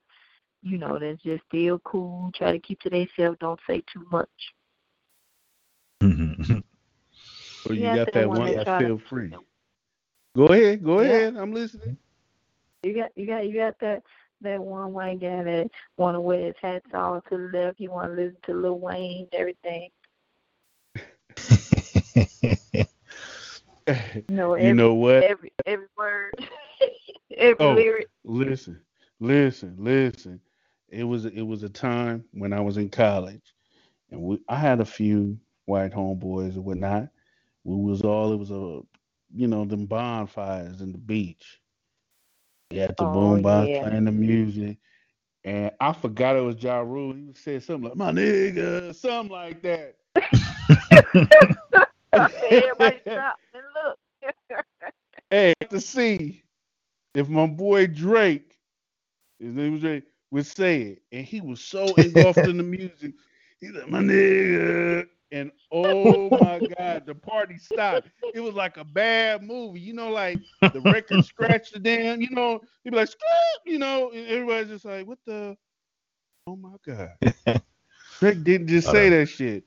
you 0.62 0.78
know, 0.78 0.98
that's 0.98 1.22
just 1.22 1.42
still 1.48 1.78
cool, 1.80 2.30
try 2.34 2.52
to 2.52 2.58
keep 2.58 2.80
to 2.80 2.90
themselves, 2.90 3.38
don't 3.40 3.60
say 3.66 3.82
too 3.92 4.06
much. 4.10 4.28
Mm-hmm. 6.02 6.58
Or 7.68 7.74
you 7.74 7.84
Yeah, 7.84 7.96
got 8.04 8.12
that 8.14 8.28
one 8.28 8.38
one 8.38 8.50
that 8.50 8.64
that 8.66 8.78
to- 8.80 8.86
feel 8.86 9.00
free. 9.08 9.32
Go 10.36 10.46
ahead, 10.46 10.82
go 10.82 11.00
Yeah. 11.00 11.08
ahead. 11.10 11.36
I'm 11.36 11.52
listening. 11.52 11.96
You 12.82 12.94
got 12.94 13.10
you 13.16 13.26
got 13.26 13.46
you 13.46 13.54
got 13.54 13.78
that 13.80 14.02
that 14.40 14.60
one 14.60 14.92
white 14.92 15.20
guy 15.20 15.44
that 15.44 15.70
wanna 15.96 16.20
wear 16.20 16.46
his 16.46 16.56
hats 16.60 16.86
all 16.92 17.20
to 17.30 17.36
the 17.38 17.56
left, 17.56 17.78
he 17.78 17.86
wanna 17.86 18.14
listen 18.14 18.36
to 18.46 18.54
Lil 18.54 18.80
Wayne 18.80 19.28
everything. 19.32 19.88
You 24.28 24.36
know, 24.36 24.54
every 24.54 24.56
you 24.56 24.74
know 24.74 24.94
what? 24.94 25.26
every 25.28 25.52
every 25.66 25.86
word 25.98 26.34
every 27.36 27.66
Oh. 27.66 27.76
lyric. 27.76 28.08
Listen, 28.24 28.80
listen, 29.20 29.76
listen. 29.78 30.40
It 30.88 31.04
was 31.04 31.26
it 31.26 31.42
was 31.42 31.62
a 31.62 31.68
time 31.70 32.24
when 32.32 32.52
I 32.52 32.60
was 32.60 32.76
in 32.76 32.88
college, 32.90 33.54
and 34.10 34.22
we 34.22 34.38
I 34.48 34.56
had 34.56 34.80
a 34.80 34.84
few 34.86 35.38
white 35.66 35.92
homeboys 35.92 36.54
and 36.54 36.64
whatnot. 36.64 37.08
We 37.64 37.76
was 37.76 38.02
all 38.02 38.32
it 38.32 38.38
was 38.38 38.50
a 38.50 38.80
you 39.34 39.48
know 39.48 39.64
them 39.64 39.86
bonfires 39.86 40.80
in 40.82 40.92
the 40.92 40.98
beach. 40.98 41.60
We 42.70 42.78
had 42.78 42.96
the 42.96 43.06
Oh, 43.06 43.06
boombox 43.06 43.72
yeah. 43.72 43.80
playing 43.80 44.04
the 44.06 44.12
music, 44.12 44.78
and 45.44 45.72
I 45.80 45.92
forgot 45.92 46.36
it 46.36 46.40
was 46.42 46.62
Ja 46.62 46.80
Rule. 46.80 47.14
He 47.14 47.32
said 47.34 47.62
something 47.62 47.88
like 47.90 47.98
"my 47.98 48.12
nigga," 48.12 48.94
something 48.94 49.32
like 49.32 49.62
that. 49.62 49.96
Everybody 52.50 52.98
stop 53.00 53.36
and 53.54 53.62
look. 53.74 54.64
Hey, 55.30 55.54
to 55.70 55.80
see 55.80 56.42
if 57.14 57.28
my 57.28 57.46
boy 57.46 57.86
Drake, 57.86 58.58
his 59.38 59.54
name 59.54 59.72
was 59.72 59.80
Drake, 59.80 60.04
would 60.30 60.46
say 60.46 60.82
it, 60.82 61.02
and 61.10 61.24
he 61.24 61.40
was 61.40 61.60
so 61.62 61.94
engulfed 61.94 62.46
in 62.46 62.58
the 62.58 62.62
music. 62.62 63.12
He's 63.60 63.72
like, 63.72 63.88
my 63.88 64.00
nigga. 64.00 65.06
And 65.30 65.50
oh 65.70 66.28
my 66.28 66.60
God, 66.76 67.06
the 67.06 67.14
party 67.14 67.56
stopped. 67.56 68.08
It 68.34 68.40
was 68.40 68.54
like 68.54 68.76
a 68.76 68.84
bad 68.84 69.42
movie. 69.42 69.80
You 69.80 69.94
know, 69.94 70.10
like 70.10 70.38
the 70.60 70.80
record 70.80 71.24
scratched 71.24 71.74
it 71.74 71.82
down, 71.82 72.20
you 72.20 72.28
know, 72.30 72.60
he'd 72.84 72.90
be 72.90 72.96
like, 72.96 73.08
you 73.64 73.78
know, 73.78 74.10
and 74.10 74.26
everybody's 74.26 74.68
just 74.68 74.84
like, 74.84 75.06
what 75.06 75.18
the? 75.26 75.56
Oh 76.46 76.56
my 76.56 76.76
God. 76.86 77.62
Drake 78.18 78.44
didn't 78.44 78.66
just 78.66 78.90
say 78.90 79.08
that 79.08 79.26
shit. 79.26 79.64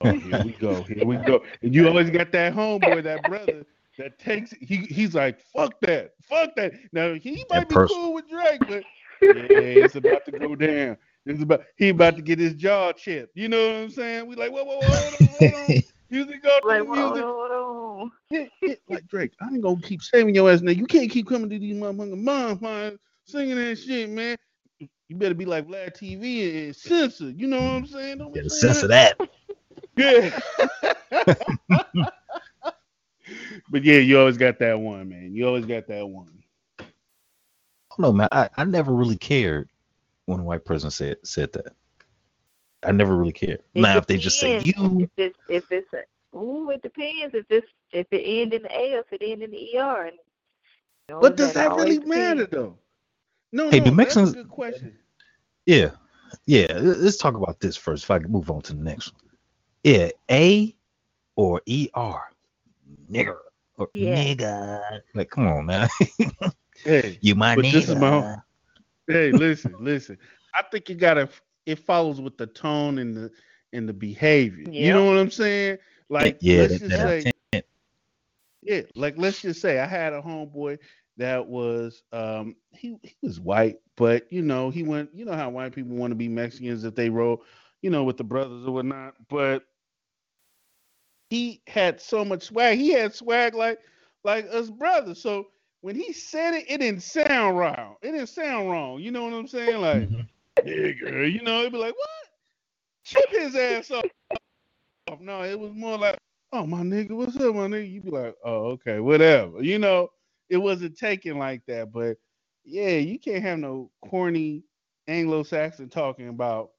Oh, 0.00 0.12
here 0.12 0.44
we 0.44 0.52
go. 0.52 0.82
Here 0.84 1.04
we 1.04 1.16
go. 1.16 1.42
And 1.62 1.74
you 1.74 1.88
always 1.88 2.10
got 2.10 2.30
that 2.32 2.54
homeboy, 2.54 3.02
that 3.04 3.24
brother 3.26 3.64
that 3.98 4.18
takes 4.18 4.52
he 4.60 4.76
he's 4.76 5.14
like, 5.14 5.40
fuck 5.40 5.78
that. 5.82 6.12
Fuck 6.22 6.54
that. 6.56 6.72
Now 6.92 7.14
he 7.14 7.44
might 7.50 7.68
be 7.68 7.74
pers- 7.74 7.90
cool 7.92 8.14
with 8.14 8.28
Drake, 8.28 8.60
but 8.68 8.84
yeah, 9.22 9.84
it's 9.84 9.96
about 9.96 10.24
to 10.26 10.32
go 10.32 10.54
down. 10.54 10.96
It's 11.26 11.42
about 11.42 11.62
he 11.76 11.90
about 11.90 12.16
to 12.16 12.22
get 12.22 12.38
his 12.38 12.54
jaw 12.54 12.92
chipped. 12.92 13.36
You 13.36 13.48
know 13.48 13.66
what 13.66 13.76
I'm 13.76 13.90
saying? 13.90 14.26
We 14.26 14.36
like, 14.36 14.52
whoa, 14.52 14.64
whoa, 14.64 14.78
whoa, 14.78 15.00
hold 15.00 15.14
on, 15.14 15.28
hold 15.28 15.54
on. 15.54 15.82
Music 16.10 16.42
go 16.42 16.58
Like, 16.64 16.80
the 16.80 16.86
hold 16.86 16.98
on, 16.98 17.22
hold 17.22 17.50
on. 17.50 18.12
Yeah, 18.30 18.46
yeah, 18.62 18.74
like 18.88 19.06
Drake, 19.08 19.32
I 19.42 19.48
ain't 19.48 19.62
gonna 19.62 19.80
keep 19.82 20.00
saving 20.02 20.34
your 20.34 20.50
ass 20.50 20.62
now. 20.62 20.72
You 20.72 20.86
can't 20.86 21.10
keep 21.10 21.26
coming 21.28 21.50
to 21.50 21.58
these 21.58 21.76
motherfucking 21.76 22.24
bonfires 22.24 22.98
singing 23.24 23.56
that 23.56 23.76
shit, 23.76 24.08
man. 24.08 24.36
You 24.80 25.16
better 25.16 25.34
be 25.34 25.44
like 25.44 25.66
Vlad 25.66 25.96
TV 25.96 26.66
and 26.66 26.76
censor. 26.76 27.30
You 27.30 27.46
know 27.46 27.56
what 27.56 27.64
I'm 27.64 27.86
saying? 27.86 28.18
Don't 28.18 28.32
be 28.32 28.40
Gotta 28.40 28.86
that. 28.88 29.28
Yeah. 29.98 30.38
but 33.70 33.84
yeah, 33.84 33.98
you 33.98 34.18
always 34.18 34.36
got 34.36 34.58
that 34.60 34.78
one, 34.78 35.08
man. 35.08 35.34
You 35.34 35.46
always 35.46 35.66
got 35.66 35.86
that 35.88 36.06
one. 36.06 36.28
I 36.80 36.84
don't 37.90 38.00
know, 38.00 38.12
man. 38.12 38.28
I, 38.32 38.48
I 38.56 38.64
never 38.64 38.92
really 38.92 39.16
cared 39.16 39.68
when 40.26 40.40
a 40.40 40.44
white 40.44 40.64
person 40.64 40.90
said 40.90 41.16
said 41.24 41.52
that. 41.54 41.74
I 42.84 42.92
never 42.92 43.16
really 43.16 43.32
cared. 43.32 43.60
It 43.74 43.80
now, 43.80 43.96
if 43.98 44.06
they 44.06 44.16
just 44.18 44.38
say 44.38 44.60
you, 44.60 45.00
If 45.00 45.10
it's 45.16 45.38
if 45.48 45.64
it's 45.72 45.92
a 45.92 46.36
ooh, 46.36 46.70
it 46.70 46.80
depends. 46.82 47.34
If 47.34 47.46
it's 47.50 47.66
if 47.92 48.06
it 48.12 48.22
end 48.24 48.54
in 48.54 48.62
the 48.62 48.72
A, 48.72 48.94
or 48.94 49.00
if 49.00 49.12
it 49.12 49.22
end 49.24 49.42
in 49.42 49.50
the 49.50 49.78
ER, 49.78 50.04
and 50.06 50.12
you 51.08 51.14
know, 51.14 51.20
But 51.20 51.36
does 51.36 51.54
that 51.54 51.72
always 51.72 51.84
really 51.84 51.98
depends. 51.98 52.16
matter 52.40 52.46
though? 52.46 52.78
No, 53.50 53.70
Hey, 53.70 53.78
no, 53.80 53.86
do 53.86 53.90
Mexicans- 53.92 54.32
good 54.34 54.48
question. 54.48 54.96
yeah, 55.66 55.90
yeah. 56.46 56.66
let- 56.74 56.98
Let's 56.98 57.16
talk 57.16 57.34
about 57.34 57.58
this 57.60 57.76
first. 57.76 58.04
If 58.04 58.10
I 58.12 58.18
can 58.20 58.30
move 58.30 58.50
on 58.50 58.60
to 58.62 58.74
the 58.74 58.82
next 58.82 59.12
one. 59.14 59.22
Yeah, 59.84 60.10
A 60.30 60.74
or 61.36 61.62
ER, 61.68 62.20
nigger 63.10 63.38
or 63.76 63.88
Yeah. 63.94 64.24
nigga. 64.26 65.00
Like, 65.14 65.30
come 65.30 65.46
on, 65.48 65.66
man. 65.66 65.88
Hey, 66.84 67.20
you 67.20 67.34
my 67.34 67.54
But 67.54 67.62
nigga. 67.62 67.72
this 67.72 67.88
is 67.88 67.96
my- 67.96 68.36
hey, 69.08 69.32
listen, 69.32 69.76
listen. 69.78 70.18
I 70.54 70.62
think 70.70 70.88
you 70.88 70.94
gotta 70.96 71.28
it 71.66 71.78
follows 71.80 72.20
with 72.20 72.38
the 72.38 72.46
tone 72.46 72.98
and 72.98 73.16
the 73.16 73.30
and 73.72 73.88
the 73.88 73.92
behavior. 73.94 74.68
You 74.76 74.92
know 74.92 75.04
what 75.04 75.18
I'm 75.18 75.30
saying? 75.30 75.78
Like 76.08 76.40
yeah, 76.40 76.66
let's 76.66 76.78
that, 76.78 76.80
just 76.80 76.98
that 76.98 77.00
say 77.00 77.28
intent. 77.52 77.66
Yeah, 78.62 78.82
like 78.94 79.16
let's 79.18 79.40
just 79.40 79.60
say 79.60 79.78
I 79.78 79.86
had 79.86 80.12
a 80.12 80.22
homeboy 80.22 80.78
that 81.18 81.46
was 81.46 82.02
um 82.12 82.56
he 82.72 82.96
he 83.02 83.16
was 83.22 83.40
white, 83.40 83.76
but 83.96 84.30
you 84.32 84.42
know, 84.42 84.70
he 84.70 84.82
went 84.82 85.10
you 85.14 85.24
know 85.24 85.34
how 85.34 85.50
white 85.50 85.74
people 85.74 85.96
want 85.96 86.10
to 86.10 86.16
be 86.16 86.28
Mexicans 86.28 86.84
if 86.84 86.94
they 86.94 87.10
roll, 87.10 87.42
you 87.82 87.90
know, 87.90 88.04
with 88.04 88.16
the 88.16 88.24
brothers 88.24 88.66
or 88.66 88.72
whatnot. 88.72 89.14
But 89.28 89.64
he 91.30 91.62
had 91.66 92.00
so 92.00 92.24
much 92.24 92.44
swag. 92.44 92.78
He 92.78 92.90
had 92.90 93.14
swag 93.14 93.54
like 93.54 93.78
like 94.24 94.46
us 94.52 94.70
brothers. 94.70 95.22
So 95.22 95.46
when 95.80 95.94
he 95.94 96.12
said 96.12 96.54
it, 96.54 96.64
it 96.68 96.78
didn't 96.78 97.02
sound 97.02 97.56
wrong. 97.58 97.96
It 98.02 98.12
didn't 98.12 98.28
sound 98.28 98.70
wrong. 98.70 99.00
You 99.00 99.10
know 99.12 99.24
what 99.24 99.32
I'm 99.34 99.46
saying? 99.46 99.80
Like, 99.80 100.10
Mhm. 100.10 100.28
nigga, 100.64 101.32
you 101.32 101.42
know, 101.42 101.60
it'd 101.60 101.72
be 101.72 101.78
like, 101.78 101.94
what? 101.94 102.08
Chip 103.04 103.30
his 103.30 103.54
ass 103.54 103.90
off. 103.90 104.04
No, 105.20 105.42
it 105.44 105.58
was 105.58 105.72
more 105.74 105.98
like, 105.98 106.18
oh 106.52 106.66
my 106.66 106.82
nigga, 106.82 107.12
what's 107.12 107.36
up, 107.36 107.54
my 107.54 107.66
nigga? 107.66 107.90
You'd 107.90 108.04
be 108.04 108.10
like, 108.10 108.34
oh, 108.44 108.66
okay, 108.72 109.00
whatever. 109.00 109.62
You 109.62 109.78
know, 109.78 110.08
it 110.50 110.58
wasn't 110.58 110.98
taken 110.98 111.38
like 111.38 111.62
that. 111.66 111.92
But 111.92 112.18
yeah, 112.64 112.96
you 112.98 113.18
can't 113.18 113.42
have 113.42 113.58
no 113.58 113.90
corny 114.04 114.64
Anglo-Saxon 115.06 115.88
talking 115.88 116.28
about 116.28 116.70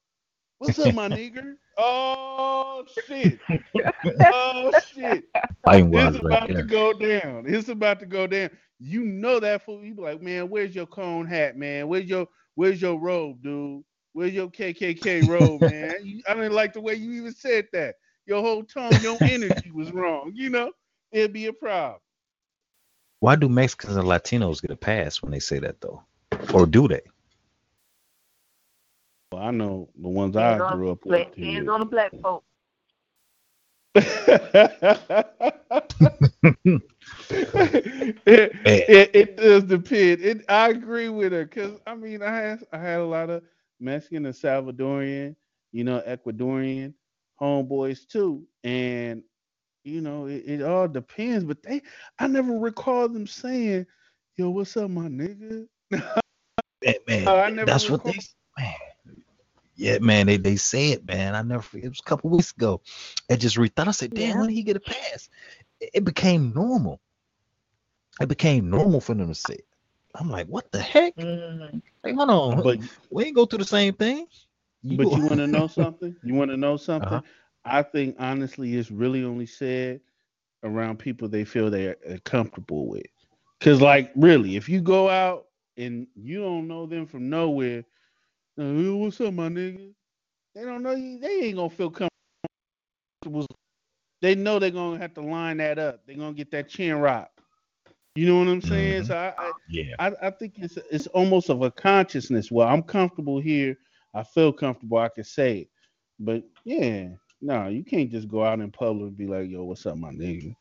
what's 0.59 0.79
up, 0.79 0.93
my 0.93 1.09
nigga? 1.09 1.55
Oh 1.77 2.85
shit. 3.07 3.39
Oh 4.21 4.71
shit. 4.93 5.25
Fighting 5.65 5.93
It's 5.93 6.17
about 6.17 6.49
right 6.49 6.55
to 6.55 6.63
go 6.63 6.93
down. 6.93 7.45
It's 7.47 7.69
about 7.69 7.99
to 7.99 8.05
go 8.05 8.27
down. 8.27 8.49
You 8.79 9.03
know 9.03 9.39
that 9.39 9.65
fool. 9.65 9.83
You 9.83 9.93
be 9.93 10.01
like, 10.01 10.21
man, 10.21 10.49
where's 10.49 10.73
your 10.75 10.85
cone 10.85 11.25
hat, 11.25 11.57
man? 11.57 11.87
Where's 11.87 12.05
your 12.05 12.27
where's 12.55 12.81
your 12.81 12.99
robe, 12.99 13.41
dude? 13.41 13.83
Where's 14.13 14.33
your 14.33 14.49
KKK 14.49 15.27
robe, 15.27 15.61
man? 15.61 15.95
You, 16.03 16.21
I 16.27 16.33
didn't 16.33 16.53
like 16.53 16.73
the 16.73 16.81
way 16.81 16.95
you 16.95 17.11
even 17.13 17.33
said 17.33 17.67
that. 17.73 17.95
Your 18.25 18.41
whole 18.41 18.63
tone, 18.63 18.91
your 19.01 19.17
energy 19.21 19.71
was 19.73 19.91
wrong. 19.91 20.31
You 20.35 20.49
know, 20.49 20.71
it'd 21.11 21.33
be 21.33 21.47
a 21.47 21.53
problem. 21.53 21.99
Why 23.19 23.35
do 23.35 23.49
Mexicans 23.49 23.97
and 23.97 24.07
Latinos 24.07 24.61
get 24.61 24.71
a 24.71 24.77
pass 24.77 25.21
when 25.21 25.31
they 25.31 25.39
say 25.39 25.59
that 25.59 25.81
though? 25.81 26.03
Or 26.53 26.65
do 26.65 26.87
they? 26.87 27.01
Well, 29.31 29.43
I 29.43 29.51
know 29.51 29.89
the 30.01 30.09
ones 30.09 30.37
Hands 30.37 30.37
I 30.37 30.59
on, 30.59 30.61
grew 30.61 30.91
up 30.91 31.01
play- 31.05 31.05
with. 31.05 31.27
hands 31.39 31.69
on 31.69 31.79
the 31.81 31.85
black 31.85 32.13
folk. 32.21 32.43
it, 33.95 35.25
it, 38.25 39.11
it 39.13 39.37
does 39.37 39.63
depend. 39.63 40.21
It, 40.21 40.45
I 40.49 40.69
agree 40.69 41.09
with 41.09 41.31
her 41.33 41.45
because 41.45 41.79
I 41.87 41.95
mean 41.95 42.21
I 42.23 42.35
had 42.35 42.63
I 42.71 42.77
had 42.77 42.99
a 43.01 43.05
lot 43.05 43.29
of 43.29 43.43
Mexican 43.79 44.25
and 44.25 44.35
Salvadorian, 44.35 45.35
you 45.71 45.83
know, 45.83 46.01
Ecuadorian 46.07 46.93
homeboys 47.41 48.07
too, 48.07 48.45
and 48.63 49.23
you 49.83 50.01
know 50.01 50.27
it, 50.27 50.43
it 50.45 50.61
all 50.63 50.87
depends. 50.87 51.43
But 51.45 51.61
they, 51.63 51.81
I 52.19 52.27
never 52.27 52.53
recall 52.57 53.09
them 53.09 53.27
saying, 53.27 53.85
"Yo, 54.37 54.49
what's 54.51 54.77
up, 54.77 54.89
my 54.89 55.07
nigga?" 55.07 55.67
Man, 56.85 56.95
man, 57.07 57.27
I 57.27 57.49
never 57.49 57.71
that's 57.71 57.89
what 57.89 57.99
recall. 57.99 58.03
they 58.03 58.19
man. 58.57 58.73
Yeah, 59.79 59.99
man, 59.99 60.27
they, 60.27 60.35
they 60.35 60.57
say 60.57 60.89
it, 60.91 61.07
man. 61.07 61.35
I 61.35 61.41
never. 61.41 61.65
It 61.77 61.87
was 61.87 62.01
a 62.01 62.09
couple 62.09 62.29
weeks 62.29 62.51
ago. 62.51 62.81
I 63.31 63.37
just 63.37 63.55
rethought. 63.55 63.87
I 63.87 63.91
said, 63.91 64.13
damn, 64.13 64.27
Yeah. 64.29 64.39
when 64.39 64.49
did 64.49 64.55
he 64.55 64.63
get 64.63 64.75
a 64.75 64.81
pass? 64.81 65.29
It, 65.79 65.91
it 65.93 66.03
became 66.03 66.51
normal. 66.53 66.99
It 68.19 68.27
became 68.27 68.69
normal 68.69 68.99
for 68.99 69.13
them 69.15 69.29
to 69.29 69.35
say 69.35 69.53
it. 69.53 69.65
I'm 70.15 70.29
like, 70.29 70.47
what 70.47 70.69
the 70.73 70.81
heck? 70.81 71.15
Mm. 71.15 71.81
Like, 72.03 72.15
hold 72.15 72.29
on. 72.29 72.61
But 72.61 72.79
we 73.09 73.23
ain't 73.23 73.35
go 73.35 73.45
through 73.45 73.59
the 73.59 73.65
same 73.65 73.93
thing. 73.93 74.27
But 74.83 75.05
go- 75.05 75.15
you 75.15 75.21
want 75.21 75.37
to 75.37 75.47
know 75.47 75.67
something? 75.67 76.13
You 76.23 76.33
want 76.33 76.51
to 76.51 76.57
know 76.57 76.75
something? 76.75 77.07
Uh-huh. 77.13 77.21
I 77.63 77.81
think 77.81 78.17
honestly, 78.19 78.75
it's 78.75 78.91
really 78.91 79.23
only 79.23 79.45
said 79.45 80.01
around 80.63 80.99
people 80.99 81.29
they 81.29 81.45
feel 81.45 81.69
they're 81.69 81.95
uh, 82.09 82.17
comfortable 82.25 82.89
with. 82.89 83.05
Cause 83.61 83.81
like 83.81 84.11
really, 84.15 84.57
if 84.57 84.67
you 84.67 84.81
go 84.81 85.09
out 85.09 85.45
and 85.77 86.07
you 86.15 86.41
don't 86.41 86.67
know 86.67 86.85
them 86.85 87.05
from 87.05 87.29
nowhere, 87.29 87.85
"Yo, 88.59 88.97
what's 88.97 89.21
up, 89.21 89.33
my 89.35 89.49
nigga? 89.49 89.93
They 90.55 90.63
don't 90.63 90.83
know 90.83 90.93
you. 90.93 91.19
They 91.19 91.45
ain't 91.45 91.57
gonna 91.57 91.69
feel 91.69 91.91
comfortable. 93.09 93.47
They 94.21 94.35
know 94.35 94.59
they're 94.59 94.71
gonna 94.71 94.99
have 94.99 95.13
to 95.15 95.21
line 95.21 95.57
that 95.57 95.79
up. 95.79 96.01
They're 96.07 96.17
gonna 96.17 96.33
get 96.33 96.51
that 96.51 96.69
chin 96.69 96.97
rock. 96.99 97.31
You 98.15 98.27
know 98.27 98.39
what 98.39 98.49
I'm 98.49 98.61
saying? 98.61 99.03
Mhm. 99.03 99.05
So 99.05 99.17
I, 99.17 99.33
I, 99.37 99.53
Yeah. 99.69 99.95
I, 99.99 100.27
I 100.27 100.31
think 100.31 100.55
it's 100.57 100.77
it's 100.91 101.07
almost 101.07 101.49
of 101.49 101.63
a 101.63 101.71
consciousness. 101.71 102.51
Well, 102.51 102.67
I'm 102.67 102.83
comfortable 102.83 103.39
here. 103.41 103.77
I 104.13 104.23
feel 104.23 104.53
comfortable. 104.53 104.99
I 104.99 105.09
can 105.09 105.23
say 105.25 105.59
it. 105.59 105.69
But 106.19 106.43
yeah, 106.65 107.09
no, 107.41 107.67
you 107.69 107.83
can't 107.85 108.11
just 108.11 108.29
go 108.29 108.43
out 108.45 108.61
in 108.61 108.71
public 108.71 109.09
and 109.09 109.17
be 109.17 109.27
like, 109.27 109.49
"Yo, 109.49 109.63
what's 109.65 109.85
up, 109.87 109.97
my 109.97 110.11
nigga?" 110.11 110.55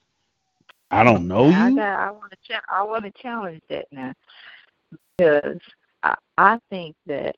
I 0.90 1.04
don't 1.04 1.28
know 1.28 1.50
I 1.50 1.50
you. 1.50 1.72
got. 1.72 2.00
I 2.00 2.10
want 2.12 2.32
to. 2.32 2.38
Cha- 2.48 2.62
I 2.70 2.84
want 2.84 3.04
to 3.04 3.12
challenge 3.22 3.62
that 3.70 3.86
now 3.92 4.12
because 5.18 5.58
I, 6.02 6.16
I 6.38 6.58
think 6.70 6.96
that 7.06 7.36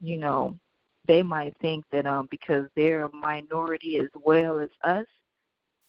you 0.00 0.18
know 0.18 0.58
they 1.06 1.22
might 1.22 1.56
think 1.60 1.84
that 1.92 2.06
um 2.06 2.28
because 2.30 2.66
they're 2.76 3.04
a 3.06 3.16
minority 3.16 3.98
as 3.98 4.08
well 4.24 4.60
as 4.60 4.70
us 4.84 5.06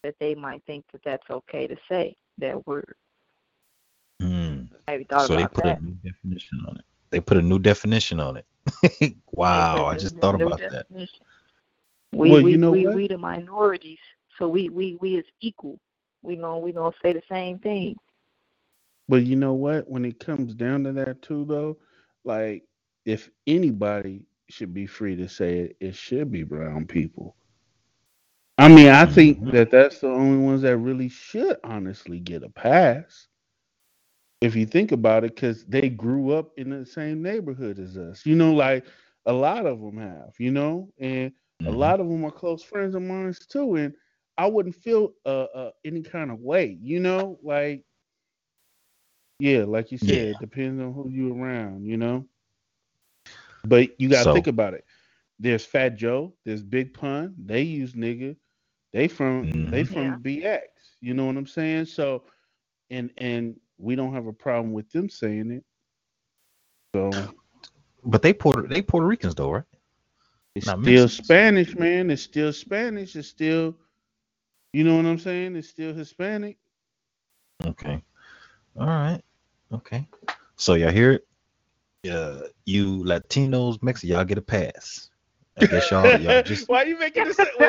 that 0.04 0.16
they 0.20 0.36
might 0.36 0.64
think 0.66 0.86
that 0.94 1.02
that's 1.06 1.30
okay 1.30 1.68
to 1.68 1.78
say 1.90 2.16
that 2.40 2.66
word. 2.68 2.96
Have 4.88 5.00
you 5.02 5.06
thought 5.10 5.32
So 5.32 5.36
they 5.36 5.48
put 5.48 5.66
that? 5.66 5.80
a 5.80 5.82
new 5.82 5.96
definition 6.04 6.62
on 6.68 6.78
it. 6.78 6.86
They 7.12 7.22
put 7.22 7.38
a 7.38 7.44
new 7.44 7.60
definition 7.60 8.20
on 8.20 8.38
it. 8.38 8.46
Wow, 9.32 9.86
I 9.88 9.96
just 9.96 10.20
thought 10.20 10.36
new 10.36 10.36
about 10.36 10.68
that. 10.70 10.88
We 12.14 12.38
Well, 12.38 12.42
we 12.42 12.52
you 12.52 12.58
know 12.58 12.74
we, 12.74 12.88
what? 12.88 12.88
we 12.88 13.08
the 13.08 13.20
minorities, 13.20 14.00
so 14.40 14.50
we 14.50 14.70
we 14.70 14.98
we 15.02 15.18
is 15.18 15.26
equal. 15.42 15.80
We 16.24 16.38
gonna 16.38 16.60
we 16.60 16.74
gonna 16.74 16.96
say 17.04 17.14
the 17.14 17.24
same 17.30 17.60
thing. 17.60 17.96
But 19.10 19.26
you 19.26 19.38
know 19.38 19.54
what? 19.54 19.90
When 19.90 20.06
it 20.06 20.20
comes 20.20 20.56
down 20.56 20.86
to 20.86 20.94
that 20.94 21.22
too, 21.24 21.46
though, 21.46 21.78
like 22.26 22.64
if 23.10 23.32
anybody 23.48 24.28
should 24.50 24.74
be 24.74 24.88
free 24.88 25.16
to 25.18 25.30
say 25.30 25.60
it, 25.60 25.78
it 25.82 25.96
should 25.96 26.32
be 26.32 26.44
brown 26.44 26.88
people. 26.88 27.36
I 28.58 28.68
mean, 28.70 28.90
I 28.90 29.06
think 29.06 29.44
Mhm. 29.44 29.52
that 29.52 29.72
that's 29.72 30.00
the 30.00 30.08
only 30.10 30.38
ones 30.38 30.62
that 30.62 30.78
really 30.78 31.10
should 31.10 31.58
honestly 31.64 32.20
get 32.20 32.44
a 32.44 32.50
pass. 32.50 33.28
If 34.42 34.56
you 34.56 34.66
think 34.66 34.92
about 34.92 35.24
it, 35.26 35.36
because 35.36 35.66
they 35.66 35.90
grew 35.90 36.32
up 36.32 36.52
in 36.58 36.70
the 36.70 36.86
same 36.86 37.22
neighborhood 37.22 37.80
as 37.80 37.98
us. 37.98 38.26
You 38.26 38.36
know, 38.36 38.54
like 38.54 38.86
a 39.26 39.34
lot 39.34 39.66
of 39.66 39.80
them 39.82 39.98
have, 39.98 40.34
you 40.40 40.52
know, 40.52 40.92
and 41.00 41.32
a 41.66 41.72
Mhm. 41.72 41.72
lot 41.72 42.00
of 42.02 42.08
them 42.10 42.26
are 42.26 42.32
close 42.32 42.64
friends 42.64 42.96
of 42.96 43.02
mine 43.02 43.34
too. 43.50 43.76
And 43.76 43.94
I 44.38 44.48
wouldn't 44.48 44.76
feel 44.76 45.14
uh, 45.26 45.46
uh 45.56 45.72
any 45.86 46.02
kind 46.02 46.32
of 46.32 46.40
way, 46.40 46.78
you 46.82 47.00
know, 47.00 47.40
like 47.44 47.86
yeah, 49.40 49.64
like 49.66 49.92
you 49.92 49.98
said, 49.98 50.18
Yeah. 50.18 50.30
it 50.30 50.40
depends 50.40 50.82
on 50.82 50.94
who 50.94 51.10
you're 51.10 51.36
around, 51.36 51.86
you 51.86 51.98
know. 51.98 52.26
But 53.66 54.00
you 54.00 54.10
gotta 54.10 54.24
So- 54.26 54.34
think 54.34 54.48
about 54.48 54.74
it. 54.74 54.86
There's 55.40 55.66
Fat 55.66 55.96
Joe, 55.96 56.34
there's 56.46 56.62
Big 56.64 56.94
Pun. 56.94 57.34
They 57.38 57.62
use 57.62 57.94
nigga. 57.94 58.36
They 58.92 59.08
from 59.08 59.70
they 59.70 59.84
Mhm. 59.84 59.88
from 59.88 60.04
Yeah. 60.04 60.18
BX. 60.22 60.62
You 61.02 61.14
know 61.14 61.26
what 61.26 61.38
I'm 61.38 61.48
saying? 61.48 61.86
So, 61.86 62.26
and 62.90 63.12
and 63.18 63.60
we 63.78 63.96
don't 63.96 64.14
have 64.14 64.28
a 64.28 64.34
problem 64.34 64.74
with 64.74 64.90
them 64.92 65.10
saying 65.10 65.52
it. 65.52 65.64
So 66.94 67.12
But 68.04 68.22
they 68.22 68.34
Puerto 68.34 68.68
they 68.68 68.82
Puerto 68.82 69.06
Ricans 69.08 69.36
though, 69.36 69.52
right? 69.52 69.64
it's 70.56 70.66
Not 70.66 70.82
still 70.82 71.04
Mexicans. 71.04 71.26
Spanish, 71.28 71.76
man. 71.76 72.10
It's 72.12 72.24
still 72.24 72.52
Spanish. 72.52 73.16
It's 73.16 73.28
still, 73.30 73.78
you 74.74 74.84
know 74.84 74.98
what 74.98 75.06
I'm 75.06 75.20
saying? 75.20 75.56
It's 75.56 75.70
still 75.70 75.94
Hispanic. 75.94 76.58
Okay. 77.64 78.04
All 78.76 78.88
right. 78.88 79.22
Okay. 79.72 80.08
So 80.56 80.74
y'all 80.74 80.92
hear 80.92 81.12
it? 81.14 81.28
Yeah, 82.04 82.42
you 82.66 83.04
Latinos, 83.04 83.82
Mexicans, 83.84 84.12
y'all 84.12 84.26
get 84.26 84.38
a 84.38 84.42
pass. 84.42 85.10
I 85.58 85.66
guess 85.66 85.92
y'all, 85.92 86.18
y'all 86.18 86.42
just 86.44 86.70
Why 86.70 86.84
are 86.84 86.88
you 86.88 86.98
making 86.98 87.26
this? 87.26 87.38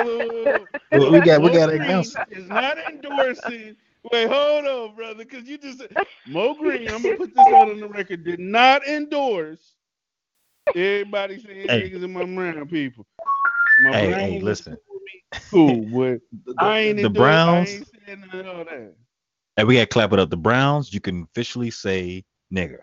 We, 0.92 1.20
got 1.20 1.42
we 1.42 1.50
got 1.50 1.66
to 1.66 1.74
announce. 1.76 2.16
Is 2.30 2.48
not 2.48 2.78
endorsing. 2.78 3.76
Wait, 4.12 4.28
hold 4.28 4.66
on, 4.66 4.94
brother, 4.96 5.24
because 5.24 5.44
you 5.48 5.58
just 5.58 5.82
Mo 6.26 6.54
Green. 6.54 6.90
I'm 6.90 7.02
gonna 7.02 7.14
put 7.14 7.34
this 7.34 7.46
out 7.52 7.68
on 7.68 7.80
the 7.80 7.88
record. 7.88 8.24
Did 8.24 8.40
not 8.40 8.86
endorse 8.86 9.74
everybody 10.74 11.40
saying 11.40 11.68
Hey. 11.68 11.90
niggas 11.90 12.04
and 12.04 12.12
my 12.14 12.24
brown 12.24 12.68
people. 12.68 13.06
My 13.78 13.92
Hey, 13.92 14.10
brown 14.10 14.20
hey, 14.20 14.40
listen. 14.40 14.78
Cool, 15.50 15.84
but 15.86 16.20
The, 16.46 16.54
I 16.58 16.78
ain't 16.78 17.02
the 17.02 17.10
Browns, 17.10 17.70
I 17.70 17.72
ain't 17.72 17.86
saying 18.06 18.24
none 18.32 18.46
of 18.46 18.66
that. 18.66 18.94
and 19.56 19.68
we 19.68 19.74
got 19.74 19.80
to 19.82 19.86
clap 19.86 20.12
it 20.12 20.18
up. 20.18 20.30
The 20.30 20.36
Browns, 20.36 20.92
you 20.92 21.00
can 21.00 21.24
officially 21.24 21.70
say 21.70 22.24
nigger. 22.52 22.80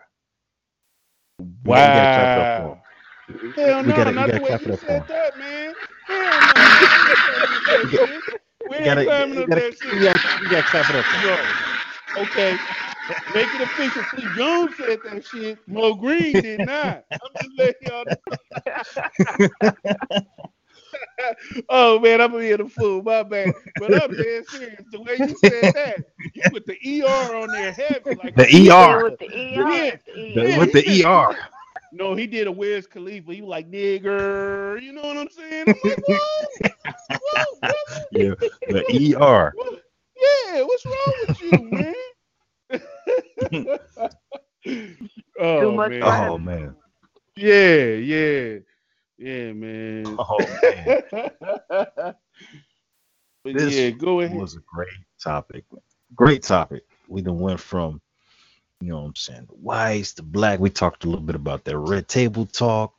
We 1.38 1.46
Wow. 1.64 1.76
gotta- 1.76 1.94
we 1.94 1.94
gotta 1.94 2.14
clap 2.14 2.60
it 2.60 2.64
up. 2.64 3.56
Hell 3.56 3.82
no, 3.82 3.96
gotta- 3.96 4.12
not 4.12 4.32
the 4.32 4.40
way 4.40 4.48
you 4.50 4.54
up 4.54 4.60
for 4.62 4.76
said 4.76 5.02
'em. 5.02 5.06
that, 5.08 5.38
man. 5.38 5.74
Hell 6.06 6.40
no. 6.40 8.22
We 8.68 8.76
ain't 8.76 9.04
climbing 9.04 9.34
gotta, 9.36 9.42
up 9.42 9.48
that 9.50 9.78
shit. 9.78 9.92
we 9.92 10.00
gotta, 10.00 10.20
we 10.40 10.48
gotta 10.48 10.62
clap 10.68 10.90
it 10.90 10.96
up. 10.96 11.06
Yo, 12.16 12.22
okay. 12.22 12.58
Make 13.34 13.54
it 13.54 13.60
official. 13.62 14.02
Flea 14.04 14.28
Jones 14.36 14.76
said 14.76 14.98
that 15.04 15.24
shit. 15.26 15.58
Mo 15.66 15.94
Green 15.94 16.32
did 16.32 16.60
not. 16.66 17.04
I'm 17.12 17.30
just 17.40 17.50
letting 17.58 17.88
y'all 17.88 18.04
know. 18.06 19.70
oh 21.68 21.98
man, 22.00 22.20
I'm 22.20 22.32
being 22.32 22.60
a 22.60 22.68
fool. 22.68 23.02
My 23.02 23.22
bad. 23.22 23.54
But 23.76 23.94
I'm 23.94 24.14
dead 24.14 24.46
serious. 24.46 24.84
The 24.90 25.00
way 25.00 25.16
you 25.16 25.34
said 25.36 25.72
that, 25.74 26.00
you 26.34 26.42
put 26.42 26.66
the 26.66 26.76
ER 27.02 27.34
on 27.36 27.50
there 27.52 27.72
heavy. 27.72 28.14
Like 28.14 28.36
The 28.36 28.46
Yeah, 28.50 28.72
ER. 28.72 29.02
with 29.02 29.18
the 29.18 29.26
ER. 29.26 29.90
Yeah. 29.90 29.96
the 30.04 30.12
The- 30.34 30.50
ER. 30.56 30.58
with 30.58 30.72
the 30.72 31.04
ER. 31.04 31.36
No, 31.92 32.14
he 32.14 32.26
did 32.26 32.46
a 32.46 32.52
Wiz 32.52 32.86
Khalifa. 32.86 33.32
He 33.32 33.40
was 33.42 33.48
like 33.50 33.70
nigger. 33.70 34.80
You 34.82 34.92
know 34.92 35.02
what 35.02 35.16
I'm 35.16 35.30
saying? 35.30 35.68
I'm 35.68 35.78
like, 35.82 35.98
whoa, 36.04 36.46
whoa, 37.20 37.60
brother. 37.60 38.04
Yeah, 38.10 38.34
the 38.68 39.14
ER. 39.16 39.56
What? 39.56 39.82
Yeah, 40.16 40.62
what's 40.62 40.86
wrong 40.86 41.14
with 41.20 41.40
you, 41.40 41.62
man? 41.62 41.94
oh, 45.40 45.58
Too 45.58 45.72
much 45.72 45.94
man. 46.00 46.02
Oh 46.02 46.38
man. 46.38 46.76
Yeah, 47.36 47.84
yeah, 47.94 48.58
yeah, 49.18 49.52
man. 49.52 50.20
Oh 50.30 50.48
man. 50.62 50.94
but 51.12 52.16
This 53.52 53.60
yeah, 53.60 53.90
go 53.90 54.22
It 54.22 54.22
ahead. 54.22 54.34
was 54.34 54.56
a 54.56 54.60
great 54.72 54.88
topic. 55.22 55.64
Great 56.16 56.42
topic. 56.44 56.84
We 57.08 57.22
done 57.22 57.40
went 57.40 57.60
from, 57.60 58.00
you 58.80 58.90
know 58.90 59.00
what 59.00 59.06
I'm 59.08 59.16
saying, 59.16 59.46
the 59.48 59.56
whites, 59.56 60.12
the 60.14 60.22
black. 60.24 60.60
We 60.60 60.70
talked 60.70 61.04
a 61.04 61.08
little 61.08 61.24
bit 61.24 61.36
about 61.36 61.64
that 61.64 61.78
red 61.78 62.08
table 62.08 62.46
talk. 62.46 62.94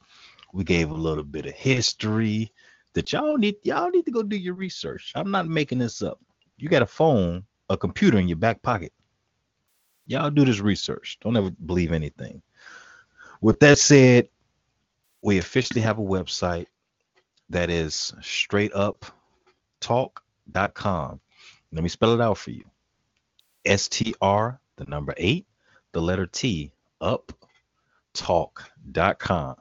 We 0.53 0.63
gave 0.63 0.91
a 0.91 0.95
little 0.95 1.23
bit 1.23 1.45
of 1.47 1.53
history 1.53 2.51
that 2.93 3.13
y'all 3.13 3.37
need 3.37 3.55
y'all 3.63 3.89
need 3.91 4.05
to 4.05 4.11
go 4.11 4.23
do 4.23 4.37
your 4.37 4.55
research. 4.55 5.11
I'm 5.15 5.31
not 5.31 5.47
making 5.47 5.79
this 5.79 6.01
up. 6.01 6.19
You 6.57 6.69
got 6.69 6.83
a 6.83 6.87
phone, 6.87 7.45
a 7.69 7.77
computer 7.77 8.19
in 8.19 8.27
your 8.27 8.37
back 8.37 8.61
pocket. 8.63 8.93
Y'all 10.07 10.31
do 10.31 10.45
this 10.45 10.59
research. 10.59 11.19
Don't 11.21 11.37
ever 11.37 11.51
believe 11.65 11.93
anything. 11.93 12.41
With 13.41 13.59
that 13.61 13.79
said, 13.79 14.29
we 15.21 15.37
officially 15.37 15.81
have 15.81 15.99
a 15.99 16.03
website 16.03 16.67
that 17.49 17.69
is 17.69 18.13
straight 18.21 18.73
up 18.73 19.05
talk.com. 19.79 21.19
Let 21.71 21.83
me 21.83 21.89
spell 21.89 22.13
it 22.13 22.21
out 22.21 22.37
for 22.37 22.51
you. 22.51 22.65
STR, 23.65 24.59
the 24.77 24.85
number 24.87 25.13
eight, 25.17 25.45
the 25.91 26.01
letter 26.01 26.25
T, 26.25 26.71
up 27.01 27.31
talk.com. 28.13 29.55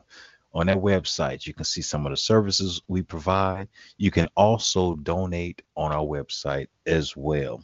On 0.54 0.66
that 0.66 0.78
website, 0.78 1.46
you 1.46 1.52
can 1.52 1.64
see 1.64 1.82
some 1.82 2.06
of 2.06 2.10
the 2.10 2.16
services 2.16 2.80
we 2.88 3.02
provide. 3.02 3.68
You 3.98 4.10
can 4.10 4.28
also 4.34 4.96
donate 4.96 5.62
on 5.76 5.92
our 5.92 6.04
website 6.04 6.68
as 6.86 7.16
well. 7.16 7.62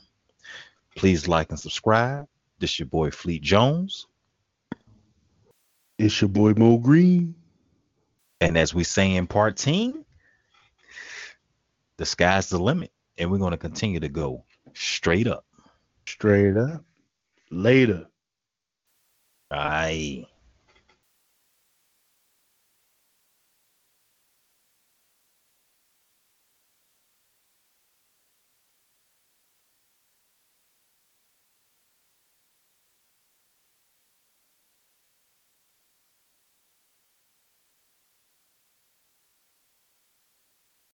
Please 0.95 1.27
like 1.27 1.51
and 1.51 1.59
subscribe. 1.59 2.29
This 2.59 2.73
is 2.73 2.81
your 2.81 2.87
boy 2.87 3.11
Fleet 3.11 3.43
Jones. 3.43 4.07
It's 5.99 6.21
your 6.21 6.29
boy 6.29 6.53
Mo 6.57 6.77
Green. 6.79 7.35
And 8.41 8.59
as 8.59 8.75
we 8.75 8.85
say 8.85 9.15
in 9.15 9.27
part 9.27 9.57
team, 9.57 10.05
the 11.97 12.07
sky's 12.07 12.49
the 12.49 12.59
limit. 12.59 12.91
And 13.17 13.31
we're 13.31 13.39
going 13.39 13.53
to 13.53 13.57
continue 13.57 14.01
to 14.01 14.09
go 14.09 14.45
straight 14.73 15.27
up. 15.27 15.45
Straight 16.07 16.57
up. 16.57 16.85
Later. 17.51 18.07
Aye. 19.51 20.27